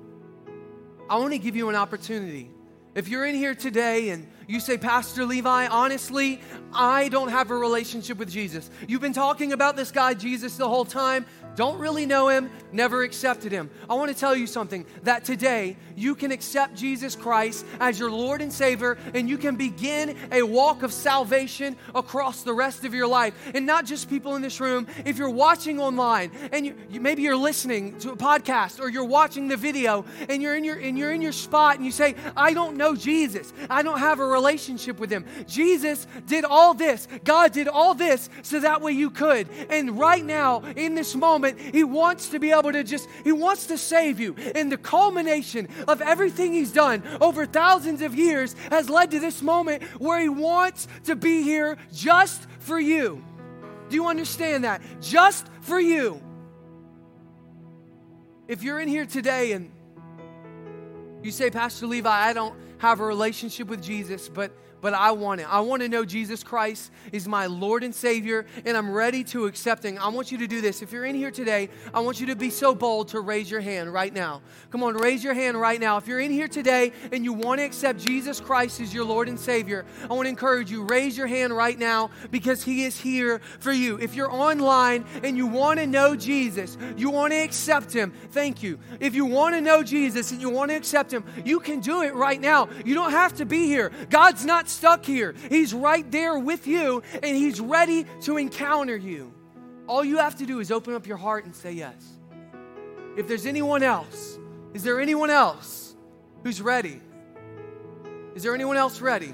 I 1.09 1.17
want 1.17 1.31
to 1.31 1.39
give 1.39 1.55
you 1.55 1.69
an 1.69 1.75
opportunity. 1.75 2.51
If 2.97 3.09
you're 3.09 3.25
in 3.25 3.35
here 3.35 3.53
today 3.53 4.09
and 4.09 4.27
you 4.47 4.59
say, 4.59 4.75
Pastor 4.75 5.23
Levi, 5.23 5.67
honestly, 5.67 6.41
I 6.73 7.09
don't 7.09 7.27
have 7.27 7.51
a 7.51 7.55
relationship 7.55 8.17
with 8.17 8.27
Jesus. 8.27 8.71
You've 8.87 9.01
been 9.01 9.13
talking 9.13 9.53
about 9.53 9.75
this 9.75 9.91
guy, 9.91 10.15
Jesus, 10.15 10.57
the 10.57 10.67
whole 10.67 10.83
time. 10.83 11.27
Don't 11.57 11.79
really 11.79 12.05
know 12.05 12.27
him, 12.27 12.51
never 12.71 13.01
accepted 13.01 13.51
him. 13.51 13.71
I 13.89 13.95
want 13.95 14.11
to 14.11 14.15
tell 14.17 14.35
you 14.35 14.45
something 14.45 14.85
that 15.03 15.25
today 15.25 15.75
you 15.95 16.13
can 16.13 16.31
accept 16.31 16.75
Jesus 16.75 17.15
Christ 17.15 17.65
as 17.79 17.97
your 17.97 18.11
Lord 18.11 18.43
and 18.43 18.53
Savior, 18.53 18.95
and 19.15 19.27
you 19.27 19.39
can 19.39 19.55
begin 19.55 20.15
a 20.31 20.43
walk 20.43 20.83
of 20.83 20.93
salvation 20.93 21.75
across 21.95 22.43
the 22.43 22.53
rest 22.53 22.85
of 22.85 22.93
your 22.93 23.07
life. 23.07 23.33
And 23.55 23.65
not 23.65 23.85
just 23.87 24.07
people 24.07 24.35
in 24.35 24.43
this 24.43 24.61
room, 24.61 24.85
if 25.03 25.17
you're 25.17 25.31
watching 25.31 25.79
online 25.79 26.29
and 26.51 26.63
you, 26.63 26.75
you- 26.91 27.01
maybe 27.01 27.23
you're 27.23 27.35
listening 27.35 27.97
to 28.01 28.11
a 28.11 28.15
podcast 28.15 28.79
or 28.79 28.87
you're 28.87 29.03
watching 29.03 29.47
the 29.47 29.57
video 29.57 30.05
and 30.29 30.43
you're 30.43 30.55
in 30.55 30.63
your 30.63 30.77
and 30.77 30.95
you're 30.95 31.11
in 31.11 31.23
your 31.23 31.31
spot 31.31 31.77
and 31.77 31.83
you 31.83 31.91
say, 31.91 32.13
I 32.35 32.53
don't 32.53 32.77
know 32.77 32.95
Jesus. 32.95 33.51
I 33.67 33.81
don't 33.81 33.97
have 33.97 34.19
a 34.19 34.27
relationship 34.27 34.99
with 34.99 35.09
him. 35.09 35.25
Jesus 35.47 36.05
did 36.27 36.45
all 36.45 36.75
this. 36.75 37.07
God 37.23 37.51
did 37.51 37.67
all 37.67 37.95
this 37.95 38.29
so 38.43 38.59
that 38.59 38.83
way 38.83 38.91
you 38.91 39.09
could. 39.09 39.47
And 39.71 39.97
right 39.97 40.23
now, 40.23 40.61
in 40.75 40.93
this 40.93 41.15
moment, 41.15 41.46
He 41.55 41.83
wants 41.83 42.29
to 42.29 42.39
be 42.39 42.51
able 42.51 42.71
to 42.71 42.83
just, 42.83 43.07
He 43.23 43.31
wants 43.31 43.67
to 43.67 43.77
save 43.77 44.19
you. 44.19 44.35
And 44.55 44.71
the 44.71 44.77
culmination 44.77 45.67
of 45.87 46.01
everything 46.01 46.53
He's 46.53 46.71
done 46.71 47.03
over 47.21 47.45
thousands 47.45 48.01
of 48.01 48.15
years 48.15 48.55
has 48.71 48.89
led 48.89 49.11
to 49.11 49.19
this 49.19 49.41
moment 49.41 49.83
where 49.99 50.19
He 50.19 50.29
wants 50.29 50.87
to 51.05 51.15
be 51.15 51.43
here 51.43 51.77
just 51.93 52.41
for 52.59 52.79
you. 52.79 53.23
Do 53.89 53.95
you 53.95 54.07
understand 54.07 54.63
that? 54.63 54.81
Just 55.01 55.47
for 55.61 55.79
you. 55.79 56.21
If 58.47 58.63
you're 58.63 58.79
in 58.79 58.87
here 58.87 59.05
today 59.05 59.51
and 59.53 59.71
you 61.21 61.31
say, 61.31 61.49
Pastor 61.49 61.87
Levi, 61.87 62.09
I 62.09 62.33
don't 62.33 62.55
have 62.77 62.99
a 62.99 63.05
relationship 63.05 63.67
with 63.67 63.81
Jesus, 63.81 64.29
but 64.29 64.51
but 64.81 64.93
I 64.93 65.11
want 65.11 65.41
it. 65.41 65.47
I 65.51 65.59
want 65.61 65.81
to 65.81 65.89
know 65.89 66.05
Jesus 66.05 66.43
Christ 66.43 66.91
is 67.11 67.27
my 67.27 67.47
Lord 67.47 67.83
and 67.83 67.93
Savior, 67.93 68.45
and 68.65 68.77
I'm 68.77 68.91
ready 68.91 69.23
to 69.25 69.45
accept 69.45 69.85
Him. 69.85 69.97
I 69.99 70.09
want 70.09 70.31
you 70.31 70.37
to 70.39 70.47
do 70.47 70.61
this. 70.61 70.81
If 70.81 70.91
you're 70.91 71.05
in 71.05 71.15
here 71.15 71.31
today, 71.31 71.69
I 71.93 71.99
want 71.99 72.19
you 72.19 72.27
to 72.27 72.35
be 72.35 72.49
so 72.49 72.75
bold 72.75 73.09
to 73.09 73.21
raise 73.21 73.49
your 73.49 73.61
hand 73.61 73.91
right 73.91 74.13
now. 74.13 74.41
Come 74.69 74.83
on, 74.83 74.95
raise 74.95 75.23
your 75.23 75.33
hand 75.33 75.59
right 75.59 75.79
now. 75.79 75.97
If 75.97 76.07
you're 76.07 76.19
in 76.19 76.31
here 76.31 76.47
today 76.47 76.91
and 77.11 77.23
you 77.23 77.33
want 77.33 77.59
to 77.59 77.65
accept 77.65 77.99
Jesus 77.99 78.39
Christ 78.39 78.79
as 78.81 78.93
your 78.93 79.05
Lord 79.05 79.29
and 79.29 79.39
Savior, 79.39 79.85
I 80.09 80.13
want 80.13 80.25
to 80.25 80.29
encourage 80.29 80.71
you, 80.71 80.83
raise 80.83 81.17
your 81.17 81.27
hand 81.27 81.55
right 81.55 81.77
now 81.77 82.09
because 82.31 82.63
He 82.63 82.83
is 82.83 82.99
here 82.99 83.39
for 83.59 83.71
you. 83.71 83.97
If 83.99 84.15
you're 84.15 84.31
online 84.31 85.05
and 85.23 85.37
you 85.37 85.47
want 85.47 85.79
to 85.79 85.87
know 85.87 86.15
Jesus, 86.15 86.77
you 86.95 87.09
want 87.09 87.33
to 87.33 87.39
accept 87.39 87.93
Him, 87.93 88.13
thank 88.31 88.61
you. 88.61 88.79
If 88.99 89.15
you 89.15 89.25
want 89.25 89.55
to 89.55 89.61
know 89.61 89.83
Jesus 89.83 90.31
and 90.31 90.41
you 90.41 90.49
want 90.49 90.71
to 90.71 90.77
accept 90.77 91.11
Him, 91.11 91.23
you 91.45 91.59
can 91.59 91.79
do 91.79 92.03
it 92.03 92.13
right 92.13 92.39
now. 92.39 92.69
You 92.85 92.93
don't 92.93 93.11
have 93.11 93.33
to 93.35 93.45
be 93.45 93.65
here. 93.65 93.91
God's 94.09 94.45
not 94.45 94.66
stuck 94.69 95.05
here, 95.05 95.35
He's 95.49 95.73
right 95.73 96.09
there 96.11 96.37
with 96.37 96.67
you 96.67 97.03
and 97.13 97.35
He's 97.35 97.59
ready 97.59 98.05
to 98.21 98.37
encounter 98.37 98.95
you. 98.95 99.33
All 99.87 100.03
you 100.03 100.17
have 100.17 100.35
to 100.37 100.45
do 100.45 100.59
is 100.59 100.71
open 100.71 100.93
up 100.93 101.07
your 101.07 101.17
heart 101.17 101.45
and 101.45 101.55
say 101.55 101.71
yes. 101.71 101.95
If 103.15 103.27
there's 103.27 103.45
anyone 103.45 103.83
else, 103.83 104.37
is 104.73 104.83
there 104.83 104.99
anyone 104.99 105.29
else 105.29 105.87
Who's 106.43 106.61
ready? 106.61 107.01
Is 108.35 108.43
there 108.43 108.53
anyone 108.53 108.77
else 108.77 109.01
ready? 109.01 109.33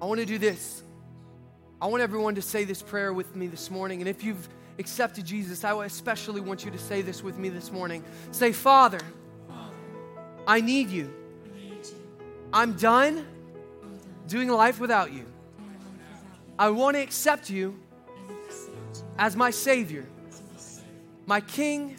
I 0.00 0.06
want 0.06 0.20
to 0.20 0.26
do 0.26 0.38
this. 0.38 0.82
I 1.82 1.86
want 1.86 2.02
everyone 2.02 2.36
to 2.36 2.42
say 2.42 2.64
this 2.64 2.80
prayer 2.80 3.12
with 3.12 3.36
me 3.36 3.46
this 3.46 3.70
morning. 3.70 4.00
And 4.00 4.08
if 4.08 4.24
you've 4.24 4.48
accepted 4.78 5.24
Jesus, 5.26 5.64
I 5.64 5.84
especially 5.84 6.40
want 6.40 6.64
you 6.64 6.70
to 6.70 6.78
say 6.78 7.02
this 7.02 7.22
with 7.22 7.36
me 7.36 7.48
this 7.48 7.70
morning. 7.70 8.04
Say, 8.30 8.52
Father, 8.52 9.00
I 10.46 10.62
need 10.62 10.88
you. 10.88 11.12
I'm 12.52 12.74
done 12.74 13.26
doing 14.26 14.48
life 14.48 14.80
without 14.80 15.12
you. 15.12 15.26
I 16.58 16.70
want 16.70 16.96
to 16.96 17.02
accept 17.02 17.50
you 17.50 17.78
as 19.18 19.36
my 19.36 19.50
Savior, 19.50 20.06
my 21.26 21.40
King, 21.40 21.96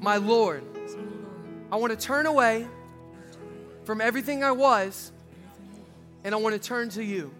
my 0.00 0.16
Lord. 0.16 0.62
I 1.72 1.76
want 1.76 1.98
to 1.98 1.98
turn 1.98 2.26
away 2.26 2.66
from 3.84 4.00
everything 4.00 4.44
I 4.44 4.52
was 4.52 5.12
and 6.24 6.34
I 6.34 6.38
want 6.38 6.54
to 6.54 6.60
turn 6.60 6.88
to 6.90 7.04
you. 7.04 7.32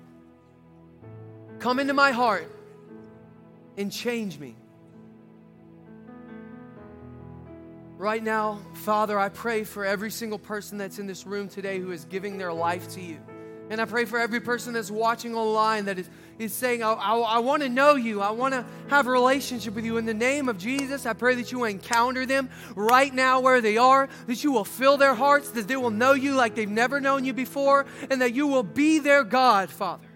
Come 1.61 1.79
into 1.79 1.95
my 1.95 2.11
heart 2.11 2.51
and 3.77 3.93
change 3.93 4.39
me. 4.39 4.55
Right 7.99 8.23
now, 8.23 8.61
Father, 8.75 9.19
I 9.19 9.29
pray 9.29 9.65
for 9.65 9.85
every 9.85 10.13
single 10.13 10.39
person 10.39 10.79
that's 10.79 11.01
in 11.01 11.09
this 11.09 11.27
room 11.27 11.49
today 11.49 11.81
who 11.81 11.91
is 11.91 12.05
giving 12.05 12.39
their 12.39 12.53
life 12.53 12.89
to 12.91 13.01
you. 13.01 13.19
And 13.71 13.81
I 13.81 13.87
pray 13.87 14.05
for 14.05 14.21
every 14.21 14.39
person 14.39 14.73
that's 14.73 14.91
watching 14.91 15.35
online 15.35 15.87
that 15.87 15.99
is, 15.99 16.09
is 16.39 16.53
saying, 16.53 16.85
I, 16.85 16.93
I, 16.93 17.19
I 17.19 17.39
want 17.41 17.65
to 17.65 17.69
know 17.69 17.97
you. 17.97 18.23
I 18.23 18.31
want 18.31 18.55
to 18.55 18.65
have 18.89 19.09
a 19.09 19.11
relationship 19.11 19.75
with 19.75 19.85
you. 19.85 19.97
In 19.97 20.07
the 20.07 20.15
name 20.15 20.49
of 20.49 20.59
Jesus, 20.59 21.07
I 21.07 21.13
pray 21.13 21.35
that 21.35 21.51
you 21.51 21.59
will 21.59 21.65
encounter 21.67 22.25
them 22.25 22.51
right 22.77 23.13
now 23.13 23.41
where 23.41 23.61
they 23.61 23.79
are, 23.79 24.09
that 24.29 24.45
you 24.45 24.53
will 24.53 24.65
fill 24.65 24.97
their 24.97 25.15
hearts, 25.15 25.51
that 25.51 25.67
they 25.67 25.77
will 25.77 25.91
know 25.91 26.13
you 26.13 26.35
like 26.35 26.55
they've 26.55 26.71
never 26.71 27.01
known 27.01 27.25
you 27.25 27.33
before, 27.33 27.85
and 28.11 28.23
that 28.23 28.33
you 28.33 28.47
will 28.47 28.63
be 28.63 29.01
their 29.01 29.25
God, 29.25 29.71
Father, 29.71 30.07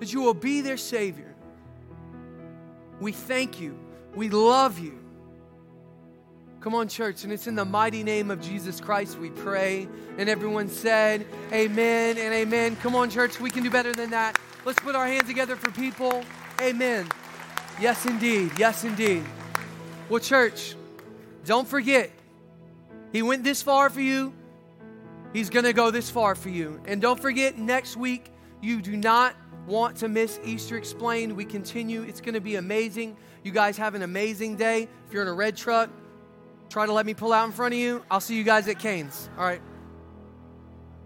that 0.00 0.10
you 0.10 0.22
will 0.22 0.32
be 0.32 0.62
their 0.62 0.78
Savior. 0.78 1.34
We 2.98 3.12
thank 3.12 3.60
you. 3.60 3.78
We 4.14 4.30
love 4.30 4.78
you. 4.78 4.98
Come 6.60 6.74
on, 6.74 6.88
church. 6.88 7.24
And 7.24 7.32
it's 7.32 7.46
in 7.46 7.54
the 7.54 7.64
mighty 7.64 8.02
name 8.02 8.30
of 8.30 8.40
Jesus 8.40 8.80
Christ 8.80 9.18
we 9.18 9.30
pray. 9.30 9.88
And 10.18 10.28
everyone 10.28 10.68
said, 10.68 11.24
Amen 11.52 12.18
and 12.18 12.34
amen. 12.34 12.76
Come 12.76 12.96
on, 12.96 13.10
church. 13.10 13.40
We 13.40 13.50
can 13.50 13.62
do 13.62 13.70
better 13.70 13.92
than 13.92 14.10
that. 14.10 14.38
Let's 14.64 14.80
put 14.80 14.96
our 14.96 15.06
hands 15.06 15.28
together 15.28 15.54
for 15.54 15.70
people. 15.70 16.24
Amen. 16.60 17.08
Yes, 17.80 18.06
indeed. 18.06 18.50
Yes, 18.58 18.82
indeed. 18.84 19.24
Well, 20.08 20.20
church, 20.20 20.74
don't 21.44 21.68
forget, 21.68 22.10
He 23.12 23.22
went 23.22 23.44
this 23.44 23.62
far 23.62 23.88
for 23.88 24.00
you. 24.00 24.34
He's 25.32 25.50
going 25.50 25.64
to 25.64 25.72
go 25.72 25.90
this 25.90 26.10
far 26.10 26.34
for 26.34 26.48
you. 26.48 26.80
And 26.86 27.00
don't 27.00 27.20
forget, 27.20 27.56
next 27.56 27.96
week, 27.96 28.32
you 28.60 28.82
do 28.82 28.96
not 28.96 29.36
want 29.66 29.96
to 29.98 30.08
miss 30.08 30.40
Easter 30.42 30.76
Explained. 30.76 31.36
We 31.36 31.44
continue. 31.44 32.02
It's 32.02 32.20
going 32.20 32.34
to 32.34 32.40
be 32.40 32.56
amazing. 32.56 33.16
You 33.44 33.52
guys 33.52 33.76
have 33.76 33.94
an 33.94 34.02
amazing 34.02 34.56
day. 34.56 34.88
If 35.06 35.12
you're 35.12 35.22
in 35.22 35.28
a 35.28 35.34
red 35.34 35.56
truck, 35.56 35.90
try 36.68 36.86
to 36.86 36.92
let 36.92 37.06
me 37.06 37.14
pull 37.14 37.32
out 37.32 37.46
in 37.46 37.52
front 37.52 37.74
of 37.74 37.80
you. 37.80 38.04
I'll 38.10 38.20
see 38.20 38.36
you 38.36 38.44
guys 38.44 38.68
at 38.68 38.78
Canes. 38.78 39.28
All 39.38 39.44
right. 39.44 39.60